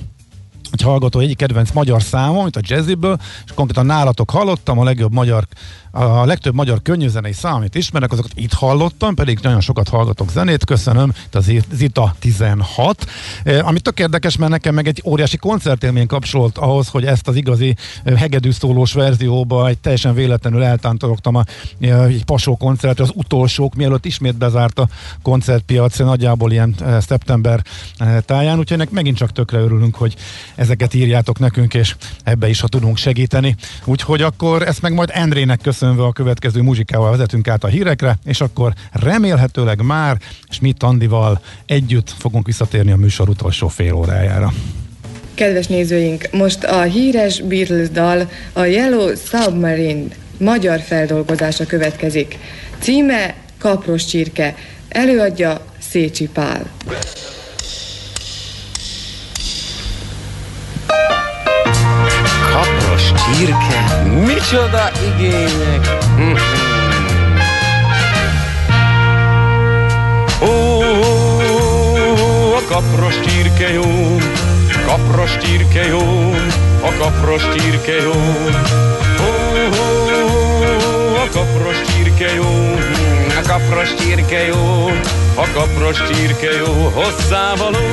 egy 0.71 0.83
hallgató 0.83 1.21
egyik 1.21 1.37
kedvenc 1.37 1.71
magyar 1.71 2.03
számom, 2.03 2.43
mint 2.43 2.57
a 2.57 2.61
jazziből, 2.63 3.17
és 3.45 3.53
konkrétan 3.55 3.87
nálatok 3.87 4.31
hallottam, 4.31 4.79
a 4.79 4.85
legjobb 4.85 5.13
magyar 5.13 5.47
a 5.95 6.25
legtöbb 6.25 6.55
magyar 6.55 6.83
könnyűzenei 6.83 7.33
szám, 7.33 7.55
amit 7.55 7.75
ismerek, 7.75 8.13
azokat 8.13 8.31
itt 8.35 8.53
hallottam, 8.53 9.15
pedig 9.15 9.39
nagyon 9.43 9.61
sokat 9.61 9.89
hallgatok 9.89 10.31
zenét, 10.31 10.65
köszönöm, 10.65 11.13
itt 11.27 11.35
az 11.35 11.51
Zita 11.73 12.15
16, 12.19 13.07
eh, 13.43 13.67
ami 13.67 13.81
tök 13.81 13.99
érdekes, 13.99 14.37
mert 14.37 14.51
nekem 14.51 14.75
meg 14.75 14.87
egy 14.87 15.03
óriási 15.05 15.37
koncertélmény 15.37 16.07
kapcsolt 16.07 16.59
ahhoz, 16.59 16.89
hogy 16.89 17.05
ezt 17.05 17.29
az 17.29 17.37
igazi 17.37 17.77
eh, 18.05 18.19
hegedű 18.19 18.51
szólós 18.51 18.93
verzióba 18.93 19.69
egy 19.69 19.79
teljesen 19.79 20.15
véletlenül 20.15 20.63
eltántorogtam 20.63 21.35
a, 21.35 21.45
eh, 21.81 22.05
egy 22.05 22.25
pasó 22.25 22.57
koncertre, 22.57 23.05
az 23.05 23.13
utolsók, 23.15 23.75
mielőtt 23.75 24.05
ismét 24.05 24.37
bezárt 24.37 24.79
a 24.79 24.89
koncertpiac, 25.23 25.99
nagyjából 25.99 26.53
ilyen 26.53 26.75
szeptember 27.01 27.63
táján, 28.21 28.59
úgyhogy 28.59 28.77
ennek 28.77 28.91
megint 28.91 29.17
csak 29.17 29.33
tökre 29.33 29.59
örülünk, 29.59 29.95
hogy 29.95 30.15
ezeket 30.55 30.95
írjátok 30.95 31.39
nekünk, 31.39 31.75
és 31.75 31.97
ebbe 32.25 32.49
is, 32.49 32.61
ha 32.61 32.69
tudunk 32.69 32.97
segíteni. 32.97 33.57
Úgyhogy 33.85 34.23
akkor 34.23 34.63
ezt 34.63 34.83
meg 34.83 34.93
majd 34.93 35.11
Endrének 35.13 35.61
köszönve 35.85 36.05
a 36.05 36.13
következő 36.13 36.61
muzsikával 36.61 37.11
vezetünk 37.11 37.49
át 37.49 37.65
a 37.65 37.67
hírekre, 37.67 38.19
és 38.25 38.41
akkor 38.41 38.73
remélhetőleg 38.93 39.83
már 39.83 40.17
Schmidt 40.49 40.83
Andival 40.83 41.41
együtt 41.67 42.11
fogunk 42.19 42.47
visszatérni 42.47 42.91
a 42.91 42.97
műsor 42.97 43.29
utolsó 43.29 43.69
fél 43.69 43.93
órájára. 43.93 44.53
Kedves 45.35 45.67
nézőink, 45.67 46.29
most 46.33 46.65
a 46.65 46.83
híres 46.83 47.41
Beatles 47.41 47.91
dal 47.91 48.31
a 48.53 48.65
Yellow 48.65 49.15
Submarine 49.17 50.15
magyar 50.39 50.81
feldolgozása 50.81 51.67
következik. 51.67 52.39
Címe 52.79 53.35
Kapros 53.59 54.05
csirke, 54.05 54.55
előadja 54.89 55.61
Szécsi 55.79 56.29
Pál. 56.29 56.71
Kapros 62.95 63.13
csirke, 63.23 64.03
micsoda 64.27 64.91
igények! 65.07 65.97
Ó, 70.43 70.81
a 72.55 72.63
kapros 72.69 73.15
csirke 73.21 73.73
jó, 73.73 74.17
kapros 74.87 75.37
csirke 75.37 75.87
jó, 75.87 76.33
a 76.81 76.93
kapros 76.99 77.43
csirke 77.55 77.93
jó. 77.93 78.13
Ó, 79.21 79.33
a 81.17 81.29
kapros 81.33 81.77
csirke 81.87 82.35
jó, 82.35 82.75
A 83.39 83.47
kapros 83.47 83.95
csirke 83.95 84.47
jó, 84.47 84.91
a 85.35 85.47
kapros 85.53 85.97
csirke 86.09 86.57
jó, 86.57 86.93
hozzávaló, 86.95 87.87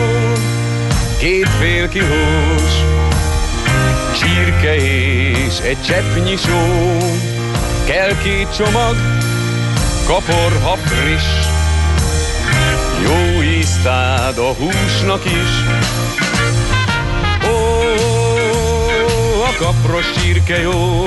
két 1.20 1.50
fél 1.60 1.90
kihús, 1.90 2.74
csirke 4.22 4.76
és 4.76 5.60
egy 5.60 5.82
cseppnyi 5.82 6.36
só, 6.36 6.68
kell 7.86 8.18
két 8.24 8.56
csomag, 8.56 8.96
kapor, 10.06 10.60
ha 10.64 10.76
friss, 10.76 11.24
jó 13.04 13.42
íztád 13.42 14.38
a 14.38 14.54
húsnak 14.54 15.26
is. 15.26 15.80
A 19.44 19.64
kapros 19.64 20.06
csirke 20.12 20.62
jó, 20.62 21.06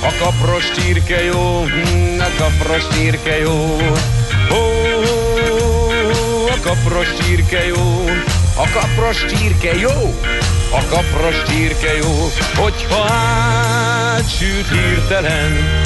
a 0.00 0.12
kapros 0.18 0.64
csirke 0.76 1.24
jó, 1.24 1.64
mm, 1.64 2.20
a 2.20 2.28
kapros 2.38 2.82
csirke 2.94 3.38
jó. 3.38 3.76
Ó, 4.52 4.62
a 6.48 6.60
kapros 6.62 7.08
csirke 7.20 7.66
jó, 7.66 8.04
a 8.56 8.68
kapros 8.72 9.24
csirke 9.24 9.74
jó, 9.78 10.14
a 10.70 10.84
kapros 10.88 11.42
csirke 11.48 11.96
jó, 11.96 12.28
hogyha 12.56 13.12
átsült 13.12 14.68
hirtelen, 14.68 15.82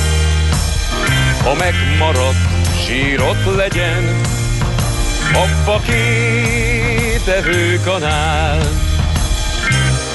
ha 1.42 1.54
megmaradt 1.54 2.36
sírott 2.86 3.56
legyen, 3.56 4.20
abba 5.32 5.80
két 5.80 7.26
evőkanál, 7.26 8.58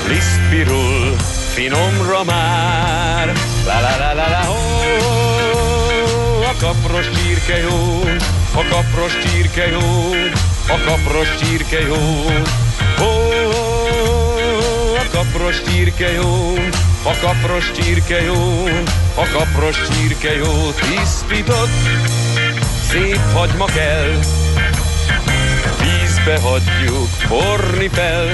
liszpirul 0.08 1.15
finomra 1.54 2.23
már, 2.23 3.34
la 3.65 3.80
la 3.80 3.97
la 3.97 4.13
la 4.13 4.30
la, 4.30 4.49
oh, 4.49 5.36
a 6.49 6.56
kapros 6.60 7.06
csirke 7.10 7.58
jó, 7.58 8.04
a 8.54 8.63
kapros 8.69 9.17
csirke 9.23 9.67
jó, 9.67 10.12
a 10.67 10.78
kapros 10.86 11.36
csirke 11.39 11.82
jó, 11.82 12.25
oh, 12.99 13.56
a 13.62 13.64
kapros 15.15 15.62
csirke 15.62 16.12
jó, 16.12 16.54
a 17.04 17.17
kapros 17.21 17.71
csirke 17.71 18.21
jó, 18.21 18.67
a 19.15 19.28
kapros 19.32 19.78
csirke 19.88 20.36
jó, 20.36 20.71
tisztított, 20.71 21.69
szép 22.89 23.19
hagyma 23.34 23.65
kell, 23.65 24.19
vízbe 25.80 26.39
hagyjuk 26.39 27.08
forni 27.08 27.88
fel, 27.88 28.28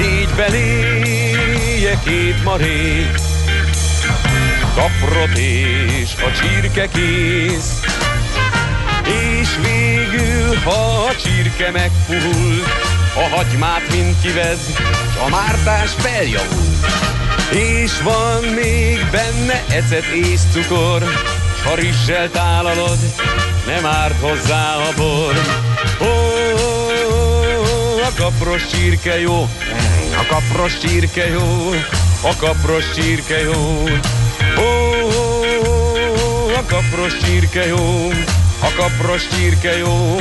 így 0.00 0.28
beléje 0.36 1.98
két 2.04 2.44
marék, 2.44 3.10
kaprot 4.74 5.38
és 5.38 6.14
a 6.16 6.32
csirke 6.40 6.88
kész. 6.88 7.80
És 9.40 9.48
végül, 9.62 10.56
ha 10.64 11.04
a 11.08 11.16
csirke 11.16 11.70
megpuhul, 11.70 12.62
a 13.14 13.36
hagymát 13.36 13.90
mind 13.90 14.14
kivez, 14.22 14.58
a 15.26 15.28
mártás 15.28 15.90
feljavul. 15.96 16.66
És 17.50 18.00
van 18.02 18.42
még 18.42 19.06
benne 19.10 19.64
ecet 19.68 20.04
és 20.04 20.40
cukor, 20.52 21.02
ha 21.64 21.74
rizssel 21.74 22.30
tálalod, 22.30 22.98
nem 23.66 23.86
árt 23.86 24.20
hozzá 24.20 24.74
a 24.74 24.92
bor. 24.96 25.34
Ó, 26.00 26.38
a 28.06 28.12
kapros 28.16 28.66
csirke 28.66 29.20
jó, 29.20 29.48
a 30.18 30.26
kapros 30.28 30.78
csirke 30.78 31.28
jó, 31.28 31.74
a 32.22 32.36
kapros 32.36 32.84
csirke 32.94 33.40
jó. 33.40 33.84
Ó, 34.58 35.08
a 36.56 36.64
kapros 36.66 37.16
csirke 37.24 37.66
jó, 37.66 38.10
a 38.60 38.70
kapros 38.76 39.28
csirke 39.28 39.78
jó, 39.78 40.16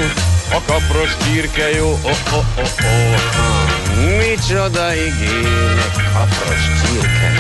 a 0.52 0.62
kapros 0.66 1.18
csirke 1.18 1.70
jó. 1.70 1.88
Ó, 1.88 2.10
ó, 2.34 2.38
ó, 2.38 2.62
ó. 2.62 4.08
micsoda 4.18 4.94
igények, 4.94 5.94
kapros 6.14 6.64
csirke, 6.82 7.32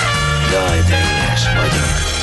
jaj, 0.52 0.80
de 0.80 0.98
ilyes 0.98 1.43
vagyok. 1.56 2.15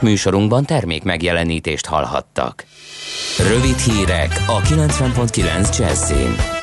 Műsorunkban 0.00 0.64
termék 0.64 1.02
megjelenítést 1.02 1.86
hallhattak. 1.86 2.64
Rövid 3.38 3.78
hírek 3.78 4.42
a 4.46 4.60
90.9 4.60 5.78
Jazzin. 5.78 6.57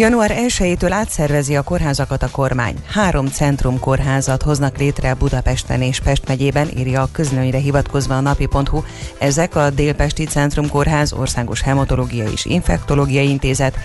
Január 0.00 0.32
1-től 0.34 0.90
átszervezi 0.92 1.56
a 1.56 1.62
kórházakat 1.62 2.22
a 2.22 2.30
kormány. 2.30 2.74
Három 2.86 3.26
centrum 3.26 3.78
kórházat 3.78 4.42
hoznak 4.42 4.78
létre 4.78 5.14
Budapesten 5.14 5.82
és 5.82 6.00
Pest 6.00 6.28
megyében, 6.28 6.68
írja 6.76 7.02
a 7.02 7.08
közlönyre 7.12 7.58
hivatkozva 7.58 8.16
a 8.16 8.20
napi.hu. 8.20 8.82
Ezek 9.18 9.56
a 9.56 9.70
Délpesti 9.70 10.24
Centrum 10.24 10.68
Kórház, 10.68 11.12
Országos 11.12 11.62
Hematológiai 11.62 12.32
és 12.32 12.44
Infektológiai 12.44 13.28
Intézet, 13.28 13.76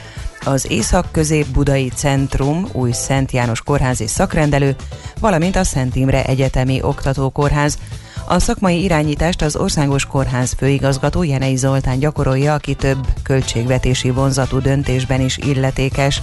az 0.45 0.71
Észak-Közép-Budai 0.71 1.91
Centrum, 1.95 2.67
új 2.71 2.91
Szent 2.91 3.31
János 3.31 3.61
Kórház 3.61 4.01
és 4.01 4.09
szakrendelő, 4.09 4.75
valamint 5.19 5.55
a 5.55 5.63
Szent 5.63 5.95
Imre 5.95 6.25
Egyetemi 6.25 6.81
Oktatókórház. 6.81 7.77
A 8.27 8.39
szakmai 8.39 8.83
irányítást 8.83 9.41
az 9.41 9.55
Országos 9.55 10.05
Kórház 10.05 10.53
főigazgató 10.57 11.23
Jenei 11.23 11.55
Zoltán 11.55 11.99
gyakorolja, 11.99 12.53
aki 12.53 12.75
több 12.75 13.07
költségvetési 13.23 14.09
vonzatú 14.09 14.59
döntésben 14.59 15.21
is 15.21 15.37
illetékes. 15.37 16.21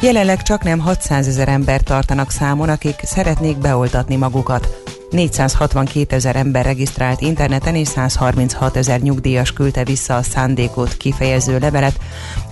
Jelenleg 0.00 0.42
csak 0.42 0.62
nem 0.62 0.78
600 0.78 1.26
ezer 1.28 1.48
ember 1.48 1.80
tartanak 1.80 2.30
számon, 2.30 2.68
akik 2.68 3.00
szeretnék 3.02 3.58
beoltatni 3.58 4.16
magukat. 4.16 4.89
462 5.10 6.14
ezer 6.14 6.36
ember 6.36 6.64
regisztrált 6.64 7.20
interneten 7.20 7.74
és 7.74 7.88
136 7.88 8.76
ezer 8.76 9.00
nyugdíjas 9.00 9.52
küldte 9.52 9.84
vissza 9.84 10.16
a 10.16 10.22
szándékot 10.22 10.96
kifejező 10.96 11.58
levelet. 11.58 11.98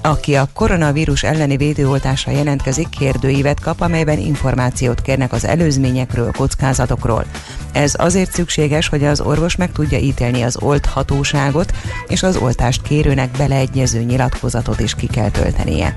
Aki 0.02 0.34
a 0.34 0.48
koronavírus 0.54 1.22
elleni 1.22 1.56
védőoltásra 1.56 2.32
jelentkezik, 2.32 2.88
kérdőívet 2.88 3.60
kap, 3.60 3.80
amelyben 3.80 4.18
információt 4.18 5.02
kérnek 5.02 5.32
az 5.32 5.44
előzményekről, 5.44 6.30
kockázatokról. 6.32 7.24
Ez 7.72 7.94
azért 7.96 8.32
szükséges, 8.32 8.88
hogy 8.88 9.04
az 9.04 9.20
orvos 9.20 9.56
meg 9.56 9.72
tudja 9.72 9.98
ítélni 9.98 10.42
az 10.42 10.56
olthatóságot, 10.62 11.72
és 12.08 12.22
az 12.22 12.36
oltást 12.36 12.82
kérőnek 12.82 13.30
beleegyező 13.30 14.02
nyilatkozatot 14.02 14.80
is 14.80 14.94
ki 14.94 15.06
kell 15.06 15.30
töltenie. 15.30 15.96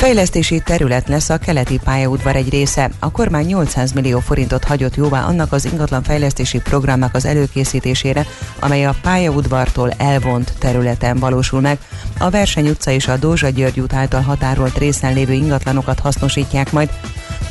Fejlesztési 0.00 0.60
terület 0.64 1.08
lesz 1.08 1.28
a 1.28 1.38
keleti 1.38 1.80
pályaudvar 1.84 2.36
egy 2.36 2.48
része. 2.48 2.90
A 2.98 3.10
kormány 3.10 3.46
800 3.46 3.92
millió 3.92 4.18
forintot 4.18 4.64
hagyott 4.64 4.94
jóvá 4.94 5.24
annak 5.24 5.52
az 5.52 5.64
ingatlan 5.64 6.02
fejlesztési 6.02 6.60
programnak 6.60 7.14
az 7.14 7.24
előkészítésére, 7.24 8.26
amely 8.60 8.86
a 8.86 8.94
pályaudvartól 9.02 9.90
elvont 9.90 10.52
területen 10.58 11.18
valósul 11.18 11.60
meg. 11.60 11.78
A 12.18 12.30
Verseny 12.30 12.68
utca 12.68 12.90
és 12.90 13.08
a 13.08 13.16
Dózsa 13.16 13.48
György 13.48 13.80
út 13.80 13.92
által 13.92 14.20
határolt 14.20 14.78
részen 14.78 15.14
lévő 15.14 15.32
ingatlanokat 15.32 15.98
hasznosítják 15.98 16.72
majd. 16.72 16.90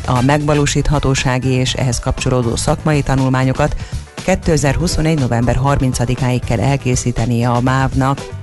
A 0.05 0.21
megvalósíthatósági 0.21 1.49
és 1.49 1.73
ehhez 1.73 1.99
kapcsolódó 1.99 2.55
szakmai 2.55 3.01
tanulmányokat 3.01 3.75
2021. 4.13 5.19
november 5.19 5.59
30-áig 5.63 6.41
kell 6.45 6.59
elkészítenie 6.59 7.49
a 7.49 7.62
MÁV-nak. 7.62 8.38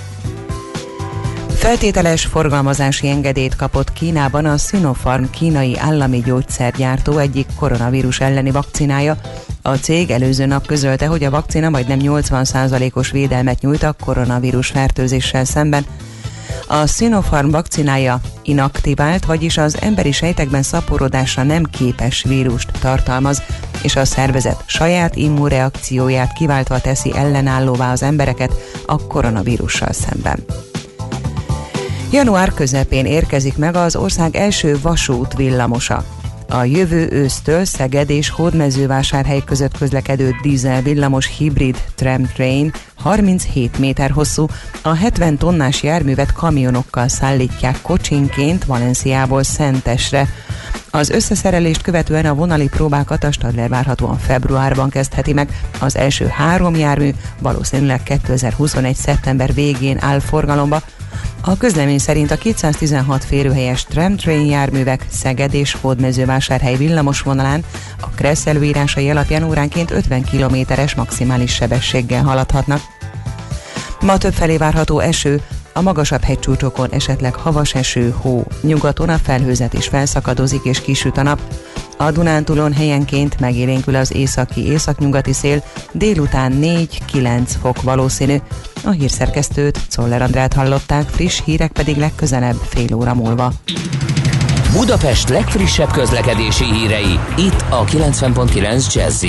Feltételes 1.67 2.27
forgalmazási 2.27 3.09
engedélyt 3.09 3.57
kapott 3.57 3.93
Kínában 3.93 4.45
a 4.45 4.57
Sinopharm 4.57 5.25
kínai 5.31 5.79
állami 5.79 6.21
gyógyszergyártó 6.21 7.19
egyik 7.19 7.47
koronavírus 7.59 8.21
elleni 8.21 8.51
vakcinája. 8.51 9.17
A 9.63 9.75
cég 9.75 10.11
előző 10.11 10.47
nap 10.47 10.67
közölte, 10.67 11.07
hogy 11.07 11.25
a 11.25 11.31
vakcina 11.31 11.69
majdnem 11.69 11.99
80%-os 12.03 13.11
védelmet 13.11 13.61
nyújt 13.61 13.83
a 13.83 13.95
koronavírus 14.05 14.69
fertőzéssel 14.69 15.45
szemben. 15.45 15.87
A 16.67 16.87
Sinopharm 16.87 17.51
vakcinája 17.51 18.21
inaktivált, 18.43 19.25
vagyis 19.25 19.59
az 19.59 19.77
emberi 19.81 20.13
sejtekben 20.13 20.63
szaporodásra 20.63 21.43
nem 21.43 21.65
képes 21.65 22.25
vírust 22.29 22.71
tartalmaz, 22.81 23.43
és 23.83 23.97
a 23.97 24.05
szervezet 24.05 24.63
saját 24.67 25.17
immunreakcióját 25.17 26.33
kiváltva 26.33 26.81
teszi 26.81 27.13
ellenállóvá 27.17 27.93
az 27.93 28.03
embereket 28.03 28.53
a 28.87 29.07
koronavírussal 29.07 29.93
szemben. 29.93 30.45
Január 32.11 32.53
közepén 32.55 33.07
érkezik 33.07 33.57
meg 33.57 33.77
az 33.77 33.97
ország 33.97 34.37
első 34.37 34.79
vasút 34.83 35.35
villamosa. 35.35 36.05
A 36.49 36.65
jövő 36.65 37.09
ősztől 37.11 37.65
Szeged 37.65 38.11
és 38.11 38.31
Hódmezővásárhely 38.31 39.43
között 39.45 39.79
közlekedő 39.79 40.35
dízel 40.43 40.83
villamos 40.83 41.37
hibrid 41.37 41.83
tramtrain 41.95 42.73
37 42.95 43.79
méter 43.79 44.11
hosszú, 44.11 44.47
a 44.83 44.95
70 44.95 45.39
tonnás 45.39 45.83
járművet 45.83 46.33
kamionokkal 46.33 47.09
szállítják 47.09 47.83
kocsinként 47.83 48.65
Valenciából 48.65 49.43
Szentesre. 49.43 50.29
Az 50.91 51.11
összeszerelést 51.11 51.83
követően 51.83 52.27
a 52.27 52.35
vonali 52.35 52.69
próbákat 52.69 53.25
a 53.25 53.33
Stadler 53.33 53.69
várhatóan 53.69 54.19
februárban 54.19 54.91
kezdheti 54.91 55.33
meg. 55.33 55.61
Az 55.81 55.97
első 55.97 56.27
három 56.27 56.75
jármű 56.75 57.11
valószínűleg 57.41 58.03
2021. 58.03 58.95
szeptember 58.95 59.55
végén 59.55 59.99
áll 60.01 60.21
forgalomba, 60.21 60.83
a 61.49 61.57
közlemény 61.57 61.99
szerint 61.99 62.31
a 62.31 62.37
216 62.37 63.25
férőhelyes 63.25 63.85
tramtrain 63.85 64.47
járművek 64.47 65.07
Szeged 65.11 65.55
és 65.55 65.77
Hódmezővásárhely 65.81 66.77
villamos 66.77 67.21
vonalán 67.21 67.65
a 68.01 68.09
Kressz 68.09 68.47
előírásai 68.47 69.11
alapján 69.11 69.43
óránként 69.43 69.91
50 69.91 70.23
kilométeres 70.25 70.95
maximális 70.95 71.55
sebességgel 71.55 72.23
haladhatnak. 72.23 72.81
Ma 74.01 74.19
többfelé 74.19 74.57
várható 74.57 74.99
eső, 74.99 75.41
a 75.73 75.81
magasabb 75.81 76.23
hegycsúcsokon 76.23 76.91
esetleg 76.91 77.35
havas 77.35 77.75
eső, 77.75 78.15
hó, 78.21 78.45
nyugaton 78.61 79.09
a 79.09 79.19
felhőzet 79.19 79.73
is 79.73 79.89
felszakadozik 79.89 80.65
és 80.65 80.81
kisüt 80.81 81.17
a 81.17 81.23
nap. 81.23 81.41
A 81.97 82.11
Dunántúlon 82.11 82.73
helyenként 82.73 83.41
megélénkül 83.41 83.97
az 83.97 84.15
északi-északnyugati 84.15 85.33
szél, 85.33 85.63
délután 85.93 86.59
4-9 86.61 87.49
fok 87.61 87.83
valószínű. 87.83 88.37
A 88.85 88.91
hírszerkesztőt, 88.91 89.81
Czoller 89.89 90.23
Andrát 90.23 90.53
hallották, 90.53 91.09
friss 91.09 91.41
hírek 91.45 91.73
pedig 91.73 91.97
legközelebb 91.97 92.57
fél 92.69 92.95
óra 92.95 93.15
múlva. 93.15 93.53
Budapest 94.73 95.29
legfrissebb 95.29 95.91
közlekedési 95.91 96.65
hírei, 96.65 97.19
itt 97.37 97.65
a 97.71 97.85
90.9 97.85 98.95
jazz 98.95 99.25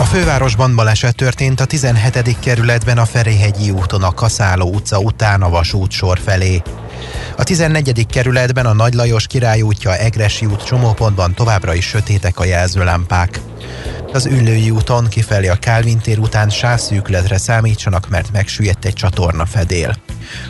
a 0.00 0.04
fővárosban 0.04 0.74
baleset 0.76 1.16
történt 1.16 1.60
a 1.60 1.64
17. 1.64 2.36
kerületben 2.40 2.98
a 2.98 3.04
Ferihegyi 3.04 3.70
úton 3.70 4.02
a 4.02 4.14
Kaszáló 4.14 4.74
utca 4.74 4.98
után 4.98 5.42
a 5.42 5.48
vasút 5.48 5.90
sor 5.90 6.18
felé. 6.18 6.62
A 7.36 7.42
14. 7.42 8.06
kerületben 8.06 8.66
a 8.66 8.72
Nagy 8.72 8.94
Lajos 8.94 9.26
Király 9.26 9.62
útja 9.62 9.96
Egresi 9.96 10.46
út 10.46 10.64
csomópontban 10.64 11.34
továbbra 11.34 11.74
is 11.74 11.86
sötétek 11.86 12.38
a 12.38 12.44
jelzőlámpák. 12.44 13.40
Az 14.12 14.26
Üllői 14.26 14.70
úton 14.70 15.08
kifelé 15.08 15.48
a 15.48 15.54
Kálvin 15.54 15.98
tér 15.98 16.18
után 16.18 16.48
sávszűkületre 16.48 17.38
számítsanak, 17.38 18.08
mert 18.08 18.32
megsüllyedt 18.32 18.84
egy 18.84 18.92
csatorna 18.92 19.46
fedél. 19.46 19.96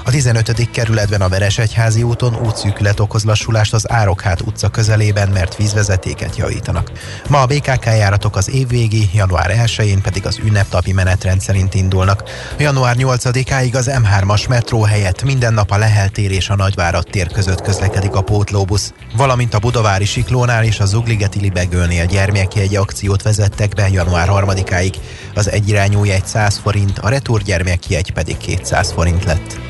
A 0.05 0.11
15. 0.11 0.71
kerületben 0.71 1.21
a 1.21 1.29
Veresegyházi 1.29 2.03
úton 2.03 2.37
útszűkület 2.47 3.01
okoz 3.01 3.25
lassulást 3.25 3.75
az 3.75 3.91
Árokhát 3.93 4.41
utca 4.41 4.69
közelében, 4.69 5.29
mert 5.29 5.57
vízvezetéket 5.57 6.37
javítanak. 6.37 6.91
Ma 7.29 7.41
a 7.41 7.47
BKK 7.47 7.85
járatok 7.85 8.37
az 8.37 8.51
évvégi, 8.51 9.11
január 9.13 9.51
1-én 9.65 10.01
pedig 10.01 10.27
az 10.27 10.39
ünneptapi 10.45 10.93
menetrend 10.93 11.41
szerint 11.41 11.75
indulnak. 11.75 12.23
Január 12.59 12.97
8-áig 12.99 13.75
az 13.75 13.91
M3-as 13.93 14.49
metró 14.49 14.83
helyett 14.83 15.23
minden 15.23 15.55
nap 15.55 15.71
a 15.71 15.79
Lehel 15.79 16.09
tér 16.09 16.31
és 16.31 16.49
a 16.49 16.57
Nagyvárad 16.57 17.07
tér 17.11 17.27
között 17.33 17.63
közlekedik 17.63 18.15
a 18.15 18.23
pótlóbusz, 18.23 18.93
valamint 19.17 19.55
a 19.55 19.59
Budavári 19.59 20.05
Siklónál 20.05 20.65
és 20.65 20.81
a 20.81 20.87
Zugligeti 20.87 21.41
Libegőnél 21.41 22.07
gyermekjegy 22.07 22.77
akciót 22.77 23.23
vezettek 23.23 23.75
be 23.75 23.89
január 23.89 24.29
3-áig. 24.31 24.95
Az 25.35 25.51
egyirányú 25.51 26.05
jegy 26.05 26.27
100 26.27 26.59
forint, 26.59 26.99
a 26.99 27.09
retur 27.09 27.43
gyermekjegy 27.43 28.13
pedig 28.13 28.37
200 28.37 28.93
forint 28.93 29.25
lett. 29.25 29.70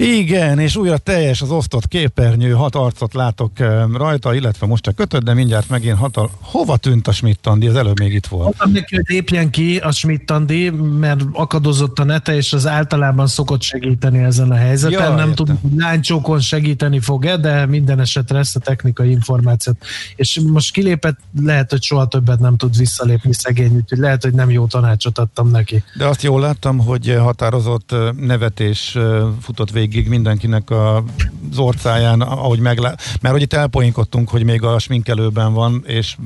Igen, 0.00 0.58
és 0.58 0.76
újra 0.76 0.98
teljes 0.98 1.42
az 1.42 1.50
osztott 1.50 1.88
képernyő, 1.88 2.52
hat 2.52 2.74
arcot 2.74 3.14
látok 3.14 3.50
rajta, 3.94 4.34
illetve 4.34 4.66
most 4.66 4.82
csak 4.82 4.94
kötött, 4.94 5.22
de 5.22 5.34
mindjárt 5.34 5.68
megint 5.68 5.98
hat 5.98 6.16
a... 6.16 6.30
Hova 6.40 6.76
tűnt 6.76 7.08
a 7.08 7.12
Schmidt-Andi? 7.12 7.66
Az 7.66 7.74
előbb 7.74 7.98
még 7.98 8.12
itt 8.12 8.26
volt. 8.26 8.44
Mondtam 8.44 8.72
neki, 8.72 8.94
hogy 8.94 9.04
lépjen 9.08 9.50
ki 9.50 9.76
a 9.76 9.90
Schmidt-Andi, 9.90 10.70
mert 10.98 11.20
akadozott 11.32 11.98
a 11.98 12.04
nete, 12.04 12.34
és 12.36 12.52
az 12.52 12.66
általában 12.66 13.26
szokott 13.26 13.62
segíteni 13.62 14.18
ezen 14.18 14.50
a 14.50 14.54
helyzeten. 14.54 15.10
Ja, 15.10 15.14
Nem 15.14 15.34
tudom, 15.34 15.58
hogy 15.62 15.70
lánycsókon 15.76 16.40
segíteni 16.40 17.00
fog-e, 17.00 17.36
de 17.36 17.66
minden 17.66 18.00
esetre 18.00 18.38
ezt 18.38 18.56
a 18.56 18.60
technikai 18.60 19.10
információt. 19.10 19.76
És 20.16 20.40
most 20.52 20.72
kilépett, 20.72 21.18
lehet, 21.40 21.70
hogy 21.70 21.82
soha 21.82 22.06
többet 22.06 22.38
nem 22.38 22.56
tud 22.56 22.76
visszalépni 22.76 23.34
szegény, 23.34 23.74
úgyhogy 23.74 23.98
lehet, 23.98 24.22
hogy 24.22 24.34
nem 24.34 24.50
jó 24.50 24.66
tanácsot 24.66 25.18
adtam 25.18 25.50
neki. 25.50 25.84
De 25.96 26.06
azt 26.06 26.22
jól 26.22 26.40
láttam, 26.40 26.78
hogy 26.78 27.16
határozott 27.18 27.94
nevetés 28.16 28.98
futott 29.40 29.70
végig 29.70 29.89
végig 29.90 30.08
mindenkinek 30.08 30.70
az 30.70 31.58
orcáján, 31.58 32.20
ahogy 32.20 32.58
meglá... 32.58 32.94
Mert 33.20 33.34
hogy 33.34 33.42
itt 33.42 33.52
elpoinkodtunk, 33.52 34.28
hogy 34.28 34.44
még 34.44 34.62
a 34.62 34.78
sminkelőben 34.78 35.52
van, 35.52 35.84
és 35.86 36.16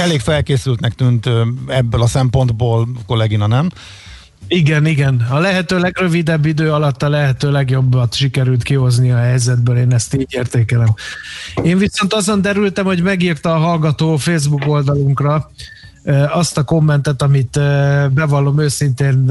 elég 0.00 0.20
felkészültnek 0.20 0.94
tűnt 0.94 1.28
ebből 1.66 2.02
a 2.02 2.06
szempontból 2.06 2.88
kollégina, 3.06 3.46
nem? 3.46 3.68
Igen, 4.48 4.86
igen. 4.86 5.26
A 5.30 5.38
lehető 5.38 5.78
legrövidebb 5.78 6.46
idő 6.46 6.72
alatt 6.72 7.02
a 7.02 7.08
lehető 7.08 7.50
legjobbat 7.50 8.14
sikerült 8.14 8.62
kihozni 8.62 9.10
a 9.10 9.16
helyzetből, 9.16 9.76
én 9.76 9.92
ezt 9.92 10.14
így 10.14 10.26
értékelem. 10.28 10.94
Én 11.62 11.78
viszont 11.78 12.14
azon 12.14 12.40
derültem, 12.40 12.84
hogy 12.84 13.02
megírta 13.02 13.54
a 13.54 13.58
hallgató 13.58 14.16
Facebook 14.16 14.66
oldalunkra 14.66 15.50
azt 16.28 16.58
a 16.58 16.64
kommentet, 16.64 17.22
amit 17.22 17.60
bevallom 18.10 18.60
őszintén 18.60 19.30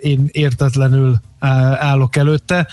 én 0.00 0.28
értetlenül 0.32 1.16
állok 1.78 2.16
előtte. 2.16 2.66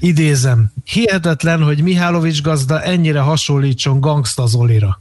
Idézem, 0.00 0.72
hihetetlen, 0.84 1.62
hogy 1.62 1.82
Mihálovics 1.82 2.42
gazda 2.42 2.82
ennyire 2.82 3.20
hasonlítson 3.20 4.00
Gangsta 4.00 4.46
Zolira. 4.46 5.00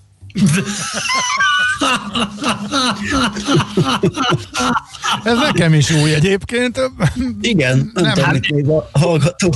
Ez 5.23 5.37
nekem 5.37 5.73
is 5.73 5.91
új 5.91 6.13
egyébként. 6.13 6.91
Igen, 7.41 7.91
nem, 7.93 8.03
nem 8.03 8.13
tudom, 8.13 8.39
még 8.49 8.67
a 8.67 8.89
hallgató. 8.91 9.53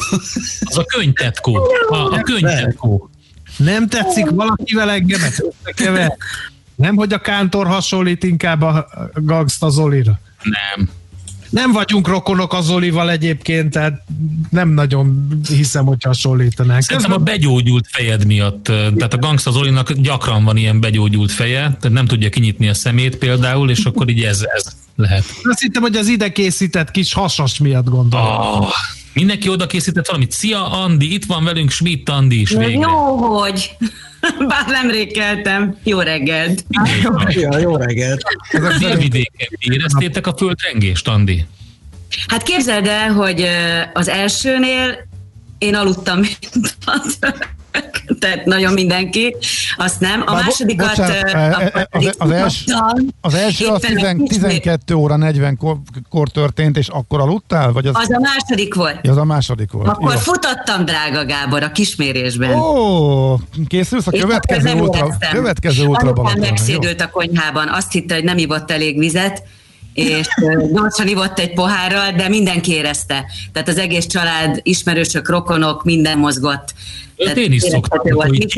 Az 0.60 0.78
a 0.78 0.84
könyvtetkó. 0.84 1.56
A, 1.90 1.96
a 1.96 2.22
könyvtetkó. 2.22 3.10
Nem 3.58 3.88
tetszik 3.88 4.30
valakivel 4.30 4.90
engemet 4.90 5.44
összekever? 5.64 6.18
Nem, 6.82 6.96
hogy 6.96 7.14
a 7.14 7.18
Kántor 7.18 7.68
hasonlít 7.68 8.24
inkább 8.24 8.62
a 8.62 8.88
Gangsta 9.14 9.70
Zolira? 9.70 10.20
Nem. 10.44 10.90
Nem 11.50 11.72
vagyunk 11.72 12.08
rokonok 12.08 12.54
az 12.54 12.70
Olival 12.70 13.12
egyébként, 13.12 13.72
tehát 13.72 14.02
nem 14.50 14.70
nagyon 14.70 15.38
hiszem, 15.48 15.86
hogy 15.86 16.04
hasonlítanánk. 16.04 16.82
Szerintem 16.82 17.12
a 17.12 17.18
begyógyult 17.18 17.88
fejed 17.88 18.26
miatt, 18.26 18.64
tehát 18.64 19.14
a 19.14 19.18
Gangsta 19.18 19.52
Zolinak 19.52 19.92
gyakran 19.92 20.44
van 20.44 20.58
ilyen 20.58 20.80
begyógyult 20.80 21.32
feje, 21.32 21.60
tehát 21.60 21.92
nem 21.92 22.06
tudja 22.06 22.30
kinyitni 22.30 22.68
a 22.70 22.74
szemét 22.74 23.16
például, 23.16 23.70
és 23.70 23.84
akkor 23.84 24.10
így 24.10 24.24
ez, 24.24 24.46
ez 24.56 24.64
lehet. 24.96 25.24
Azt 25.44 25.62
hittem, 25.62 25.82
hogy 25.82 25.96
az 25.96 26.08
ide 26.08 26.32
készített 26.32 26.92
kis 26.92 27.14
hasas 27.14 27.58
miatt 27.58 27.90
gondolom. 27.90 28.28
Oh, 28.28 28.70
mindenki 29.14 29.50
oda 29.50 29.68
készített 29.68 30.08
valamit. 30.08 30.32
Szia 30.32 30.72
Andi, 30.72 31.14
itt 31.14 31.26
van 31.26 31.44
velünk 31.44 31.70
Schmidt 31.70 32.10
Andi 32.10 32.42
is 32.42 32.50
végre. 32.50 32.72
Jó, 32.72 33.16
hogy. 33.16 33.72
Bár 34.48 34.68
nemrég 34.68 35.14
keltem. 35.14 35.78
Jó 35.84 36.00
reggelt. 36.00 36.66
Ja, 37.30 37.58
jó 37.58 37.76
reggelt. 37.76 38.22
Délvidéken 38.80 39.48
éreztétek 39.60 40.28
a 40.28 40.34
földrengést, 40.38 41.08
Andi? 41.08 41.46
Hát 42.28 42.44
képzeld 42.44 42.88
el, 42.88 43.12
hogy 43.12 43.48
az 43.94 44.08
elsőnél 44.08 45.08
én 45.58 45.76
aludtam, 45.76 46.20
mint 46.20 46.78
tehát 48.20 48.46
nagyon 48.46 48.74
mindenki, 48.74 49.36
azt 49.78 50.00
nem. 50.00 50.22
A 50.26 50.34
Bár 50.34 50.44
másodikat... 50.44 50.88
bocsánat, 50.88 51.24
ö, 51.24 51.38
e- 51.38 51.56
a- 51.56 51.62
e- 51.62 51.88
az, 51.92 52.16
az, 52.18 52.32
els, 52.32 52.64
az 53.22 53.34
első 53.34 53.68
az 53.68 53.84
Éppen 53.90 53.96
10, 53.96 54.04
a 54.06 54.24
kicsi- 54.24 54.40
12 54.40 54.94
óra 54.94 55.16
40 55.16 55.58
kor, 55.58 55.78
kor 56.10 56.30
történt, 56.30 56.78
és 56.78 56.88
akkor 56.88 57.20
aludtál? 57.20 57.72
Vagy 57.72 57.88
az, 57.88 57.96
Az 57.98 58.12
a 58.12 58.20
második 58.20 58.74
volt. 58.74 59.00
Ja, 59.02 59.12
az 59.12 59.18
a 59.18 59.24
második 59.24 59.72
volt. 59.72 59.88
Akkor 59.88 60.14
Jó. 60.14 60.20
futottam, 60.20 60.86
drága 60.86 61.26
Gábor, 61.26 61.64
a 61.64 61.72
kismérésben. 61.72 62.54
Ó, 62.60 63.36
készülsz 63.68 64.08
a 64.08 64.12
következő 64.12 64.68
éreztem. 64.70 65.32
következő 65.32 65.86
Balatonra, 65.86 66.32
jó? 66.36 66.42
megszédült 66.42 67.02
a 67.02 67.10
konyhában, 67.10 67.68
azt 67.68 67.92
hitte, 67.92 68.14
hogy 68.14 68.24
nem 68.24 68.38
ivott 68.38 68.72
elég 68.72 68.98
vizet, 68.98 69.44
és 69.94 70.28
gyorsan 70.72 71.08
ivott 71.08 71.40
egy 71.40 71.54
pohárral, 71.54 72.12
de 72.12 72.28
mindenki 72.30 72.72
érezte. 72.72 73.26
Tehát 73.52 73.68
az 73.68 73.78
egész 73.78 74.06
család, 74.06 74.60
ismerősök, 74.64 75.30
rokonok, 75.30 75.84
minden 75.84 76.18
mozgott. 76.18 76.74
Tehát 77.16 77.38
én 77.38 77.52
is 77.52 77.62
szoktam, 77.62 78.16
hogy 78.16 78.50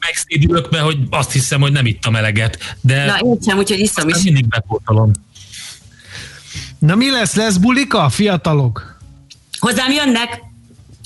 megszédülök, 0.00 0.70
mert 0.70 0.84
hogy 0.84 0.98
azt 1.10 1.32
hiszem, 1.32 1.60
hogy 1.60 1.72
nem 1.72 1.86
ittam 1.86 2.16
eleget. 2.16 2.76
De 2.80 3.04
Na, 3.04 3.18
én 3.18 3.38
sem, 3.46 3.58
úgyhogy 3.58 3.78
iszom 3.78 4.08
is. 4.08 4.22
mindig 4.22 4.48
bepótolom. 4.48 5.10
Na 6.78 6.94
mi 6.94 7.10
lesz? 7.10 7.34
Lesz 7.34 7.56
bulika, 7.56 8.08
fiatalok? 8.08 8.98
Hozzám 9.58 9.90
jönnek, 9.90 10.42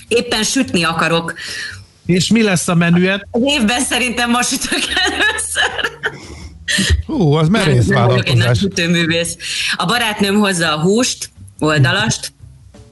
éppen 0.08 0.42
sütni 0.42 0.82
akarok. 0.84 1.34
És 2.06 2.30
mi 2.30 2.42
lesz 2.42 2.68
a 2.68 2.74
menüet? 2.74 3.26
Az 3.30 3.40
évben 3.44 3.80
szerintem 3.80 4.30
ma 4.30 4.42
sütök 4.42 4.82
először. 4.94 5.98
Hú, 7.06 7.32
az 7.32 7.48
merész 7.48 7.86
nem, 7.86 7.96
egy 7.96 8.08
vállalkozás. 8.08 8.66
A 9.76 9.84
barátnőm 9.84 10.38
hozza 10.38 10.76
a 10.76 10.80
húst, 10.80 11.30
oldalast, 11.58 12.32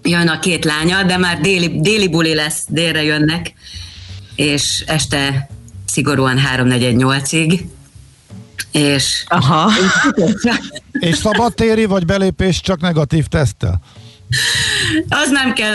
jön 0.03 0.29
a 0.29 0.39
két 0.39 0.64
lánya, 0.64 1.03
de 1.03 1.16
már 1.16 1.41
déli, 1.41 1.81
déli 1.81 2.09
buli 2.09 2.35
lesz, 2.35 2.64
délre 2.68 3.03
jönnek, 3.03 3.53
és 4.35 4.85
este 4.87 5.49
szigorúan 5.87 6.41
3-4-8-ig. 6.57 7.61
És 8.72 9.24
Aha. 9.29 9.70
És 10.93 11.16
szabadtéri 11.16 11.85
vagy 11.85 12.05
belépés 12.05 12.61
csak 12.61 12.81
negatív 12.81 13.26
tesztel? 13.26 13.81
Az 15.09 15.31
nem 15.31 15.53
kell 15.53 15.74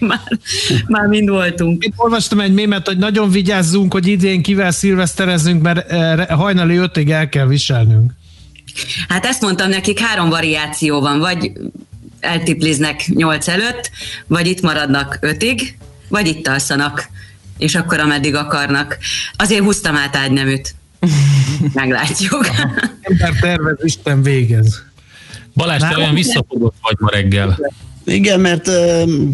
már, 0.00 0.38
már 0.86 1.06
mind 1.06 1.28
voltunk. 1.28 1.84
Én 1.84 1.92
olvastam 1.96 2.40
egy 2.40 2.52
mémet, 2.52 2.86
hogy 2.86 2.98
nagyon 2.98 3.30
vigyázzunk, 3.30 3.92
hogy 3.92 4.06
idén 4.06 4.42
kivel 4.42 4.70
szilveszterezünk, 4.70 5.62
mert 5.62 5.90
eh, 5.90 6.26
hajnali 6.26 6.76
ötig 6.76 7.10
el 7.10 7.28
kell 7.28 7.46
viselnünk. 7.46 8.12
Hát 9.08 9.24
ezt 9.24 9.40
mondtam 9.40 9.68
nekik, 9.68 9.98
három 9.98 10.28
variáció 10.28 11.00
van, 11.00 11.18
vagy 11.18 11.52
eltipliznek 12.20 13.06
nyolc 13.06 13.48
előtt, 13.48 13.90
vagy 14.26 14.46
itt 14.46 14.60
maradnak 14.60 15.18
ötig, 15.20 15.76
vagy 16.08 16.26
itt 16.26 16.48
alszanak, 16.48 17.08
és 17.58 17.74
akkor 17.74 18.00
ameddig 18.00 18.34
akarnak. 18.34 18.98
Azért 19.36 19.62
húztam 19.62 19.96
át 19.96 20.16
ágyneműt. 20.16 20.74
Meglátjuk. 21.74 22.46
Ember 23.00 23.32
tervez, 23.40 23.76
Isten 23.82 24.22
végez. 24.22 24.82
Balázs, 25.54 25.80
te 25.80 25.96
olyan 25.96 26.14
visszafogott 26.14 26.74
vagy 26.82 26.96
ma 26.98 27.10
reggel. 27.10 27.58
Igen, 28.04 28.40
mert 28.40 28.70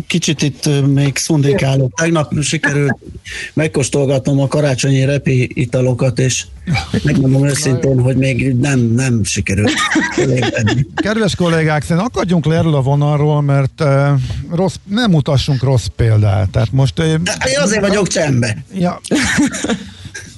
kicsit 0.06 0.42
itt 0.42 0.86
még 0.86 1.16
szundikálok. 1.16 1.94
Tegnap 1.96 2.40
sikerült 2.40 2.98
megkóstolgatnom 3.54 4.40
a 4.40 4.46
karácsonyi 4.46 5.04
repi 5.04 5.50
italokat, 5.54 6.18
és 6.18 6.44
megmondom 7.02 7.46
őszintén, 7.46 8.00
hogy 8.00 8.16
még 8.16 8.54
nem, 8.54 8.80
nem 8.80 9.24
sikerült. 9.24 9.72
Kedves 10.94 11.34
kollégák, 11.34 11.82
szerintem 11.82 12.10
akadjunk 12.12 12.46
le 12.46 12.56
erről 12.56 12.74
a 12.74 12.82
vonalról, 12.82 13.42
mert 13.42 13.80
uh, 13.80 14.08
rossz, 14.50 14.74
nem 14.84 15.10
mutassunk 15.10 15.62
rossz 15.62 15.86
példát. 15.96 16.50
Tehát 16.50 16.72
most... 16.72 16.98
Uh, 16.98 17.14
De 17.14 17.36
én 17.50 17.58
azért 17.58 17.80
vagyok 17.80 18.08
csembe. 18.08 18.64
Ja, 18.74 19.00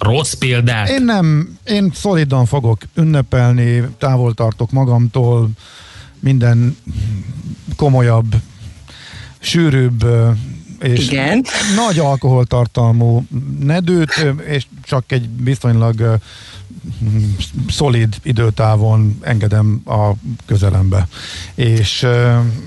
Rossz 0.01 0.32
példát. 0.32 0.88
én 0.88 1.05
nem, 1.05 1.59
én 1.64 1.90
szolidan 1.94 2.46
fogok 2.46 2.82
ünnepelni, 2.94 3.88
távol 3.98 4.34
tartok 4.34 4.70
magamtól, 4.70 5.48
minden 6.20 6.76
komolyabb, 7.76 8.34
sűrűbb 9.38 10.05
és 10.80 11.09
Igen. 11.09 11.44
nagy 11.76 11.98
alkoholtartalmú 11.98 13.26
nedőt, 13.61 14.26
és 14.46 14.66
csak 14.82 15.12
egy 15.12 15.28
viszonylag 15.42 16.18
szolid 17.68 18.16
időtávon 18.22 19.18
engedem 19.22 19.81
a 19.85 20.11
közelembe. 20.47 21.09
És 21.55 22.03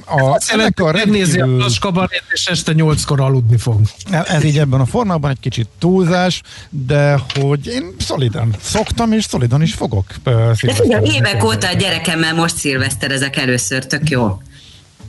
a, 0.05 0.41
ennek 0.47 0.79
a 0.79 0.91
Megnézi 0.91 1.39
a 1.39 1.45
rendkívül- 1.45 2.09
és 2.33 2.45
este 2.45 2.73
nyolckor 2.73 3.21
aludni 3.21 3.57
fog. 3.57 3.81
ez 4.25 4.43
így 4.43 4.57
ebben 4.59 4.79
a 4.79 4.85
formában 4.85 5.31
egy 5.31 5.39
kicsit 5.39 5.67
túlzás, 5.79 6.41
de 6.69 7.19
hogy 7.39 7.67
én 7.67 7.95
szolidan 7.97 8.55
szoktam, 8.61 9.11
és 9.11 9.23
szolidan 9.23 9.61
is 9.61 9.73
fogok. 9.73 10.05
De 10.23 10.55
figyelj, 10.55 11.09
évek 11.13 11.43
óta 11.43 11.69
a 11.69 11.73
gyerekemmel 11.73 12.33
most 12.33 12.55
szilveszterezek 12.55 13.37
először, 13.37 13.85
tök 13.85 14.09
jó. 14.09 14.41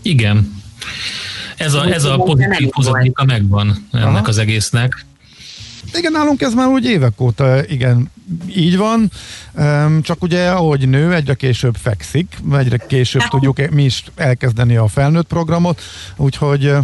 Igen. 0.03 0.63
Ez 1.57 1.75
a, 1.75 1.87
ez 1.93 2.05
a 2.05 2.17
pozitív 2.17 2.69
hozadéka 2.73 3.25
megvan 3.25 3.89
ennek 3.93 4.07
Aha. 4.07 4.29
az 4.29 4.39
egésznek. 4.39 5.07
Igen, 5.99 6.13
nálunk 6.13 6.43
ez 6.43 6.55
már 6.55 6.67
úgy 6.67 6.85
évek 6.85 7.21
óta 7.21 7.67
igen, 7.67 8.11
így 8.57 8.77
van, 8.77 9.11
csak 10.03 10.23
ugye 10.23 10.49
ahogy 10.51 10.89
nő, 10.89 11.15
egyre 11.15 11.35
később 11.35 11.75
fekszik, 11.83 12.37
egyre 12.53 12.77
később 12.77 13.23
tudjuk 13.23 13.71
mi 13.71 13.85
is 13.85 14.05
elkezdeni 14.15 14.77
a 14.77 14.87
felnőtt 14.87 15.27
programot, 15.27 15.81
úgyhogy 16.17 16.65
ö, 16.65 16.79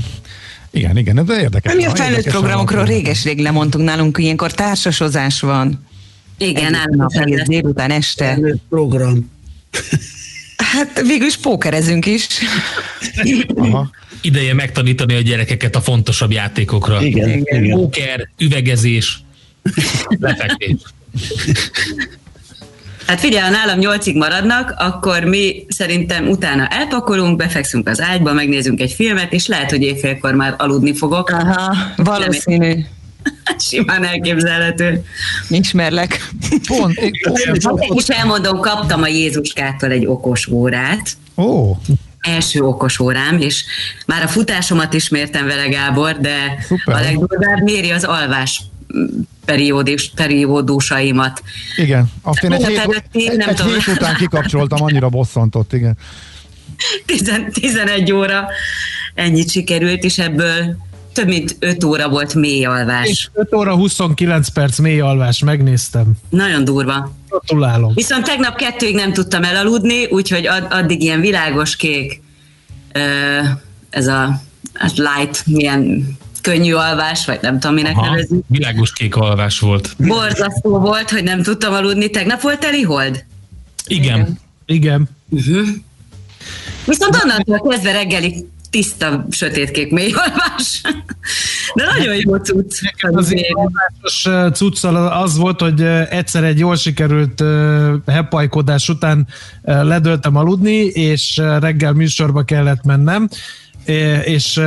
igen, 0.71 0.97
igen, 0.97 1.25
de 1.25 1.41
érdekes. 1.41 1.75
Mi 1.75 1.85
a 1.85 1.91
felnőtt 1.91 2.17
érdekes 2.17 2.41
programokról 2.41 2.85
réges-rég 2.85 3.39
lemondtunk 3.39 3.85
nálunk, 3.85 4.19
ilyenkor 4.19 4.53
társasozás 4.53 5.41
van. 5.41 5.87
Igen, 6.39 6.75
Egész 6.75 6.99
a 6.99 7.21
egész 7.21 7.43
délután, 7.47 7.91
este. 7.91 8.25
Felnőtt 8.25 8.63
program. 8.69 9.31
Hát 10.61 11.01
végül 11.07 11.27
is 11.27 11.37
pókerezünk 11.37 12.07
is. 12.07 12.27
Aha. 13.55 13.91
Ideje 14.21 14.55
megtanítani 14.55 15.15
a 15.15 15.21
gyerekeket 15.21 15.77
a 15.77 15.81
fontosabb 15.81 16.33
játékokra. 16.33 17.03
Igen, 17.03 17.29
igen. 17.29 17.71
Póker, 17.71 18.29
üvegezés, 18.39 19.21
lefektés. 20.09 20.77
Hát 23.07 23.21
figyelj, 23.21 23.43
ha 23.43 23.51
nálam 23.51 23.79
nyolcig 23.79 24.17
maradnak, 24.17 24.75
akkor 24.79 25.25
mi 25.25 25.65
szerintem 25.69 26.29
utána 26.29 26.67
elpakolunk, 26.67 27.37
befekszünk 27.37 27.89
az 27.89 28.01
ágyba, 28.01 28.33
megnézünk 28.33 28.81
egy 28.81 28.93
filmet, 28.93 29.33
és 29.33 29.47
lehet, 29.47 29.71
hogy 29.71 29.83
éjfélkor 29.83 30.35
már 30.35 30.55
aludni 30.59 30.95
fogok. 30.95 31.29
Aha, 31.29 31.77
valószínű. 31.97 32.85
Simán 33.69 34.05
elképzelhető. 34.05 35.05
Ismerlek. 35.49 36.29
Pont, 36.67 36.97
én- 36.99 37.11
Én 37.79 37.93
is 37.95 38.07
elmondom, 38.07 38.61
kaptam 38.61 39.03
a 39.03 39.07
Jézuskától 39.09 39.91
egy 39.91 40.07
okos 40.07 40.47
órát, 40.47 41.17
Ó, 41.37 41.77
első 42.21 42.61
okos 42.61 42.99
órám, 42.99 43.39
és 43.41 43.65
már 44.07 44.23
a 44.23 44.29
futásomat 44.29 44.93
is 44.95 45.09
mértem 45.09 45.47
vele, 45.47 45.67
Gábor, 45.69 46.17
de 46.21 46.59
Szuper. 46.67 46.95
a 46.97 47.01
legdurvább 47.01 47.63
méri 47.63 47.91
az 47.91 48.05
alvás 48.05 48.63
periódus, 49.45 50.11
periódusaimat. 50.15 51.43
igen. 51.77 52.11
Azt 52.23 52.43
én 52.43 52.53
egy 52.53 52.67
hét, 52.67 52.79
előtti, 52.79 53.29
egy, 53.31 53.37
nem 53.37 53.49
egy 53.49 53.55
tudom. 53.57 53.73
hét 53.73 53.87
után 53.87 54.15
kikapcsoltam, 54.15 54.83
annyira 54.83 55.09
bosszantott, 55.09 55.73
igen. 55.73 55.97
10 57.07 57.33
11 57.53 58.13
óra 58.13 58.47
ennyit 59.15 59.51
sikerült, 59.51 60.05
és 60.05 60.19
ebből 60.19 60.77
több 61.13 61.29
mint 61.29 61.57
5 61.59 61.85
óra 61.85 62.09
volt 62.09 62.35
mély 62.35 62.65
alvás. 62.65 63.09
És 63.09 63.29
5 63.33 63.55
óra 63.55 63.75
29 63.75 64.49
perc 64.49 64.79
mély 64.79 65.01
alvás, 65.01 65.39
megnéztem. 65.39 66.13
Nagyon 66.31 66.65
durva. 66.65 67.13
Gratulálok. 67.29 67.95
Viszont 67.95 68.25
tegnap 68.25 68.57
kettőig 68.57 68.95
nem 68.95 69.13
tudtam 69.13 69.45
elaludni, 69.45 70.05
úgyhogy 70.05 70.47
ad, 70.47 70.67
addig 70.71 71.03
ilyen 71.03 71.21
világos 71.21 71.77
kék, 71.77 72.23
ez 73.91 74.07
a 74.07 74.41
hát 74.75 74.97
light, 74.97 75.43
milyen 75.47 76.09
könnyű 76.43 76.73
alvás, 76.73 77.27
vagy 77.27 77.39
nem 77.43 77.61
tudom, 77.61 77.75
minek 77.77 77.97
Aha, 77.97 78.11
nevezni. 78.11 78.39
világos 78.47 78.93
kék 78.93 79.17
alvás 79.17 79.59
volt. 79.59 79.95
Borzasztó 79.99 80.79
volt, 80.79 81.11
hogy 81.11 81.23
nem 81.23 81.43
tudtam 81.43 81.73
aludni. 81.73 82.11
Tegnap 82.11 82.41
volt 82.41 82.61
teli 82.61 82.83
hold? 82.83 83.25
Igen. 83.87 84.39
Igen. 84.67 85.09
Uh-huh. 85.29 85.69
Viszont 86.87 87.19
onnantól 87.23 87.69
kezdve 87.69 87.93
reggelig 87.93 88.45
tiszta, 88.71 89.27
sötétkék 89.31 89.93
mély 89.93 90.13
alvás. 90.13 90.81
De 91.75 91.85
nagyon 91.85 92.15
jó 92.17 92.37
cucc. 92.37 92.81
Az 93.01 93.33
én 93.35 93.55
cuccal 94.53 94.97
az 94.97 95.37
volt, 95.37 95.61
hogy 95.61 95.83
egyszer 96.09 96.45
egy 96.45 96.59
jól 96.59 96.77
sikerült 96.77 97.43
hepajkodás 98.07 98.89
után 98.89 99.27
ledöltem 99.63 100.37
aludni, 100.37 100.77
és 100.85 101.37
reggel 101.61 101.93
műsorba 101.93 102.43
kellett 102.43 102.85
mennem, 102.85 103.29
és 104.25 104.61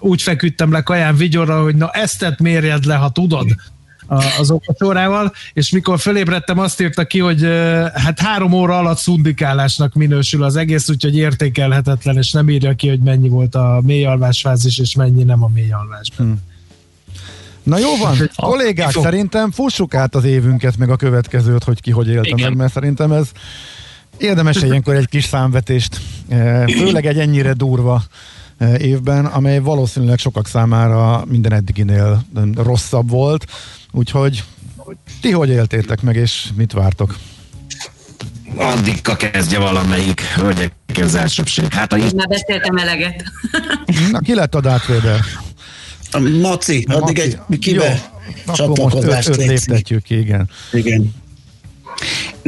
úgy 0.00 0.22
feküdtem 0.22 0.72
le 0.72 0.82
kaján 0.82 1.16
vigyorra, 1.16 1.62
hogy 1.62 1.76
na 1.76 1.90
eztet 1.90 2.40
mérjed 2.40 2.84
le, 2.84 2.94
ha 2.94 3.10
tudod 3.10 3.46
az 4.38 4.50
okosórával, 4.50 5.32
és 5.52 5.70
mikor 5.70 5.98
fölébredtem, 5.98 6.58
azt 6.58 6.80
írta 6.80 7.04
ki, 7.04 7.18
hogy 7.18 7.42
hát 7.94 8.20
három 8.20 8.52
óra 8.52 8.78
alatt 8.78 8.98
szundikálásnak 8.98 9.94
minősül 9.94 10.42
az 10.42 10.56
egész, 10.56 10.88
úgyhogy 10.88 11.16
értékelhetetlen, 11.16 12.16
és 12.16 12.32
nem 12.32 12.48
írja 12.48 12.74
ki, 12.74 12.88
hogy 12.88 13.00
mennyi 13.00 13.28
volt 13.28 13.54
a 13.54 13.80
mély 13.84 14.04
alvásfázis, 14.04 14.78
és 14.78 14.94
mennyi 14.94 15.22
nem 15.22 15.42
a 15.42 15.50
mély 15.54 15.70
alvás. 15.70 16.08
Hmm. 16.16 16.36
Na 17.62 17.78
jó 17.78 17.96
van, 17.96 18.30
kollégák, 18.36 18.90
fog- 18.90 19.04
szerintem 19.04 19.50
fussuk 19.50 19.94
át 19.94 20.14
az 20.14 20.24
évünket, 20.24 20.76
meg 20.76 20.90
a 20.90 20.96
következőt, 20.96 21.64
hogy 21.64 21.80
ki 21.80 21.90
hogy 21.90 22.08
élte 22.08 22.28
Igen. 22.28 22.48
meg, 22.48 22.56
mert 22.56 22.72
szerintem 22.72 23.12
ez 23.12 23.30
érdemes 24.18 24.62
ilyenkor 24.62 24.94
egy 24.94 25.08
kis 25.08 25.24
számvetést, 25.24 26.00
eh, 26.28 26.64
főleg 26.66 27.06
egy 27.06 27.18
ennyire 27.18 27.52
durva 27.52 28.02
eh, 28.58 28.80
évben, 28.80 29.24
amely 29.24 29.58
valószínűleg 29.58 30.18
sokak 30.18 30.46
számára 30.46 31.24
minden 31.28 31.52
eddiginél 31.52 32.26
rosszabb 32.54 33.10
volt, 33.10 33.46
úgyhogy 33.96 34.44
ti 35.20 35.30
hogy 35.30 35.48
éltétek 35.48 36.02
meg, 36.02 36.16
és 36.16 36.44
mit 36.56 36.72
vártok? 36.72 37.16
Addig 38.56 39.00
kezdje 39.16 39.58
valamelyik 39.58 40.20
hölgyek 40.20 40.72
az 41.02 41.14
elsőbség. 41.14 41.72
Hát 41.72 41.92
a 41.92 41.96
Én 41.98 42.10
már 42.16 42.28
beszéltem 42.28 42.76
eleget. 42.76 43.24
Na, 44.10 44.18
ki 44.18 44.34
lett 44.34 44.54
a? 44.54 45.18
A 46.10 46.18
Maci, 46.18 46.86
addig 46.88 47.18
egy 47.18 47.38
kibe 47.58 47.84
Jó, 47.84 47.90
öt, 48.46 48.54
csatlakozást 48.56 49.28
öt 49.28 49.36
létszik. 49.36 49.68
léptetjük 49.68 50.10
igen. 50.10 50.50
Igen. 50.72 51.14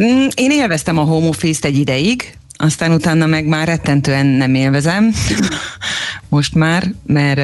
Mm, 0.00 0.26
Én 0.34 0.50
élveztem 0.50 0.98
a 0.98 1.02
home 1.02 1.26
office-t 1.28 1.64
egy 1.64 1.76
ideig, 1.78 2.38
aztán 2.60 2.92
utána 2.92 3.26
meg 3.26 3.46
már 3.46 3.66
rettentően 3.66 4.26
nem 4.26 4.54
élvezem, 4.54 5.12
most 6.28 6.54
már, 6.54 6.92
mert 7.06 7.40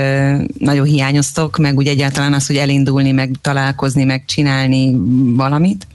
nagyon 0.59 0.85
hiányoztok, 0.85 1.59
meg 1.59 1.77
úgy 1.77 1.87
egyáltalán 1.87 2.33
az, 2.33 2.47
hogy 2.47 2.57
elindulni, 2.57 3.13
meg 3.13 3.31
találkozni, 3.41 4.05
meg 4.05 4.25
csinálni 4.27 4.97
valamit. 5.37 5.87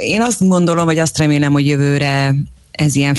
Én 0.00 0.20
azt 0.20 0.48
gondolom, 0.48 0.84
vagy 0.84 0.98
azt 0.98 1.18
remélem, 1.18 1.52
hogy 1.52 1.66
jövőre 1.66 2.34
ez 2.70 2.94
ilyen 2.94 3.14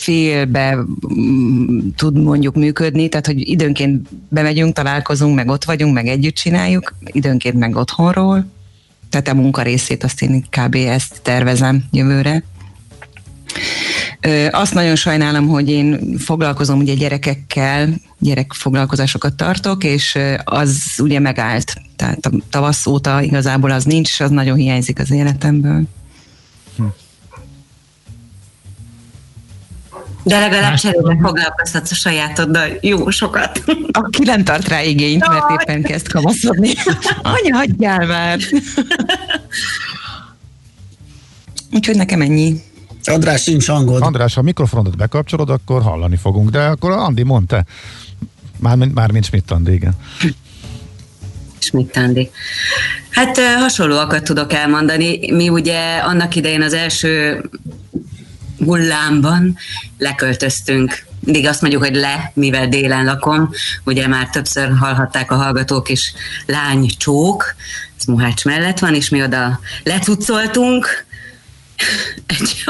félbe 0.00 0.76
mm, 1.14 1.78
tud 1.96 2.22
mondjuk 2.22 2.54
működni, 2.54 3.08
tehát 3.08 3.26
hogy 3.26 3.48
időnként 3.48 4.08
bemegyünk, 4.28 4.74
találkozunk, 4.74 5.34
meg 5.34 5.48
ott 5.48 5.64
vagyunk, 5.64 5.94
meg 5.94 6.06
együtt 6.06 6.34
csináljuk, 6.34 6.94
időnként 7.04 7.58
meg 7.58 7.76
otthonról, 7.76 8.46
tehát 9.10 9.28
a 9.28 9.34
munka 9.34 9.62
részét 9.62 10.04
azt 10.04 10.22
én 10.22 10.44
kb. 10.50 10.74
ezt 10.74 11.20
tervezem 11.22 11.84
jövőre. 11.90 12.42
Azt 14.50 14.74
nagyon 14.74 14.96
sajnálom, 14.96 15.48
hogy 15.48 15.68
én 15.68 16.16
foglalkozom 16.18 16.78
ugye 16.78 16.94
gyerekekkel, 16.94 17.88
gyerekfoglalkozásokat 18.18 19.34
tartok, 19.34 19.84
és 19.84 20.18
az 20.44 20.76
ugye 20.98 21.18
megállt. 21.18 21.74
Tehát 21.96 22.26
a 22.26 22.30
tavasz 22.50 22.86
óta 22.86 23.22
igazából 23.22 23.70
az 23.70 23.84
nincs, 23.84 24.08
és 24.08 24.20
az 24.20 24.30
nagyon 24.30 24.56
hiányzik 24.56 24.98
az 24.98 25.10
életemből. 25.10 25.82
De 30.22 30.38
legalább 30.38 30.74
cserébe 30.74 31.16
foglalkoztatsz 31.22 31.90
a 31.90 31.94
sajátoddal 31.94 32.68
jó 32.80 33.10
sokat. 33.10 33.62
Aki 33.90 34.24
nem 34.24 34.44
tart 34.44 34.68
rá 34.68 34.82
igényt, 34.82 35.28
mert 35.28 35.60
éppen 35.60 35.82
kezd 35.82 36.08
kamaszodni. 36.08 36.72
Anya, 37.22 37.56
hagyjál 37.56 38.06
már! 38.06 38.38
Úgyhogy 41.72 41.96
nekem 41.96 42.20
ennyi. 42.20 42.62
András, 43.04 43.44
nincs 43.44 43.66
hangod. 43.66 44.02
András, 44.02 44.34
ha 44.34 44.40
a 44.40 44.44
mikrofonodat 44.44 44.96
bekapcsolod, 44.96 45.50
akkor 45.50 45.82
hallani 45.82 46.16
fogunk, 46.16 46.50
de 46.50 46.64
akkor 46.64 46.90
Andi 46.90 47.22
mondta. 47.22 47.64
Mármint, 48.58 48.94
mármint 48.94 49.24
Schmidt 49.24 49.50
Andi, 49.50 49.72
igen. 49.72 49.94
Schmidt 51.58 51.96
Andi. 51.96 52.30
Hát 53.10 53.38
hasonlóakat 53.38 54.24
tudok 54.24 54.52
elmondani. 54.52 55.32
Mi 55.32 55.48
ugye 55.48 55.98
annak 55.98 56.34
idején 56.36 56.62
az 56.62 56.72
első 56.72 57.42
hullámban 58.64 59.56
leköltöztünk. 59.98 61.06
Mindig 61.20 61.46
azt 61.46 61.60
mondjuk, 61.60 61.82
hogy 61.82 61.94
le, 61.94 62.32
mivel 62.34 62.68
délen 62.68 63.04
lakom. 63.04 63.50
Ugye 63.84 64.06
már 64.06 64.30
többször 64.30 64.76
hallhatták 64.76 65.30
a 65.30 65.34
hallgatók 65.34 65.88
is 65.88 66.12
lány 66.46 66.90
csók, 66.96 67.54
ez 67.98 68.04
Mohács 68.04 68.44
mellett 68.44 68.78
van, 68.78 68.94
és 68.94 69.08
mi 69.08 69.22
oda 69.22 69.60
lecucoltunk, 69.82 71.06
egy 72.26 72.64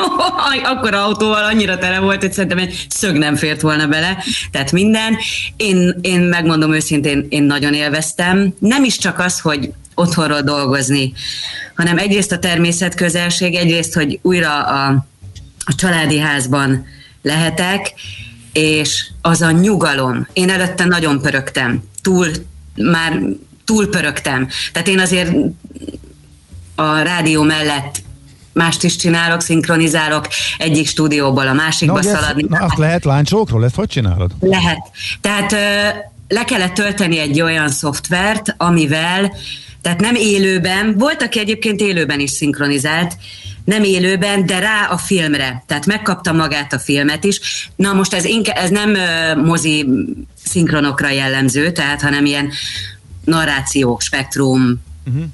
akkor 0.64 0.94
autóval 0.94 1.44
annyira 1.44 1.78
tele 1.78 1.98
volt, 1.98 2.20
hogy 2.20 2.32
szerintem 2.32 2.58
egy 2.58 2.86
szög 2.88 3.16
nem 3.16 3.36
fért 3.36 3.61
volna 3.61 3.86
bele, 3.86 4.24
tehát 4.50 4.72
minden. 4.72 5.16
Én, 5.56 5.98
én 6.00 6.20
megmondom 6.20 6.74
őszintén, 6.74 7.26
én 7.28 7.42
nagyon 7.42 7.74
élveztem. 7.74 8.54
Nem 8.58 8.84
is 8.84 8.98
csak 8.98 9.18
az, 9.18 9.40
hogy 9.40 9.72
otthonról 9.94 10.40
dolgozni, 10.40 11.12
hanem 11.76 11.98
egyrészt 11.98 12.32
a 12.32 12.38
természet 12.38 12.94
közelség, 12.94 13.54
egyrészt, 13.54 13.94
hogy 13.94 14.18
újra 14.22 14.62
a, 14.62 15.06
a 15.64 15.74
családi 15.74 16.18
házban 16.18 16.86
lehetek, 17.22 17.92
és 18.52 19.06
az 19.20 19.42
a 19.42 19.50
nyugalom. 19.50 20.26
Én 20.32 20.50
előtte 20.50 20.84
nagyon 20.84 21.20
pörögtem, 21.20 21.82
túl, 22.02 22.28
már 22.76 23.20
túl 23.64 23.88
pörögtem. 23.88 24.48
Tehát 24.72 24.88
én 24.88 24.98
azért 24.98 25.32
a 26.74 26.98
rádió 26.98 27.42
mellett 27.42 28.02
mást 28.62 28.84
is 28.84 28.96
csinálok, 28.96 29.40
szinkronizálok, 29.40 30.28
egyik 30.58 30.88
stúdióból 30.88 31.46
a 31.46 31.52
másikba 31.52 31.98
ezt- 31.98 32.08
szaladni. 32.08 32.44
na, 32.48 32.58
azt 32.58 32.78
lehet 32.78 33.04
lánycsókról? 33.04 33.64
Ezt 33.64 33.74
hogy 33.74 33.88
csinálod? 33.88 34.30
Lehet. 34.40 34.78
Tehát 35.20 35.52
le 36.28 36.44
kellett 36.44 36.74
tölteni 36.74 37.18
egy 37.18 37.40
olyan 37.40 37.68
szoftvert, 37.68 38.54
amivel, 38.56 39.32
tehát 39.82 40.00
nem 40.00 40.14
élőben, 40.14 40.94
volt, 40.98 41.22
aki 41.22 41.38
egyébként 41.38 41.80
élőben 41.80 42.20
is 42.20 42.30
szinkronizált, 42.30 43.16
nem 43.64 43.82
élőben, 43.82 44.46
de 44.46 44.58
rá 44.58 44.86
a 44.90 44.96
filmre. 44.96 45.64
Tehát 45.66 45.86
megkapta 45.86 46.32
magát 46.32 46.72
a 46.72 46.78
filmet 46.78 47.24
is. 47.24 47.40
Na 47.76 47.92
most 47.92 48.14
ez, 48.14 48.24
inkább, 48.24 48.56
ez 48.56 48.70
nem 48.70 48.94
ö, 48.94 49.34
mozi 49.44 49.86
szinkronokra 50.44 51.11
jellemző, 51.11 51.72
tehát 51.72 52.00
hanem 52.02 52.24
ilyen 52.24 52.50
narrációk, 53.24 54.00
spektrum, 54.00 54.80
uh-huh. 55.06 55.24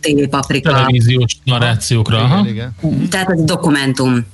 Tévépaprika. 0.00 0.72
Televíziós 0.72 1.36
narrációkra. 1.44 2.18
Aha. 2.18 2.46
Tehát 3.10 3.30
ez 3.30 3.42
dokumentum. 3.42 4.26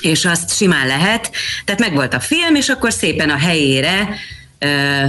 És 0.00 0.24
azt 0.24 0.56
simán 0.56 0.86
lehet. 0.86 1.30
Tehát 1.64 1.80
megvolt 1.80 2.14
a 2.14 2.20
film, 2.20 2.54
és 2.54 2.68
akkor 2.68 2.92
szépen 2.92 3.30
a 3.30 3.36
helyére, 3.36 4.08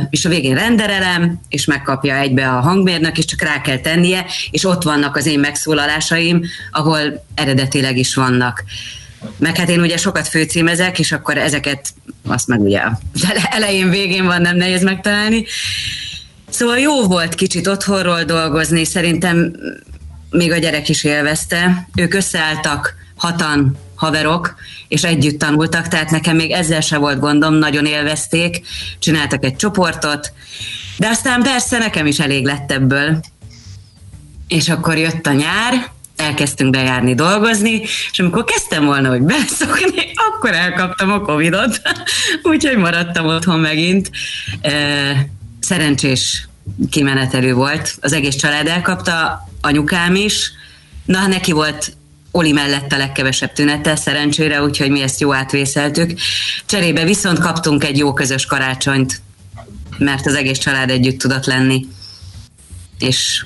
és 0.10 0.26
a 0.26 0.30
végén 0.30 0.56
renderelem, 0.56 1.42
és 1.50 1.66
megkapja 1.66 2.16
egybe 2.16 2.50
a 2.50 2.60
hangmérnök, 2.60 3.18
és 3.18 3.26
csak 3.26 3.42
rá 3.42 3.62
kell 3.62 3.78
tennie, 3.80 4.26
és 4.52 4.66
ott 4.66 4.84
vannak 4.84 5.16
az 5.16 5.26
én 5.26 5.40
megszólalásaim, 5.40 6.44
ahol 6.72 7.26
eredetileg 7.36 7.98
is 7.98 8.16
vannak. 8.16 8.64
Meg 9.38 9.58
hát 9.58 9.70
én 9.70 9.80
ugye 9.80 9.98
sokat 9.98 10.28
főcímezek, 10.28 11.00
és 11.00 11.12
akkor 11.12 11.38
ezeket, 11.38 11.94
azt 12.28 12.48
meg 12.48 12.60
ugye 12.62 12.82
az 13.14 13.26
ele- 13.30 13.48
elején, 13.50 13.90
végén 13.90 14.26
van, 14.26 14.42
nem 14.42 14.58
nehéz 14.58 14.84
megtalálni. 14.84 15.46
Szóval 16.52 16.78
jó 16.78 17.08
volt 17.08 17.36
kicsit 17.36 17.68
otthonról 17.68 18.24
dolgozni, 18.24 18.86
szerintem 18.86 19.56
még 20.30 20.52
a 20.52 20.58
gyerek 20.58 20.90
is 20.90 21.04
élvezte. 21.04 21.88
Ők 21.96 22.14
összeálltak 22.14 22.96
hatan 23.16 23.78
haverok, 23.96 24.56
és 24.88 25.04
együtt 25.04 25.40
tanultak, 25.40 25.88
tehát 25.88 26.10
nekem 26.10 26.36
még 26.36 26.52
ezzel 26.52 26.82
se 26.82 26.98
volt 26.98 27.20
gondom, 27.20 27.54
nagyon 27.54 27.86
élvezték, 27.86 28.62
csináltak 29.00 29.44
egy 29.44 29.56
csoportot, 29.56 30.34
de 30.98 31.08
aztán 31.08 31.44
persze 31.44 31.78
nekem 31.78 32.06
is 32.06 32.20
elég 32.20 32.46
lett 32.46 32.72
ebből. 32.72 33.20
És 34.48 34.70
akkor 34.70 34.98
jött 34.98 35.26
a 35.26 35.32
nyár, 35.32 35.92
elkezdtünk 36.16 36.72
bejárni 36.72 37.16
dolgozni, 37.16 37.82
és 38.12 38.20
amikor 38.20 38.44
kezdtem 38.44 38.86
volna, 38.86 39.10
hogy 39.10 39.22
beleszokni, 39.22 40.12
akkor 40.30 40.54
elkaptam 40.54 41.12
a 41.12 41.22
Covidot, 41.22 41.82
úgyhogy 42.52 42.78
maradtam 42.78 43.26
otthon 43.26 43.60
megint. 43.60 44.12
Szerencsés 45.62 46.48
kimenetelő 46.90 47.54
volt, 47.54 47.98
az 48.02 48.14
egész 48.14 48.36
család 48.36 48.68
elkapta, 48.68 49.48
anyukám 49.62 50.16
is, 50.16 50.52
na 51.06 51.28
neki 51.28 51.52
volt 51.52 51.96
Oli 52.32 52.52
mellett 52.52 52.92
a 52.92 52.98
legkevesebb 52.98 53.54
tünete, 53.54 53.96
szerencsére, 53.96 54.64
úgyhogy 54.64 54.90
mi 54.90 55.02
ezt 55.02 55.20
jó 55.20 55.34
átvészeltük. 55.34 56.20
Cserébe 56.66 57.04
viszont 57.04 57.40
kaptunk 57.40 57.84
egy 57.84 57.98
jó 57.98 58.14
közös 58.14 58.46
karácsonyt, 58.46 59.22
mert 59.98 60.26
az 60.26 60.36
egész 60.36 60.58
család 60.58 60.90
együtt 60.90 61.20
tudott 61.20 61.46
lenni. 61.46 61.86
És 63.00 63.46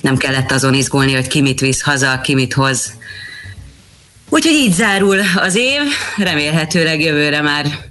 nem 0.00 0.16
kellett 0.16 0.50
azon 0.50 0.74
izgulni, 0.74 1.14
hogy 1.14 1.26
ki 1.26 1.40
mit 1.40 1.60
visz 1.60 1.82
haza, 1.82 2.20
ki 2.20 2.34
mit 2.34 2.52
hoz. 2.52 2.92
Úgyhogy 4.28 4.54
így 4.54 4.72
zárul 4.72 5.20
az 5.36 5.54
év, 5.56 5.80
remélhetőleg 6.16 7.00
jövőre 7.00 7.40
már 7.40 7.89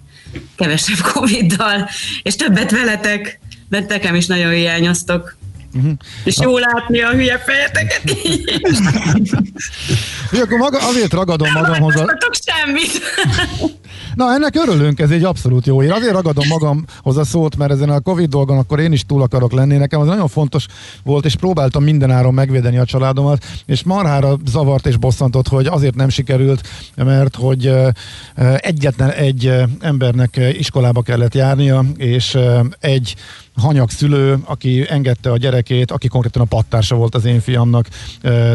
kevesebb 0.59 0.97
Covid-dal, 1.13 1.89
és 2.23 2.35
többet 2.35 2.71
veletek, 2.71 3.39
mert 3.69 3.89
nekem 3.89 4.15
is 4.15 4.25
nagyon 4.25 4.51
hiányoztok. 4.51 5.37
Uh-huh. 5.73 5.91
És 6.23 6.37
jó 6.39 6.57
látni 6.57 7.01
a 7.01 7.09
hülye 7.09 7.37
fejeteket 7.37 8.01
Jó, 10.31 10.41
akkor 10.41 10.57
maga, 10.57 10.87
azért 10.87 11.13
ragadom 11.13 11.51
magamhoz 11.51 11.95
a, 11.95 12.03
Mondtok 12.05 12.33
semmit. 12.45 13.01
Na, 14.19 14.33
ennek 14.33 14.55
örülünk, 14.55 14.99
ez 14.99 15.11
egy 15.11 15.23
abszolút 15.23 15.65
jó 15.65 15.83
Én 15.83 15.91
Azért 15.91 16.11
ragadom 16.11 16.47
magamhoz 16.47 17.17
a 17.17 17.23
szót, 17.23 17.57
mert 17.57 17.71
ezen 17.71 17.89
a 17.89 17.99
Covid 17.99 18.29
dolgon 18.29 18.57
akkor 18.57 18.79
én 18.79 18.91
is 18.91 19.05
túl 19.05 19.21
akarok 19.21 19.51
lenni. 19.51 19.77
Nekem 19.77 19.99
az 19.99 20.07
nagyon 20.07 20.27
fontos 20.27 20.65
volt, 21.03 21.25
és 21.25 21.35
próbáltam 21.35 21.83
mindenáron 21.83 22.33
megvédeni 22.33 22.77
a 22.77 22.85
családomat, 22.85 23.45
és 23.65 23.83
marhára 23.83 24.37
zavart 24.45 24.85
és 24.85 24.97
bosszantott, 24.97 25.47
hogy 25.47 25.65
azért 25.65 25.95
nem 25.95 26.09
sikerült, 26.09 26.67
mert 26.95 27.35
hogy 27.35 27.73
egyetlen 28.57 29.11
egy 29.11 29.53
embernek 29.79 30.39
iskolába 30.57 31.01
kellett 31.01 31.33
járnia, 31.33 31.85
és 31.97 32.37
egy 32.79 33.15
hanyag 33.59 33.89
szülő, 33.89 34.39
aki 34.45 34.85
engedte 34.89 35.31
a 35.31 35.37
gyerekét, 35.37 35.91
aki 35.91 36.07
konkrétan 36.07 36.41
a 36.41 36.45
pattársa 36.45 36.95
volt 36.95 37.15
az 37.15 37.25
én 37.25 37.39
fiamnak, 37.39 37.87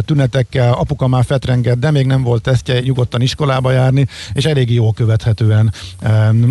tünetekkel, 0.00 0.72
apuka 0.72 1.08
már 1.08 1.24
fetrengett, 1.24 1.78
de 1.78 1.90
még 1.90 2.06
nem 2.06 2.22
volt 2.22 2.42
tesztje, 2.42 2.80
nyugodtan 2.80 3.20
iskolába 3.20 3.70
járni, 3.70 4.06
és 4.32 4.44
elég 4.44 4.72
jól 4.72 4.92
követhetően 4.92 5.72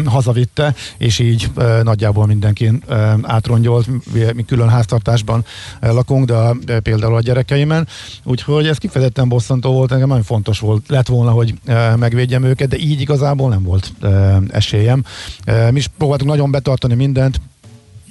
hazavitte, 0.05 0.75
és 0.97 1.19
így 1.19 1.51
nagyjából 1.83 2.25
mindenki 2.25 2.71
ö, 2.87 3.13
átrongyolt, 3.21 3.87
mi, 4.33 4.45
külön 4.45 4.69
háztartásban 4.69 5.45
lakunk, 5.81 6.25
de, 6.65 6.79
például 6.79 7.15
a 7.15 7.21
gyerekeimen, 7.21 7.87
úgyhogy 8.23 8.67
ez 8.67 8.77
kifejezetten 8.77 9.29
bosszantó 9.29 9.71
volt, 9.71 9.91
engem 9.91 10.07
nagyon 10.07 10.23
fontos 10.23 10.59
volt, 10.59 10.83
lett 10.87 11.07
volna, 11.07 11.31
hogy 11.31 11.53
megvédjem 11.95 12.43
őket, 12.43 12.69
de 12.69 12.77
így 12.77 13.01
igazából 13.01 13.49
nem 13.49 13.63
volt 13.63 13.93
esélyem. 14.49 15.03
Mi 15.45 15.77
is 15.77 15.87
próbáltunk 15.97 16.29
nagyon 16.29 16.51
betartani 16.51 16.93
mindent, 16.93 17.39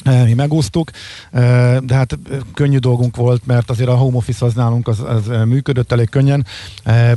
mi 0.04 0.34
megúsztuk, 0.34 0.90
eh, 1.30 1.76
de 1.78 1.94
hát 1.94 2.12
eh, 2.12 2.38
könnyű 2.54 2.78
dolgunk 2.78 3.16
volt, 3.16 3.46
mert 3.46 3.70
azért 3.70 3.88
a 3.88 3.94
home 3.94 4.16
office 4.16 4.44
az 4.44 4.54
nálunk 4.54 4.88
az, 4.88 5.00
az 5.00 5.26
működött 5.46 5.92
elég 5.92 6.08
könnyen, 6.08 6.46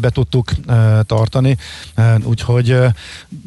be 0.02 0.10
tudtuk 0.10 0.52
tartani, 1.04 1.58
úgyhogy 2.24 2.78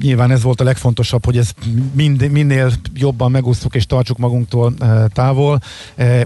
nyilván 0.02 0.30
ez 0.30 0.42
volt 0.42 0.60
a 0.60 0.64
legfontosabb, 0.64 1.24
hogy 1.24 1.36
ez 1.36 1.50
mind, 1.92 2.30
minél 2.30 2.72
jobban 2.94 3.30
megúsztuk 3.30 3.74
és 3.74 3.86
tartsuk 3.86 4.18
magunktól 4.18 4.74
távol, 5.12 5.60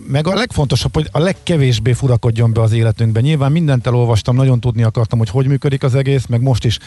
meg 0.07 0.27
a 0.27 0.35
legfontosabb, 0.35 0.95
hogy 0.95 1.09
a 1.13 1.19
legkevésbé 1.19 1.93
furakodjon 1.93 2.53
be 2.53 2.61
az 2.61 2.73
életünkbe. 2.73 3.21
Nyilván 3.21 3.53
mindent 3.53 3.87
elolvastam, 3.87 4.37
nagyon 4.37 4.61
tudni 4.61 4.83
akartam, 4.83 5.19
hogy 5.19 5.31
hogy 5.31 5.47
működik 5.47 5.83
az 5.83 5.95
egész, 5.95 6.27
meg 6.27 6.41
most 6.41 6.65
is 6.65 6.79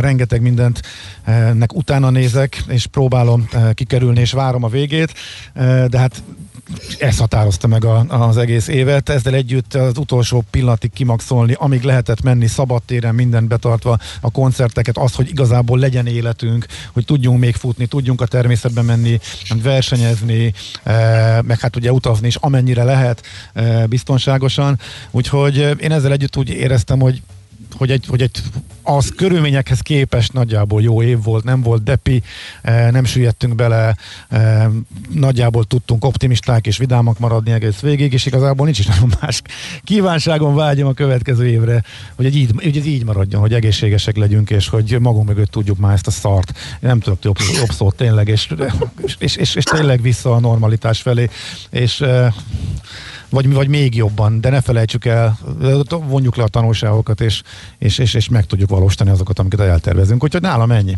rengeteg 0.00 0.42
mindentnek 0.42 1.74
utána 1.74 2.10
nézek, 2.10 2.64
és 2.68 2.86
próbálom 2.86 3.48
kikerülni, 3.74 4.20
és 4.20 4.32
várom 4.32 4.62
a 4.62 4.68
végét, 4.68 5.14
de 5.88 5.98
hát 5.98 6.22
ez 6.98 7.18
határozta 7.18 7.66
meg 7.66 7.84
a, 7.84 8.04
az 8.08 8.36
egész 8.36 8.68
évet, 8.68 9.08
ezzel 9.08 9.34
együtt 9.34 9.74
az 9.74 9.98
utolsó 9.98 10.44
pillanatig 10.50 10.92
kimaxolni, 10.92 11.56
amíg 11.58 11.82
lehetett 11.82 12.22
menni 12.22 12.46
szabadtéren, 12.46 13.14
mindent 13.14 13.48
betartva 13.48 13.98
a 14.20 14.30
koncerteket, 14.30 14.98
az, 14.98 15.14
hogy 15.14 15.28
igazából 15.28 15.78
legyen 15.78 16.06
életünk, 16.06 16.66
hogy 16.92 17.04
tudjunk 17.04 17.40
még 17.40 17.54
futni, 17.54 17.86
tudjunk 17.86 18.20
a 18.20 18.26
természetben 18.26 18.84
menni, 18.84 19.20
versenyezni, 19.62 20.52
meg 21.42 21.60
hát 21.60 21.76
ugye 21.76 21.92
utazni 21.92 22.26
is 22.26 22.36
amennyire 22.36 22.84
lehet 22.84 23.22
biztonságosan, 23.88 24.78
úgyhogy 25.10 25.56
én 25.80 25.92
ezzel 25.92 26.12
együtt 26.12 26.36
úgy 26.36 26.48
éreztem, 26.48 27.00
hogy 27.00 27.22
hogy 27.76 27.90
egy, 27.90 28.06
hogy 28.06 28.22
egy 28.22 28.42
az 28.88 29.12
körülményekhez 29.16 29.80
képest 29.80 30.32
nagyjából 30.32 30.82
jó 30.82 31.02
év 31.02 31.22
volt, 31.22 31.44
nem 31.44 31.62
volt 31.62 31.82
depi, 31.82 32.22
eh, 32.62 32.90
nem 32.90 33.04
süllyedtünk 33.04 33.54
bele, 33.54 33.96
eh, 34.28 34.66
nagyjából 35.10 35.64
tudtunk 35.64 36.04
optimisták 36.04 36.66
és 36.66 36.76
vidámak 36.76 37.18
maradni 37.18 37.52
egész 37.52 37.80
végig, 37.80 38.12
és 38.12 38.26
igazából 38.26 38.64
nincs 38.64 38.78
is 38.78 38.86
nagyon 38.86 39.12
más 39.20 39.42
kívánságon 39.84 40.54
vágyom 40.54 40.88
a 40.88 40.92
következő 40.92 41.46
évre, 41.46 41.82
hogy, 42.14 42.26
egy 42.26 42.36
így, 42.36 42.50
hogy 42.62 42.76
ez 42.76 42.86
így 42.86 43.04
maradjon, 43.04 43.40
hogy 43.40 43.52
egészségesek 43.52 44.16
legyünk, 44.16 44.50
és 44.50 44.68
hogy 44.68 44.96
magunk 45.00 45.26
mögött 45.26 45.50
tudjuk 45.50 45.78
már 45.78 45.92
ezt 45.92 46.06
a 46.06 46.10
szart. 46.10 46.58
Nem 46.80 47.00
tudok 47.00 47.24
jobb, 47.24 47.36
jobb 47.56 47.70
szót 47.70 47.96
tényleg, 47.96 48.28
és, 48.28 48.48
és, 49.18 49.36
és, 49.36 49.54
és 49.54 49.64
tényleg 49.64 50.02
vissza 50.02 50.34
a 50.34 50.40
normalitás 50.40 51.02
felé, 51.02 51.28
és 51.70 52.00
eh, 52.00 52.32
vagy, 53.30 53.52
vagy 53.52 53.68
még 53.68 53.94
jobban, 53.94 54.40
de 54.40 54.50
ne 54.50 54.60
felejtsük 54.60 55.04
el, 55.04 55.38
vonjuk 55.88 56.36
le 56.36 56.42
a 56.42 56.48
tanulságokat, 56.48 57.20
és, 57.20 57.42
és, 57.78 57.98
és, 57.98 58.14
és 58.14 58.28
meg 58.28 58.46
tudjuk 58.46 58.70
valósítani 58.70 59.10
azokat, 59.10 59.38
amiket 59.38 59.60
eltervezünk. 59.60 60.24
Úgyhogy 60.24 60.42
nálam 60.42 60.72
ennyi. 60.72 60.94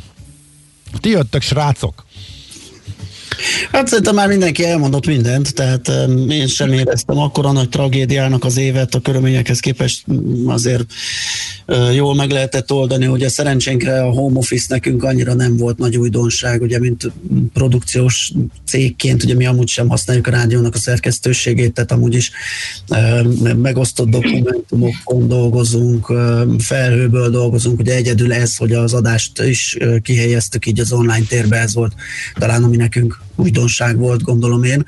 Ti 1.00 1.08
jöttök, 1.08 1.42
srácok! 1.42 2.04
Hát 3.72 3.86
szerintem 3.86 4.14
már 4.14 4.28
mindenki 4.28 4.64
elmondott 4.64 5.06
mindent, 5.06 5.54
tehát 5.54 5.88
én 6.28 6.46
sem 6.46 6.72
éreztem 6.72 7.18
akkora 7.18 7.52
nagy 7.52 7.68
tragédiának 7.68 8.44
az 8.44 8.56
évet, 8.56 8.94
a 8.94 9.00
körülményekhez 9.00 9.60
képest 9.60 10.04
azért 10.46 10.84
jól 11.94 12.14
meg 12.14 12.30
lehetett 12.30 12.72
oldani, 12.72 13.06
ugye 13.06 13.28
szerencsénkre 13.28 14.02
a 14.02 14.10
home 14.10 14.38
office 14.38 14.66
nekünk 14.68 15.04
annyira 15.04 15.34
nem 15.34 15.56
volt 15.56 15.78
nagy 15.78 15.96
újdonság, 15.96 16.62
ugye 16.62 16.78
mint 16.78 17.12
produkciós 17.52 18.32
cégként, 18.66 19.22
ugye 19.22 19.34
mi 19.34 19.46
amúgy 19.46 19.68
sem 19.68 19.88
használjuk 19.88 20.26
a 20.26 20.30
rádiónak 20.30 20.74
a 20.74 20.78
szerkesztőségét, 20.78 21.72
tehát 21.72 21.92
amúgy 21.92 22.14
is 22.14 22.30
megosztott 23.56 24.08
dokumentumokon 24.08 25.28
dolgozunk, 25.28 26.12
felhőből 26.58 27.30
dolgozunk, 27.30 27.78
ugye 27.78 27.94
egyedül 27.94 28.32
ez, 28.32 28.56
hogy 28.56 28.72
az 28.72 28.94
adást 28.94 29.42
is 29.42 29.76
kihelyeztük 30.02 30.66
így 30.66 30.80
az 30.80 30.92
online 30.92 31.26
térbe, 31.28 31.56
ez 31.56 31.74
volt 31.74 31.92
talán 32.34 32.64
ami 32.64 32.76
nekünk 32.76 33.26
újdonság 33.38 33.98
volt, 33.98 34.22
gondolom 34.22 34.62
én, 34.62 34.86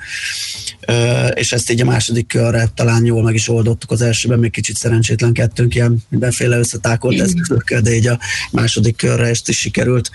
és 1.35 1.53
ezt 1.53 1.71
így 1.71 1.81
a 1.81 1.85
második 1.85 2.27
körre 2.27 2.71
talán 2.75 3.05
jól 3.05 3.23
meg 3.23 3.35
is 3.35 3.49
oldottuk, 3.49 3.91
az 3.91 4.03
elsőben 4.03 4.39
még 4.39 4.51
kicsit 4.51 4.77
szerencsétlenkedtünk, 4.77 5.75
ilyen 5.75 5.99
mindenféle 6.09 6.59
összetákolt 6.59 7.21
eszközökkel, 7.21 7.81
de 7.81 7.95
így 7.95 8.07
a 8.07 8.19
második 8.51 8.97
körre 8.97 9.27
ezt 9.27 9.49
is 9.49 9.59
sikerült 9.59 10.11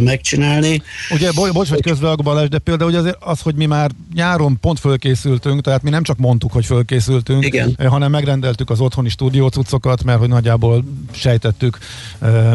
megcsinálni. 0.00 0.82
Ugye, 1.10 1.32
bocs, 1.32 1.52
bocs 1.52 1.68
hogy 1.68 1.82
közben 1.82 2.16
Balázs, 2.22 2.48
de 2.48 2.58
például 2.58 2.96
azért 2.96 3.16
az, 3.20 3.40
hogy 3.40 3.54
mi 3.54 3.66
már 3.66 3.90
nyáron 4.14 4.58
pont 4.60 4.80
fölkészültünk, 4.80 5.60
tehát 5.60 5.82
mi 5.82 5.90
nem 5.90 6.02
csak 6.02 6.16
mondtuk, 6.16 6.52
hogy 6.52 6.66
fölkészültünk, 6.66 7.44
Igen. 7.44 7.76
hanem 7.88 8.10
megrendeltük 8.10 8.70
az 8.70 8.80
otthoni 8.80 9.08
stúdiócucokat, 9.08 10.04
mert 10.04 10.18
hogy 10.18 10.28
nagyjából 10.28 10.84
sejtettük, 11.12 11.78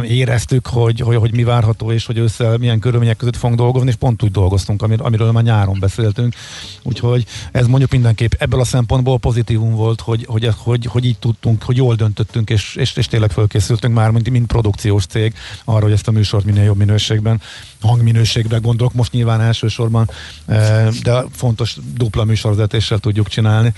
éreztük, 0.07 0.67
hogy, 0.67 0.99
hogy, 0.99 1.15
hogy 1.15 1.33
mi 1.33 1.43
várható, 1.43 1.91
és 1.91 2.05
hogy 2.05 2.17
össze 2.17 2.57
milyen 2.57 2.79
körülmények 2.79 3.17
között 3.17 3.37
fogunk 3.37 3.59
dolgozni, 3.59 3.89
és 3.89 3.95
pont 3.95 4.23
úgy 4.23 4.31
dolgoztunk, 4.31 4.81
amiről 4.83 5.31
már 5.31 5.43
nyáron 5.43 5.79
beszéltünk. 5.79 6.35
Úgyhogy 6.83 7.25
ez 7.51 7.67
mondjuk 7.67 7.91
mindenképp 7.91 8.31
ebből 8.37 8.59
a 8.59 8.63
szempontból 8.65 9.19
pozitívum 9.19 9.75
volt, 9.75 10.01
hogy, 10.01 10.25
hogy, 10.27 10.49
hogy, 10.57 10.85
hogy 10.85 11.05
így 11.05 11.17
tudtunk, 11.17 11.63
hogy 11.63 11.77
jól 11.77 11.95
döntöttünk, 11.95 12.49
és, 12.49 12.75
és, 12.75 12.95
és 12.95 13.07
tényleg 13.07 13.31
fölkészültünk 13.31 13.93
már, 13.93 14.11
mint, 14.11 14.29
mint 14.29 14.47
produkciós 14.47 15.05
cég 15.05 15.33
arra, 15.63 15.83
hogy 15.83 15.91
ezt 15.91 16.07
a 16.07 16.11
műsort 16.11 16.45
minél 16.45 16.63
jobb 16.63 16.77
minőségben, 16.77 17.41
hangminőségben 17.81 18.61
gondolok 18.61 18.93
most 18.93 19.11
nyilván 19.11 19.41
elsősorban, 19.41 20.09
eh, 20.45 20.87
de 21.03 21.23
fontos 21.31 21.77
dupla 21.97 22.23
műsorvezetéssel 22.23 22.97
tudjuk 22.97 23.27
csinálni. 23.27 23.73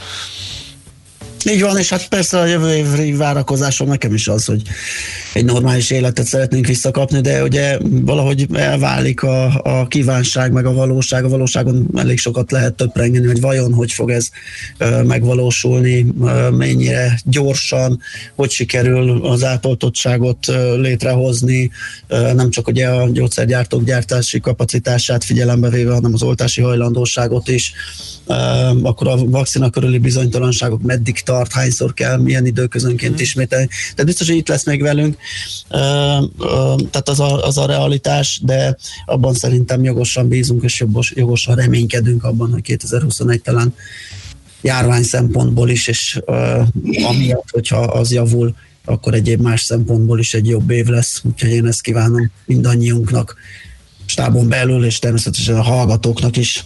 Így 1.50 1.62
van, 1.62 1.78
és 1.78 1.90
hát 1.90 2.08
persze 2.08 2.40
a 2.40 2.46
jövő 2.46 2.74
évri 2.74 3.14
várakozásom 3.14 3.88
nekem 3.88 4.14
is 4.14 4.28
az, 4.28 4.46
hogy 4.46 4.62
egy 5.34 5.46
normális 5.46 5.92
életet 5.92 6.26
szeretnénk 6.26 6.68
visszakapni, 6.68 7.22
de 7.22 7.44
ugye 7.44 7.78
valahogy 7.82 8.48
elválik 8.54 9.24
a, 9.24 9.62
a 9.64 9.88
kívánság, 9.88 10.52
meg 10.52 10.66
a 10.66 10.74
valóság. 10.74 11.24
A 11.24 11.30
valóságon 11.30 11.88
elég 11.96 12.20
sokat 12.20 12.52
lehet 12.52 12.74
töprengeni, 12.74 13.26
hogy 13.26 13.42
vajon 13.42 13.74
hogy 13.74 13.92
fog 13.92 14.10
ez 14.10 14.30
megvalósulni, 15.04 16.06
mennyire 16.52 17.20
gyorsan, 17.24 18.00
hogy 18.36 18.50
sikerül 18.50 19.26
az 19.26 19.44
átoltottságot 19.44 20.46
létrehozni, 20.76 21.72
nem 22.36 22.50
csak 22.50 22.68
ugye 22.68 22.88
a 22.88 23.10
gyógyszergyártók 23.10 23.84
gyártási 23.84 24.40
kapacitását 24.40 25.24
figyelembe 25.24 25.70
véve, 25.70 25.94
hanem 25.94 26.14
az 26.14 26.24
oltási 26.24 26.62
hajlandóságot 26.62 27.48
is, 27.48 27.74
akkor 28.82 29.08
a 29.08 29.26
vakcina 29.26 29.70
körüli 29.70 29.98
bizonytalanságok 29.98 30.82
meddig 30.82 31.22
tart, 31.22 31.52
hányszor 31.52 31.94
kell, 31.94 32.18
milyen 32.18 32.46
időközönként 32.46 33.14
mm. 33.14 33.22
ismételni. 33.22 33.68
Tehát 33.68 34.06
biztos, 34.06 34.28
hogy 34.28 34.38
itt 34.38 34.48
lesz 34.48 34.66
még 34.66 34.82
velünk, 34.82 35.18
tehát 36.92 37.10
az 37.10 37.20
a, 37.20 37.46
az 37.46 37.58
a 37.58 37.66
realitás, 37.66 38.40
de 38.44 38.78
abban 39.06 39.34
szerintem 39.34 39.84
jogosan 39.84 40.28
bízunk, 40.28 40.64
és 40.64 40.80
jogos, 40.80 41.14
jogosan 41.16 41.56
reménykedünk 41.56 42.24
abban, 42.24 42.52
hogy 42.52 42.62
2021 42.62 43.42
talán 43.42 43.74
járvány 44.62 45.04
szempontból 45.04 45.70
is, 45.70 45.88
és 45.88 46.20
amiatt, 47.08 47.50
hogyha 47.52 47.78
az 47.78 48.12
javul, 48.12 48.56
akkor 48.86 49.14
egyéb 49.14 49.42
más 49.42 49.62
szempontból 49.62 50.20
is 50.20 50.34
egy 50.34 50.48
jobb 50.48 50.70
év 50.70 50.86
lesz. 50.86 51.22
Úgyhogy 51.24 51.50
én 51.50 51.66
ezt 51.66 51.82
kívánom 51.82 52.32
mindannyiunknak, 52.46 53.36
stábon 54.06 54.48
belül, 54.48 54.86
és 54.86 55.00
természetesen 55.00 55.56
a 55.56 55.62
hallgatóknak 55.62 56.38
is. 56.38 56.66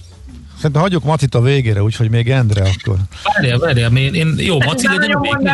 Szerintem 0.59 0.81
hagyjuk 0.81 1.03
Macit 1.03 1.35
a 1.35 1.41
végére, 1.41 1.83
úgyhogy 1.83 2.09
még 2.09 2.29
Endre 2.29 2.61
akkor. 2.61 2.97
Várjál, 3.23 3.57
várjál, 3.57 3.97
én, 3.97 4.13
én 4.13 4.35
jó, 4.37 4.57
Maci 4.59 4.87
legyen 4.87 5.11
a 5.11 5.21
végén. 5.21 5.53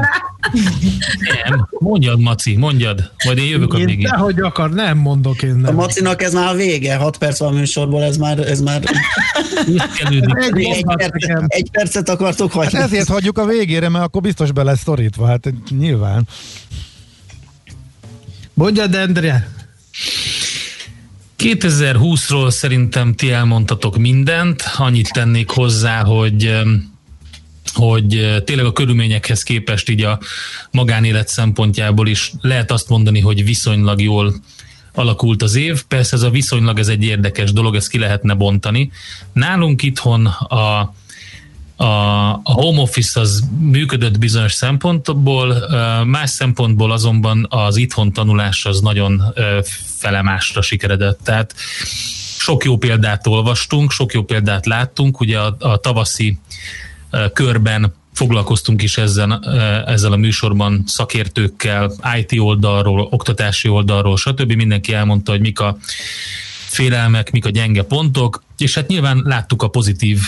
Nem, 1.43 1.67
mondjad, 1.79 2.19
Maci, 2.19 2.55
mondjad, 2.55 3.11
majd 3.25 3.37
én 3.37 3.45
jövök 3.45 3.73
én 3.73 3.83
a 3.83 3.85
végén. 3.85 4.09
Nehogy 4.11 4.39
akar, 4.39 4.69
nem 4.73 4.97
mondok 4.97 5.43
én 5.43 5.55
nem. 5.55 5.77
A 5.77 5.81
Macinak 5.81 6.21
ez 6.21 6.33
már 6.33 6.47
a 6.47 6.55
vége, 6.55 6.95
6 6.95 7.17
perc 7.17 7.39
van 7.39 7.53
műsorból, 7.53 8.03
ez 8.03 8.17
már... 8.17 8.39
Ez 8.39 8.61
már... 8.61 8.81
egy, 10.09 10.23
egy, 10.55 10.85
percet, 10.85 11.43
egy 11.47 11.69
percet 11.71 12.09
akartok 12.09 12.51
hagyni. 12.51 12.77
Hát 12.77 12.85
ezért 12.85 13.07
hagyjuk 13.07 13.37
a 13.37 13.45
végére, 13.45 13.89
mert 13.89 14.03
akkor 14.03 14.21
biztos 14.21 14.51
be 14.51 14.63
lesz 14.63 14.81
szorítva, 14.81 15.25
hát 15.27 15.53
nyilván. 15.77 16.27
Mondjad, 18.53 18.95
Endre. 18.95 19.47
2020-ról 21.45 22.49
szerintem 22.49 23.13
ti 23.13 23.31
elmondtatok 23.31 23.97
mindent, 23.97 24.63
annyit 24.77 25.11
tennék 25.13 25.49
hozzá, 25.49 26.03
hogy 26.03 26.59
hogy 27.73 28.41
tényleg 28.45 28.65
a 28.65 28.71
körülményekhez 28.71 29.43
képest 29.43 29.89
így 29.89 30.01
a 30.01 30.19
magánélet 30.71 31.27
szempontjából 31.27 32.07
is 32.07 32.31
lehet 32.41 32.71
azt 32.71 32.89
mondani, 32.89 33.19
hogy 33.19 33.45
viszonylag 33.45 34.01
jól 34.01 34.33
alakult 34.93 35.41
az 35.41 35.55
év. 35.55 35.83
Persze 35.83 36.15
ez 36.15 36.21
a 36.21 36.29
viszonylag 36.29 36.79
ez 36.79 36.87
egy 36.87 37.03
érdekes 37.03 37.51
dolog, 37.51 37.75
ezt 37.75 37.89
ki 37.89 37.97
lehetne 37.97 38.33
bontani. 38.33 38.91
Nálunk 39.33 39.83
itthon 39.83 40.25
a 40.25 40.93
a, 41.75 41.85
a 42.33 42.41
home 42.43 42.81
office 42.81 43.19
az 43.19 43.43
működött 43.59 44.19
bizonyos 44.19 44.53
szempontból, 44.53 45.55
más 46.05 46.29
szempontból 46.29 46.91
azonban 46.91 47.45
az 47.49 47.77
itthon 47.77 48.13
tanulás 48.13 48.65
az 48.65 48.81
nagyon 48.81 49.23
felemásra 49.97 50.61
sikeredett. 50.61 51.19
Tehát 51.23 51.55
sok 52.37 52.63
jó 52.63 52.77
példát 52.77 53.27
olvastunk, 53.27 53.91
sok 53.91 54.13
jó 54.13 54.23
példát 54.23 54.65
láttunk, 54.65 55.19
ugye 55.19 55.39
a, 55.39 55.55
a 55.59 55.77
tavaszi 55.77 56.37
körben 57.33 57.93
foglalkoztunk 58.13 58.81
is 58.81 58.97
ezzel, 58.97 59.39
ezzel 59.87 60.11
a 60.11 60.15
műsorban 60.15 60.83
szakértőkkel, 60.87 61.91
IT 62.17 62.39
oldalról, 62.39 63.07
oktatási 63.11 63.67
oldalról, 63.67 64.17
stb. 64.17 64.51
Mindenki 64.51 64.93
elmondta, 64.93 65.31
hogy 65.31 65.41
mik 65.41 65.59
a 65.59 65.77
félelmek, 66.65 67.31
mik 67.31 67.45
a 67.45 67.49
gyenge 67.49 67.83
pontok, 67.83 68.43
és 68.57 68.73
hát 68.73 68.87
nyilván 68.87 69.21
láttuk 69.25 69.63
a 69.63 69.67
pozitív 69.67 70.19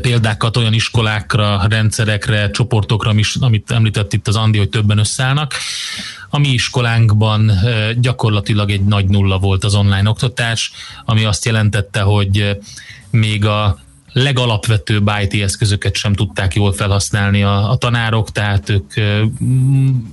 példákat 0.00 0.56
olyan 0.56 0.72
iskolákra, 0.72 1.66
rendszerekre, 1.68 2.50
csoportokra, 2.50 3.14
amit 3.40 3.70
említett 3.70 4.12
itt 4.12 4.28
az 4.28 4.36
Andi, 4.36 4.58
hogy 4.58 4.68
többen 4.68 4.98
összeállnak. 4.98 5.54
A 6.28 6.38
mi 6.38 6.48
iskolánkban 6.48 7.52
gyakorlatilag 7.96 8.70
egy 8.70 8.84
nagy 8.84 9.08
nulla 9.08 9.38
volt 9.38 9.64
az 9.64 9.74
online 9.74 10.08
oktatás, 10.08 10.72
ami 11.04 11.24
azt 11.24 11.44
jelentette, 11.44 12.00
hogy 12.00 12.56
még 13.10 13.44
a 13.44 13.78
legalapvetőbb 14.12 15.10
IT 15.22 15.42
eszközöket 15.42 15.94
sem 15.94 16.12
tudták 16.12 16.54
jól 16.54 16.72
felhasználni 16.72 17.42
a, 17.42 17.70
a 17.70 17.76
tanárok, 17.76 18.32
tehát 18.32 18.68
ők 18.68 18.94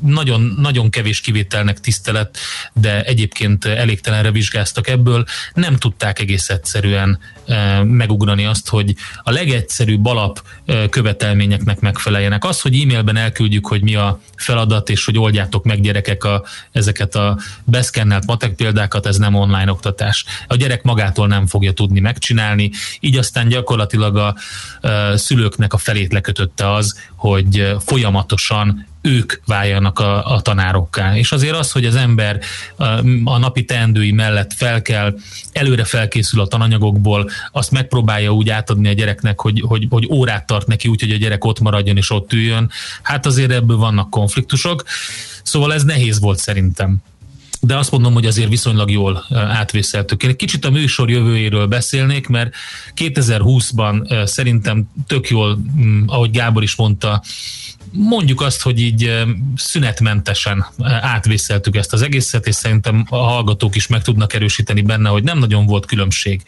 nagyon, 0.02 0.56
nagyon 0.58 0.90
kevés 0.90 1.22
kivételnek 1.22 1.80
tisztelet, 1.80 2.38
de 2.74 3.04
egyébként 3.04 3.66
elégtelenre 3.66 4.32
vizsgáztak 4.32 4.88
ebből, 4.88 5.26
nem 5.54 5.76
tudták 5.76 6.20
egész 6.20 6.50
egyszerűen 6.50 7.20
megugrani 7.84 8.46
azt, 8.46 8.70
hogy 8.70 8.96
a 9.24 9.32
legegyszerűbb 9.32 10.06
alap 10.06 10.44
követelményeknek 10.90 11.80
megfeleljenek. 11.80 12.44
Az, 12.44 12.62
hogy 12.62 12.80
e-mailben 12.80 13.16
elküldjük, 13.16 13.68
hogy 13.68 13.82
mi 13.82 13.96
a 13.96 14.20
feladat, 14.36 14.90
és 14.90 15.06
hogy 15.06 15.18
oldjátok 15.18 15.64
meg 15.64 15.82
gyerekek 15.82 16.24
a, 16.24 16.44
ezeket 16.72 17.16
a 17.16 17.38
beszkennelt 17.64 18.26
matek 18.26 18.54
példákat, 18.54 19.06
ez 19.06 19.18
nem 19.18 19.36
online 19.36 19.72
oktatás. 19.72 20.26
A 20.48 20.56
gyerek 20.56 20.84
magától 20.84 21.28
nem 21.28 21.48
fogja 21.48 21.72
tudni 21.72 22.00
megcsinálni, 22.00 22.72
így 23.00 23.18
aztán 23.18 23.48
gyakorlatilag 23.48 23.87
a, 23.94 24.28
a 24.28 24.36
szülőknek 25.18 25.74
a 25.74 25.78
felét 25.78 26.14
lekötötte 26.14 26.74
az, 26.74 27.00
hogy 27.16 27.76
folyamatosan 27.86 28.86
ők 29.08 29.34
váljanak 29.46 30.00
a, 30.00 30.34
a 30.34 30.42
tanárokká. 30.42 31.16
És 31.16 31.32
azért 31.32 31.56
az, 31.56 31.72
hogy 31.72 31.86
az 31.86 31.96
ember 31.96 32.40
a, 33.24 33.38
napi 33.38 33.66
teendői 33.66 34.12
mellett 34.12 34.54
fel 34.54 34.82
kell, 34.82 35.16
előre 35.52 35.84
felkészül 35.84 36.42
a 36.42 36.48
tananyagokból, 36.48 37.30
azt 37.52 37.72
megpróbálja 37.72 38.34
úgy 38.34 38.50
átadni 38.50 38.88
a 38.88 38.94
gyereknek, 38.94 39.42
hogy, 39.42 39.64
hogy, 39.68 39.88
hogy 39.90 40.08
órát 40.12 40.46
tart 40.46 40.68
neki 40.68 40.88
úgy, 40.88 41.02
hogy 41.02 41.12
a 41.12 41.18
gyerek 41.18 41.46
ott 41.46 41.60
maradjon 41.60 41.98
és 41.98 42.12
ott 42.12 42.34
üljön, 42.34 42.72
hát 43.02 43.26
azért 43.26 43.52
ebből 43.52 43.78
vannak 43.78 44.10
konfliktusok. 44.10 44.84
Szóval 45.44 45.74
ez 45.74 45.84
nehéz 45.84 46.20
volt 46.20 46.38
szerintem 46.38 46.98
de 47.62 47.78
azt 47.78 47.92
mondom, 47.92 48.14
hogy 48.14 48.26
azért 48.26 48.50
viszonylag 48.50 48.92
jól 48.92 49.26
átvészeltük. 49.32 50.24
Én 50.24 50.30
egy 50.30 50.36
kicsit 50.36 50.66
a 50.66 50.70
műsor 50.70 51.10
jövőjéről 51.10 51.68
beszélnék, 51.68 52.28
mert 52.28 52.54
2020-ban 52.96 54.26
szerintem 54.26 54.90
tök 55.08 55.30
jól, 55.30 55.60
mm, 55.78 56.04
ahogy 56.08 56.32
Gábor 56.32 56.64
is 56.64 56.76
mondta, 56.76 57.24
mondjuk 57.92 58.42
azt, 58.42 58.62
hogy 58.62 58.82
így 58.82 59.26
szünetmentesen 59.56 60.66
átvészeltük 61.02 61.76
ezt 61.76 61.94
az 61.94 62.02
egészet, 62.02 62.48
és 62.48 62.56
szerintem 62.56 63.06
a 63.10 63.16
hallgatók 63.16 63.76
is 63.76 63.88
meg 63.88 64.02
tudnak 64.02 64.34
erősíteni 64.34 64.82
benne, 64.82 65.10
hogy 65.10 65.24
nem 65.24 65.38
nagyon 65.38 65.66
volt 65.66 65.86
különbség 65.86 66.42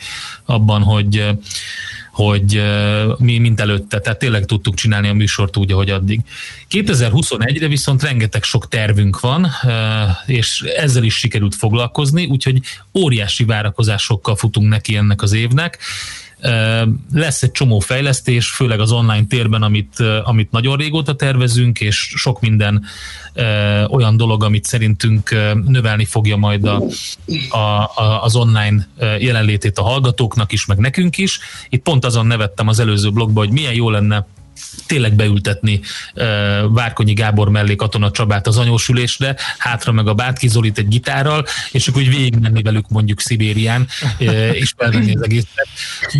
abban, 0.46 0.82
hogy 0.82 1.26
hogy 2.20 2.62
mi 3.18 3.38
mint 3.38 3.60
előtte, 3.60 4.00
tehát 4.00 4.20
tényleg 4.20 4.46
tudtuk 4.46 4.76
csinálni 4.76 5.08
a 5.08 5.14
műsort 5.14 5.58
úgy, 5.58 5.72
ahogy 5.72 5.90
addig. 5.90 6.22
2021-re 6.72 7.68
viszont 7.68 8.04
rengeteg 8.04 8.44
sok 8.44 8.68
tervünk 8.68 9.20
van, 9.20 9.48
és 10.26 10.62
ezzel 10.62 11.04
is 11.04 11.16
sikerült 11.16 11.56
foglalkozni, 11.56 12.26
úgyhogy 12.26 12.60
óriási 12.94 13.44
várakozásokkal 13.44 14.36
futunk 14.36 14.70
neki 14.70 14.96
ennek 14.96 15.22
az 15.22 15.34
évnek. 15.34 15.78
Lesz 17.14 17.44
egy 17.44 17.52
csomó 17.52 17.80
fejlesztés, 17.80 18.50
főleg 18.50 18.80
az 18.80 18.92
online 18.92 19.26
térben, 19.30 19.62
amit, 19.62 20.00
amit 20.24 20.52
nagyon 20.52 20.78
régóta 20.78 21.16
tervezünk, 21.16 21.80
és 21.80 22.14
sok 22.16 22.42
minden 22.42 22.86
olyan 23.90 24.18
dolog, 24.18 24.44
amit 24.44 24.66
szerintünk 24.66 25.30
növelni 25.66 26.06
fogja 26.06 26.36
majd 26.36 26.66
a, 26.66 26.82
a, 27.50 28.24
az 28.24 28.36
online 28.36 28.88
jelenlétét 29.20 29.78
a 29.78 29.84
hallgatóknak 29.84 30.52
is, 30.52 30.66
meg 30.66 30.78
nekünk 30.78 31.18
is. 31.18 31.40
Itt 31.70 31.82
pont 31.82 32.06
azon 32.06 32.26
nevettem 32.26 32.68
az 32.68 32.80
előző 32.80 33.10
blogban, 33.12 33.46
hogy 33.46 33.54
milyen 33.54 33.74
jó 33.74 33.90
lenne 33.90 34.26
tényleg 34.86 35.14
beültetni 35.14 35.80
Várkonyi 36.70 37.14
Gábor 37.14 37.50
mellé 37.50 37.76
Katona 37.76 38.12
Csabát 38.12 38.48
az 38.48 38.58
anyósülésre, 38.58 39.36
hátra 39.58 39.92
meg 39.92 40.08
a 40.08 40.14
Bátki 40.14 40.48
Zolit 40.48 40.78
egy 40.78 40.88
gitárral, 40.88 41.46
és 41.72 41.88
akkor 41.88 42.02
úgy 42.02 42.10
végigmenni 42.10 42.62
velük 42.62 42.90
mondjuk 42.90 43.20
Szibérián, 43.20 43.88
és 44.52 44.74
felvenni 44.78 45.16
az 45.16 45.24
egészet. 45.24 45.68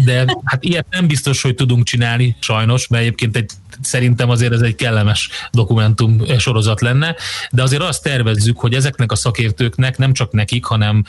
De 0.06 0.26
hát 0.44 0.64
ilyet 0.64 0.86
nem 0.90 1.08
biztos, 1.08 1.42
hogy 1.42 1.56
tudunk 1.56 1.86
csinálni, 1.86 2.36
sajnos, 2.40 2.88
mert 2.88 3.04
egyébként 3.04 3.36
egy 3.36 3.52
szerintem 3.82 4.30
azért 4.30 4.54
ez 4.54 4.62
egy 4.62 4.76
kellemes 4.76 5.30
dokumentum 5.52 6.22
sorozat 6.38 6.82
lenne, 6.82 7.16
de 7.52 7.62
azért 7.64 7.82
azt 7.82 8.04
tervezzük, 8.04 8.60
hogy 8.60 8.74
ezeknek 8.74 9.12
a 9.12 9.16
szakértőknek, 9.16 9.98
nem 9.98 10.14
csak 10.14 10.32
nekik, 10.32 10.66
hanem 10.66 11.04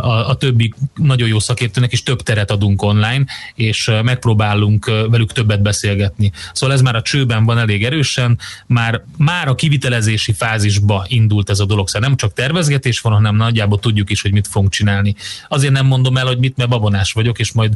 a, 0.00 0.28
a 0.28 0.34
többi 0.34 0.74
nagyon 0.94 1.28
jó 1.28 1.38
szakértőnek 1.38 1.92
is 1.92 2.02
több 2.02 2.22
teret 2.22 2.50
adunk 2.50 2.82
online, 2.82 3.24
és 3.54 3.90
megpróbálunk 4.02 4.84
velük 5.10 5.32
többet 5.32 5.62
beszélgetni. 5.62 6.32
Szóval 6.52 6.74
ez 6.74 6.82
már 6.82 6.96
a 6.96 7.02
csőben 7.02 7.44
van 7.44 7.58
elég 7.58 7.84
erősen, 7.84 8.38
már, 8.66 9.02
már 9.16 9.48
a 9.48 9.54
kivitelezési 9.54 10.32
fázisba 10.32 11.06
indult 11.08 11.50
ez 11.50 11.60
a 11.60 11.64
dolog, 11.64 11.88
szóval 11.88 12.08
nem 12.08 12.16
csak 12.16 12.32
tervezgetés 12.32 13.00
van, 13.00 13.12
hanem 13.12 13.36
nagyjából 13.36 13.78
tudjuk 13.78 14.10
is, 14.10 14.22
hogy 14.22 14.32
mit 14.32 14.46
fogunk 14.46 14.72
csinálni. 14.72 15.14
Azért 15.48 15.72
nem 15.72 15.86
mondom 15.86 16.16
el, 16.16 16.26
hogy 16.26 16.38
mit, 16.38 16.56
mert 16.56 16.70
babonás 16.70 17.12
vagyok, 17.12 17.38
és 17.38 17.52
majd, 17.52 17.74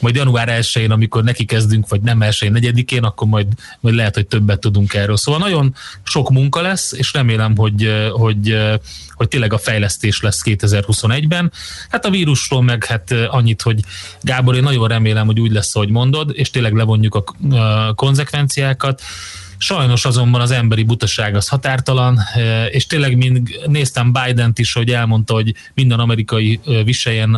majd 0.00 0.14
január 0.14 0.58
1-én, 0.60 0.90
amikor 0.90 1.24
neki 1.24 1.44
kezdünk, 1.44 1.88
vagy 1.88 2.00
nem 2.00 2.22
1 2.22 2.50
negyedikén, 2.50 3.02
akkor 3.02 3.28
majd 3.28 3.46
vagy 3.80 3.94
lehet, 3.94 4.14
hogy 4.14 4.26
többet 4.26 4.60
tudunk 4.60 4.94
erről. 4.94 5.16
Szóval 5.16 5.40
nagyon 5.40 5.74
sok 6.02 6.30
munka 6.30 6.60
lesz, 6.60 6.92
és 6.92 7.12
remélem, 7.12 7.56
hogy, 7.56 8.10
hogy, 8.12 8.56
hogy 9.14 9.28
tényleg 9.28 9.52
a 9.52 9.58
fejlesztés 9.58 10.20
lesz 10.20 10.42
2021-ben. 10.44 11.52
Hát 11.88 12.04
a 12.04 12.10
vírusról 12.10 12.62
meg 12.62 12.84
hát 12.84 13.10
annyit, 13.28 13.62
hogy 13.62 13.80
Gábor, 14.20 14.54
én 14.54 14.62
nagyon 14.62 14.88
remélem, 14.88 15.26
hogy 15.26 15.40
úgy 15.40 15.52
lesz, 15.52 15.76
ahogy 15.76 15.90
mondod, 15.90 16.30
és 16.32 16.50
tényleg 16.50 16.72
levonjuk 16.72 17.14
a 17.14 17.94
konzekvenciákat. 17.94 19.02
Sajnos 19.64 20.04
azonban 20.04 20.40
az 20.40 20.50
emberi 20.50 20.82
butaság 20.82 21.34
az 21.34 21.48
határtalan, 21.48 22.20
és 22.70 22.86
tényleg 22.86 23.16
mind 23.16 23.48
néztem 23.66 24.12
Biden-t 24.12 24.58
is, 24.58 24.72
hogy 24.72 24.90
elmondta, 24.90 25.34
hogy 25.34 25.54
minden 25.74 25.98
amerikai 25.98 26.60
viseljen 26.84 27.34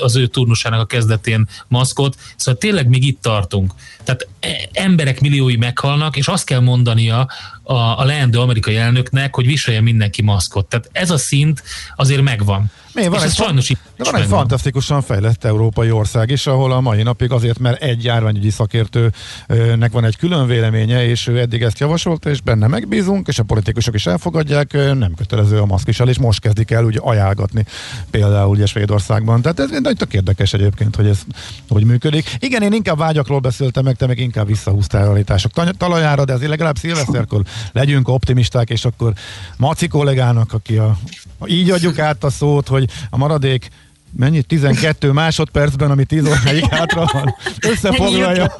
az 0.00 0.16
ő 0.16 0.26
turnusának 0.26 0.80
a 0.80 0.84
kezdetén 0.84 1.48
maszkot, 1.68 2.16
szóval 2.36 2.60
tényleg 2.60 2.88
még 2.88 3.04
itt 3.04 3.22
tartunk. 3.22 3.72
Tehát 4.04 4.28
e, 4.40 4.48
emberek 4.72 5.20
milliói 5.20 5.56
meghalnak, 5.56 6.16
és 6.16 6.26
azt 6.26 6.44
kell 6.44 6.60
mondania 6.60 7.28
a, 7.62 7.74
a 7.74 8.04
leendő 8.04 8.38
amerikai 8.38 8.76
elnöknek, 8.76 9.34
hogy 9.34 9.46
viselje 9.46 9.80
mindenki 9.80 10.22
maszkot. 10.22 10.66
Tehát 10.66 10.88
ez 10.92 11.10
a 11.10 11.18
szint 11.18 11.62
azért 11.96 12.22
megvan. 12.22 12.70
Mi, 12.98 13.08
van, 13.08 13.22
egy, 13.22 13.32
sajnos 13.32 13.68
de 13.96 14.10
van 14.10 14.20
egy 14.20 14.26
fantasztikusan 14.26 15.02
fejlett 15.02 15.44
európai 15.44 15.90
ország 15.90 16.30
is, 16.30 16.46
ahol 16.46 16.72
a 16.72 16.80
mai 16.80 17.02
napig 17.02 17.32
azért, 17.32 17.58
mert 17.58 17.82
egy 17.82 18.04
járványügyi 18.04 18.50
szakértőnek 18.50 19.92
van 19.92 20.04
egy 20.04 20.16
külön 20.16 20.46
véleménye, 20.46 21.06
és 21.06 21.26
ő 21.26 21.38
eddig 21.38 21.62
ezt 21.62 21.78
javasolta, 21.78 22.30
és 22.30 22.40
benne 22.40 22.66
megbízunk, 22.66 23.28
és 23.28 23.38
a 23.38 23.42
politikusok 23.42 23.94
is 23.94 24.06
elfogadják, 24.06 24.72
nem 24.72 25.14
kötelező 25.16 25.60
a 25.60 25.66
maszkisel, 25.66 26.08
és 26.08 26.18
most 26.18 26.40
kezdik 26.40 26.70
el 26.70 26.84
ugye 26.84 26.98
ajánlgatni 27.02 27.64
például 28.10 28.48
ugye 28.48 28.66
Svédországban. 28.66 29.42
Tehát 29.42 29.60
ez 29.60 29.70
egy 29.70 29.96
tök 29.96 30.12
érdekes 30.12 30.52
egyébként, 30.52 30.96
hogy 30.96 31.06
ez 31.06 31.20
hogy 31.68 31.84
működik. 31.84 32.36
Igen, 32.38 32.62
én 32.62 32.72
inkább 32.72 32.98
vágyakról 32.98 33.38
beszéltem 33.38 33.84
meg, 33.84 33.96
te 33.96 34.06
meg 34.06 34.18
inkább 34.18 34.46
visszahúztál 34.46 35.24
a 35.26 35.72
talajára, 35.76 36.24
de 36.24 36.32
azért 36.32 36.50
legalább 36.50 36.76
szilveszterkor 36.76 37.42
legyünk 37.72 38.08
optimisták, 38.08 38.70
és 38.70 38.84
akkor 38.84 39.12
Maci 39.56 39.88
kollégának, 39.88 40.52
aki 40.52 40.76
a, 40.76 40.98
így 41.46 41.70
adjuk 41.70 41.98
át 41.98 42.24
a 42.24 42.30
szót, 42.30 42.68
hogy 42.68 42.88
a 43.10 43.16
maradék 43.16 43.68
mennyi? 44.16 44.42
12 44.42 45.12
másodpercben, 45.12 45.90
ami 45.90 46.04
10 46.04 46.26
óráig 46.26 46.64
hátra 46.70 47.08
van. 47.12 47.34
Összefoglalja. 47.60 48.54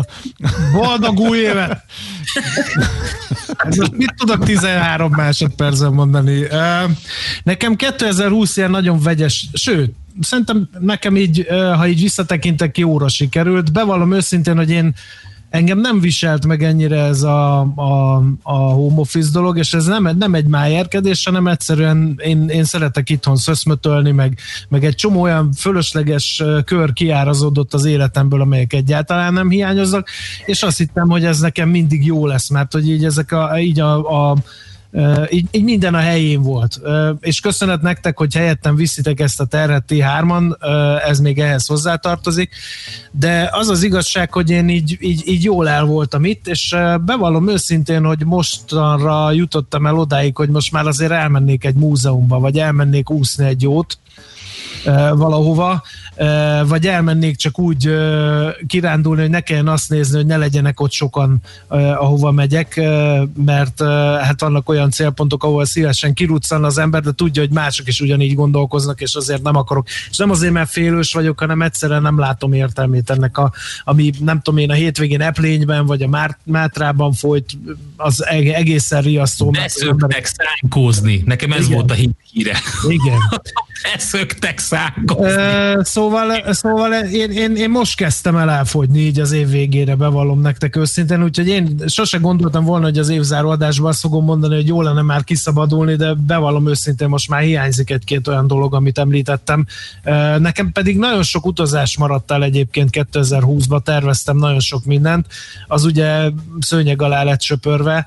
Boldog 0.73 1.19
új 1.19 1.39
évet! 1.39 1.85
Most 3.65 3.97
mit 3.97 4.15
tudok 4.17 4.45
13 4.45 5.13
másodpercben 5.13 5.93
mondani? 5.93 6.47
Nekem 7.43 7.77
2020 7.77 8.57
ilyen 8.57 8.71
nagyon 8.71 9.01
vegyes, 9.01 9.49
sőt, 9.53 9.95
szerintem 10.21 10.69
nekem 10.79 11.17
így, 11.17 11.47
ha 11.49 11.87
így 11.87 12.03
visszatekintek, 12.03 12.79
jóra 12.79 13.09
sikerült. 13.09 13.73
Bevallom 13.73 14.13
őszintén, 14.13 14.57
hogy 14.57 14.71
én 14.71 14.95
engem 15.51 15.79
nem 15.79 16.01
viselt 16.01 16.47
meg 16.47 16.63
ennyire 16.63 17.05
ez 17.05 17.23
a, 17.23 17.61
a, 17.61 18.23
a 18.43 18.57
home 18.57 19.01
office 19.01 19.31
dolog, 19.33 19.59
és 19.59 19.73
ez 19.73 19.87
nem, 19.87 20.17
nem 20.19 20.35
egy 20.35 20.47
májérkedés, 20.47 21.25
hanem 21.25 21.47
egyszerűen 21.47 22.21
én, 22.25 22.49
én 22.49 22.65
szeretek 22.65 23.11
itthon 23.11 23.37
szöszmötölni, 23.37 24.11
meg, 24.11 24.39
meg 24.69 24.85
egy 24.85 24.95
csomó 24.95 25.21
olyan 25.21 25.53
fölösleges 25.53 26.43
kör 26.65 26.93
kiárazódott 26.93 27.75
az 27.75 27.85
életemből, 27.85 28.41
amelyek 28.41 28.73
egyáltalán 28.73 29.33
nem 29.33 29.51
hiányoznak, 29.51 30.09
és 30.45 30.63
azt 30.63 30.79
hittem, 30.79 31.09
hogy 31.09 31.25
ez 31.25 31.39
nekem 31.39 31.69
mindig 31.69 32.07
jó 32.07 32.27
lesz, 32.27 32.49
mert 32.49 32.73
hogy 32.73 32.89
így 32.89 33.05
ezek 33.05 33.33
a, 33.33 33.59
így 33.59 33.81
a, 33.81 34.31
a 34.31 34.37
így, 35.31 35.47
így 35.51 35.65
minden 35.65 35.95
a 35.95 35.99
helyén 35.99 36.43
volt. 36.43 36.81
És 37.21 37.41
köszönet 37.41 37.83
nektek, 37.83 38.19
hogy 38.19 38.35
helyettem 38.35 38.77
viszitek 38.77 39.21
ezt 39.21 39.41
a 39.41 39.45
terhet 39.45 39.85
T3-an, 39.89 40.57
ez 41.09 41.21
még 41.21 41.39
ehhez 41.39 41.67
hozzátartozik, 41.67 42.55
de 43.11 43.49
az 43.53 43.69
az 43.69 43.83
igazság, 43.83 44.33
hogy 44.33 44.51
én 44.51 44.69
így, 44.69 44.97
így, 45.01 45.29
így 45.29 45.45
jól 45.45 45.69
el 45.69 45.85
voltam 45.85 46.25
itt, 46.25 46.49
és 46.49 46.77
bevallom 47.05 47.49
őszintén, 47.49 48.05
hogy 48.05 48.25
mostanra 48.25 49.33
jutottam 49.33 49.87
el 49.87 49.99
odáig, 49.99 50.37
hogy 50.37 50.49
most 50.49 50.73
már 50.73 50.87
azért 50.87 51.13
elmennék 51.13 51.65
egy 51.65 51.75
múzeumba, 51.75 52.39
vagy 52.39 52.59
elmennék 52.59 53.11
úszni 53.11 53.47
egy 53.47 53.63
jót, 53.63 53.99
valahova, 55.15 55.83
vagy 56.67 56.87
elmennék 56.87 57.37
csak 57.37 57.59
úgy 57.59 57.89
kirándulni, 58.67 59.21
hogy 59.21 59.31
ne 59.31 59.41
kelljen 59.41 59.69
azt 59.69 59.91
nézni, 59.91 60.17
hogy 60.17 60.27
ne 60.27 60.37
legyenek 60.37 60.81
ott 60.81 60.93
sokan, 60.93 61.41
ahova 61.69 62.31
megyek, 62.31 62.81
mert 63.45 63.83
hát 64.21 64.41
vannak 64.41 64.69
olyan 64.69 64.91
célpontok, 64.91 65.45
ahol 65.45 65.65
szívesen 65.65 66.15
kiruccan 66.15 66.65
az 66.65 66.79
ember, 66.79 67.03
de 67.03 67.13
tudja, 67.13 67.43
hogy 67.43 67.53
mások 67.53 67.89
is 67.89 68.01
ugyanígy 68.01 68.35
gondolkoznak, 68.35 69.01
és 69.01 69.15
azért 69.15 69.43
nem 69.43 69.57
akarok. 69.57 69.87
És 70.11 70.17
nem 70.17 70.31
azért, 70.31 70.53
mert 70.53 70.71
félős 70.71 71.13
vagyok, 71.13 71.39
hanem 71.39 71.63
egyszerűen 71.63 72.03
nem 72.03 72.19
látom 72.19 72.53
értelmét 72.53 73.11
ennek, 73.11 73.39
a, 73.39 73.53
ami 73.85 74.13
nem 74.21 74.41
tudom 74.41 74.61
én 74.61 74.71
a 74.71 74.75
hétvégén 74.75 75.21
Eplényben, 75.21 75.87
vagy 75.87 76.03
a 76.03 76.33
Mátrában 76.45 77.13
folyt, 77.13 77.51
az 77.97 78.27
egészen 78.27 79.03
riasztó. 79.03 79.51
Beszöktek 79.51 80.29
szánkózni. 80.37 81.23
Nekem 81.25 81.53
ez 81.53 81.65
Igen. 81.65 81.73
volt 81.73 81.91
a 81.91 81.95
híre. 81.95 82.59
Igen. 82.89 83.19
Beszöktek 83.93 84.59
szánkózni. 84.59 85.43
Szóval, 85.83 86.08
szóval 86.51 86.93
én, 86.93 87.31
én, 87.31 87.57
én 87.57 87.71
most 87.71 87.97
kezdtem 87.97 88.37
el 88.37 88.51
elfogyni 88.51 88.99
így 88.99 89.21
az 89.21 89.33
év 89.33 89.49
végére, 89.49 89.95
bevallom 89.95 90.41
nektek 90.41 90.77
őszintén, 90.77 91.23
úgyhogy 91.23 91.49
én 91.49 91.83
sose 91.87 92.19
gondoltam 92.19 92.65
volna, 92.65 92.85
hogy 92.85 92.99
az 92.99 93.09
évzáró 93.09 93.49
adásban 93.51 93.89
azt 93.89 94.01
fogom 94.01 94.25
mondani, 94.25 94.55
hogy 94.55 94.67
jó 94.67 94.83
lenne 94.83 95.03
már 95.03 95.25
kiszabadulni, 95.25 95.97
de 95.97 96.15
bevallom 96.15 96.69
őszintén, 96.69 97.09
most 97.09 97.29
már 97.29 97.41
hiányzik 97.41 97.91
egy-két 97.91 98.29
olyan 98.29 98.47
dolog, 98.47 98.75
amit 98.75 98.99
említettem. 98.99 99.67
Nekem 100.39 100.73
pedig 100.73 100.99
nagyon 100.99 101.23
sok 101.23 101.47
utazás 101.47 101.99
maradt 101.99 102.31
el 102.31 102.43
egyébként 102.43 102.91
2020-ban, 103.13 103.83
terveztem 103.83 104.37
nagyon 104.37 104.61
sok 104.61 104.85
mindent, 104.85 105.27
az 105.67 105.85
ugye 105.85 106.31
szőnyeg 106.61 107.03
alá 107.03 107.23
lett 107.23 107.41
söpörve, 107.41 108.07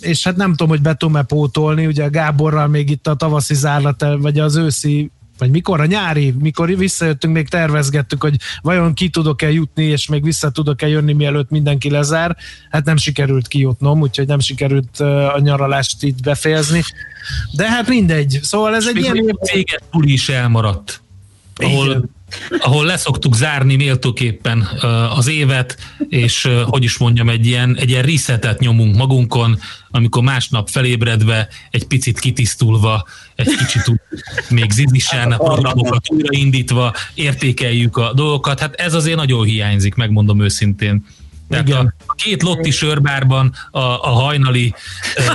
és 0.00 0.24
hát 0.24 0.36
nem 0.36 0.50
tudom, 0.50 0.68
hogy 0.68 0.82
be 0.82 0.94
tudom-e 0.94 1.22
pótolni, 1.22 1.86
ugye 1.86 2.04
a 2.04 2.10
Gáborral 2.10 2.66
még 2.66 2.90
itt 2.90 3.06
a 3.06 3.14
tavaszi 3.14 3.54
zárlat, 3.54 4.06
vagy 4.18 4.38
az 4.38 4.56
őszi 4.56 5.10
vagy 5.38 5.50
mikor, 5.50 5.80
a 5.80 5.86
nyári, 5.86 6.34
mikor 6.38 6.76
visszajöttünk, 6.76 7.34
még 7.34 7.48
tervezgettük, 7.48 8.22
hogy 8.22 8.36
vajon 8.62 8.94
ki 8.94 9.08
tudok-e 9.08 9.50
jutni, 9.50 9.84
és 9.84 10.08
még 10.08 10.22
vissza 10.22 10.50
tudok-e 10.50 10.88
jönni, 10.88 11.12
mielőtt 11.12 11.50
mindenki 11.50 11.90
lezár. 11.90 12.36
Hát 12.70 12.84
nem 12.84 12.96
sikerült 12.96 13.48
kijutnom, 13.48 14.00
úgyhogy 14.00 14.26
nem 14.26 14.38
sikerült 14.38 15.00
a 15.00 15.38
nyaralást 15.38 16.02
itt 16.02 16.22
befejezni. 16.22 16.82
De 17.52 17.70
hát 17.70 17.88
mindegy. 17.88 18.38
Szóval 18.42 18.74
ez 18.74 18.86
egy 18.86 18.96
ilyen... 18.96 19.38
Céget 19.42 19.82
is 20.00 20.28
elmaradt. 20.28 21.00
Ahol 21.56 21.86
Igen 21.86 22.14
ahol 22.58 22.84
leszoktuk 22.84 23.34
zárni 23.34 23.76
méltóképpen 23.76 24.68
az 25.16 25.26
évet, 25.28 25.76
és 26.08 26.48
hogy 26.64 26.82
is 26.82 26.98
mondjam, 26.98 27.28
egy 27.28 27.46
ilyen, 27.46 27.76
egy 27.76 27.90
ilyen 27.90 28.02
resetet 28.02 28.58
nyomunk 28.58 28.96
magunkon, 28.96 29.58
amikor 29.90 30.22
másnap 30.22 30.68
felébredve, 30.68 31.48
egy 31.70 31.84
picit 31.84 32.20
kitisztulva, 32.20 33.06
egy 33.34 33.56
kicsit 33.56 34.00
még 34.48 34.70
zizisen 34.70 35.32
a 35.32 35.36
programokat 35.36 36.10
újraindítva, 36.10 36.94
értékeljük 37.14 37.96
a 37.96 38.12
dolgokat. 38.14 38.60
Hát 38.60 38.74
ez 38.74 38.94
azért 38.94 39.16
nagyon 39.16 39.44
hiányzik, 39.44 39.94
megmondom 39.94 40.42
őszintén. 40.42 41.04
Tehát 41.48 41.70
a, 41.70 41.94
a 42.06 42.14
két 42.14 42.42
lotti 42.42 42.70
sörbárban 42.70 43.54
a, 43.70 43.78
a 43.80 44.08
hajnali 44.08 44.74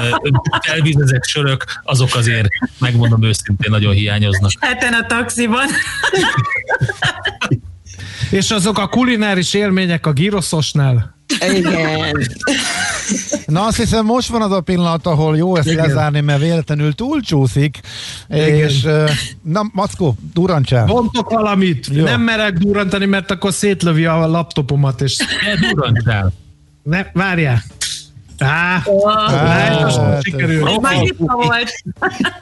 elvizezett 0.62 1.26
sörök, 1.26 1.66
azok 1.84 2.16
azért, 2.16 2.48
megmondom 2.80 3.24
őszintén, 3.24 3.72
nagyon 3.72 3.94
hiányoznak. 3.94 4.52
Heten 4.60 4.94
a 4.94 5.06
taxiban. 5.06 5.68
És 8.30 8.52
azok 8.52 8.78
a 8.78 8.88
kulináris 8.88 9.54
élmények 9.54 10.06
a 10.06 10.12
gyroszosnál? 10.14 11.16
Igen. 11.54 12.28
Na 13.46 13.66
azt 13.66 13.78
hiszem 13.78 14.06
most 14.06 14.28
van 14.28 14.42
az 14.42 14.52
a 14.52 14.62
pillanat, 14.62 15.06
ahol 15.06 15.38
jó 15.38 15.56
ezt 15.56 15.68
Igen. 15.68 15.86
lezárni, 15.86 16.22
mert 16.22 16.42
véletlenül 16.42 16.94
túlcsúszik. 16.94 17.80
Igen. 18.30 18.56
És 18.56 18.88
na, 19.42 19.62
Mackó, 19.74 20.16
durancsál. 20.34 20.86
Mondtok 20.86 21.30
valamit. 21.30 21.88
Jó. 21.92 22.04
Nem 22.04 22.22
merek 22.22 22.54
durantani, 22.54 23.06
mert 23.06 23.32
akkor 23.32 23.54
szétlövi 23.54 24.06
a 24.06 24.28
laptopomat. 24.28 25.02
És... 25.02 25.18
Ne 25.18 25.68
durancsál. 25.70 26.34
Ne, 26.84 27.06
várjál. 27.14 27.64
Á, 28.42 28.84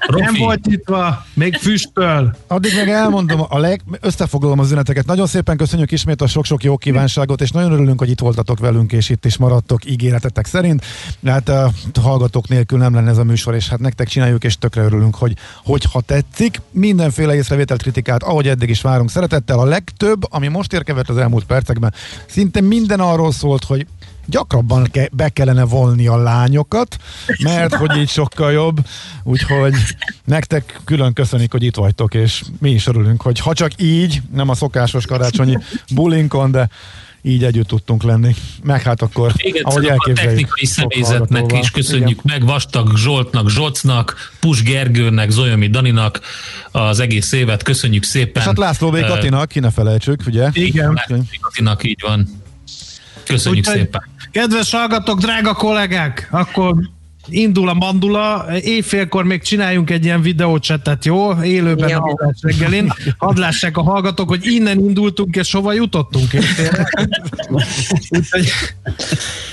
Nem 0.08 0.36
volt 0.40 0.66
nyitva, 0.66 1.26
még 1.34 1.56
füstöl. 1.56 2.36
Addig 2.48 2.76
meg 2.76 2.90
elmondom, 2.90 3.46
a 3.50 3.58
leg, 3.58 3.82
összefoglalom 4.00 4.60
az 4.60 4.66
üzeneteket. 4.66 5.06
Nagyon 5.06 5.28
szépen 5.28 5.58
köszönjük 5.58 5.92
ismét 5.92 6.22
a 6.22 6.28
sok-sok 6.28 6.64
jó 6.64 6.78
kívánságot, 6.78 7.42
és 7.42 7.52
nagyon 7.52 7.72
örülünk, 7.72 8.00
hogy 8.00 8.10
itt 8.10 8.20
voltatok 8.20 8.60
velünk, 8.60 8.92
és 8.92 9.10
itt 9.10 9.26
is 9.26 9.38
maradtok 9.38 9.86
ígéretetek 9.86 10.46
szerint. 10.46 10.86
Hát 11.26 11.50
a 11.50 11.72
hallgatók 12.02 12.48
nélkül 12.48 12.78
nem 12.78 12.94
lenne 12.94 13.10
ez 13.10 13.18
a 13.18 13.24
műsor, 13.24 13.56
és 13.56 13.70
hát 13.70 13.80
nektek 13.80 14.08
csináljuk, 14.08 14.44
és 14.44 14.58
tökre 14.58 14.82
örülünk, 14.82 15.16
hogy 15.16 15.34
hogyha 15.64 16.02
tetszik. 16.02 16.62
Mindenféle 16.72 17.36
észrevételt, 17.36 17.82
kritikát, 17.82 18.24
ahogy 18.24 18.48
eddig 18.48 18.70
is 18.70 18.82
várunk 18.82 19.10
szeretettel. 19.10 19.60
A 19.60 19.66
legtöbb, 19.66 20.34
ami 20.34 20.48
most 20.48 20.74
érkezett 20.74 21.10
az 21.10 21.18
elmúlt 21.18 21.46
percekben, 21.46 21.94
szinte 22.28 22.62
minden 22.62 23.00
arról 23.00 23.32
szólt, 23.32 23.64
hogy 23.64 23.88
gyakrabban 24.30 24.84
ke- 24.92 25.16
be 25.16 25.30
kellene 25.30 25.64
volni 25.64 26.08
a 26.08 26.18
lányokat, 26.18 26.98
mert 27.44 27.74
hogy 27.74 27.98
így 27.98 28.10
sokkal 28.10 28.52
jobb, 28.52 28.78
úgyhogy 29.24 29.74
nektek 30.26 30.80
külön 30.86 31.14
köszönik, 31.14 31.52
hogy 31.52 31.64
itt 31.64 31.76
vagytok, 31.76 32.14
és 32.14 32.44
mi 32.60 32.72
is 32.72 32.88
örülünk, 32.88 33.22
hogy 33.22 33.40
ha 33.40 33.54
csak 33.54 33.72
így, 33.82 34.22
nem 34.34 34.50
a 34.50 34.56
szokásos 34.56 35.06
karácsonyi 35.06 35.58
bulinkon, 35.94 36.52
de 36.52 36.70
így 37.22 37.44
együtt 37.44 37.68
tudtunk 37.68 38.04
lenni. 38.04 38.36
Meg 38.64 38.82
hát 38.82 39.02
akkor, 39.02 39.32
Még 39.44 39.62
ahogy 39.64 39.86
a 39.86 40.12
technikai 40.14 40.66
személyzetnek 40.66 41.60
is 41.60 41.72
köszönjük 41.72 42.10
Igen. 42.10 42.22
meg, 42.24 42.46
Vastag 42.46 42.98
Zsoltnak, 42.98 43.50
Zsocnak, 43.50 44.32
Pus 44.40 44.64
Gergőnek, 44.64 45.30
Zolyomi 45.30 45.68
Daninak 45.68 46.20
az 46.72 47.00
egész 47.00 47.32
évet, 47.32 47.64
köszönjük 47.64 48.04
szépen. 48.04 48.42
És 48.42 48.48
hát 48.48 48.58
László 48.58 48.90
B. 48.90 49.06
Katinak, 49.06 49.48
ki 49.48 49.60
ne 49.60 49.72
felejtsük, 49.72 50.22
ugye? 50.28 50.50
Igen. 50.54 50.94
László. 50.94 51.24
Katinak, 51.42 51.84
így 51.84 52.02
van. 52.02 52.28
Köszönjük 53.24 53.68
Úgy, 53.68 53.74
szépen. 53.74 54.04
Kedves 54.32 54.72
hallgatók, 54.72 55.20
drága 55.20 55.54
kollégák, 55.54 56.28
akkor 56.32 56.76
indul 57.30 57.70
a 57.70 57.74
mandula, 57.74 58.46
éjfélkor 58.62 59.24
még 59.24 59.42
csináljunk 59.42 59.90
egy 59.90 60.06
ilyen 60.06 60.22
videócsetet, 60.22 61.06
jó? 61.06 61.42
Élőben 61.44 61.90
jó. 61.90 61.98
a 61.98 62.16
adás 62.18 62.38
reggelin. 62.42 62.94
Hadd 63.18 63.40
lássák 63.40 63.78
a 63.78 63.84
hallgatók, 63.84 64.30
hogy 64.30 64.46
innen 64.46 64.80
indultunk, 64.80 65.36
és 65.36 65.52
hova 65.52 65.74
jutottunk. 65.74 66.28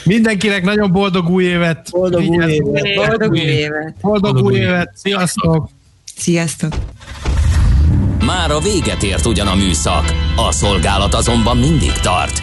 mindenkinek 0.04 0.64
nagyon 0.64 0.92
boldog 0.92 1.28
új 1.28 1.44
évet. 1.44 1.88
Boldog 1.90 2.28
új 2.28 2.46
évet. 2.46 2.94
Boldog 2.94 3.30
új 3.30 3.38
évet. 3.38 3.94
Boldog 4.00 4.44
új 4.44 4.54
évet. 4.54 4.90
Sziasztok. 4.94 5.68
Sziasztok. 6.16 6.72
Már 8.26 8.50
a 8.50 8.58
véget 8.60 9.02
ért 9.02 9.26
ugyan 9.26 9.46
a 9.46 9.54
műszak, 9.54 10.14
a 10.36 10.52
szolgálat 10.52 11.14
azonban 11.14 11.56
mindig 11.56 11.92
tart, 11.92 12.42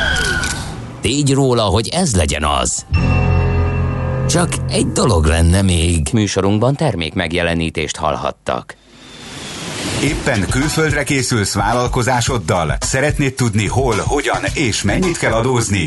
tégy 1.01 1.33
róla, 1.33 1.63
hogy 1.63 1.87
ez 1.87 2.15
legyen 2.15 2.43
az. 2.43 2.85
Csak 4.29 4.49
egy 4.69 4.91
dolog 4.91 5.25
lenne 5.25 5.61
még. 5.61 6.07
Műsorunkban 6.13 6.75
termék 6.75 7.13
megjelenítést 7.13 7.95
hallhattak. 7.95 8.75
Éppen 10.03 10.45
külföldre 10.49 11.03
készülsz 11.03 11.53
vállalkozásoddal? 11.53 12.75
Szeretnéd 12.79 13.33
tudni 13.33 13.67
hol, 13.67 13.95
hogyan 14.05 14.41
és 14.53 14.81
mennyit 14.81 15.17
kell 15.17 15.33
adózni? 15.33 15.85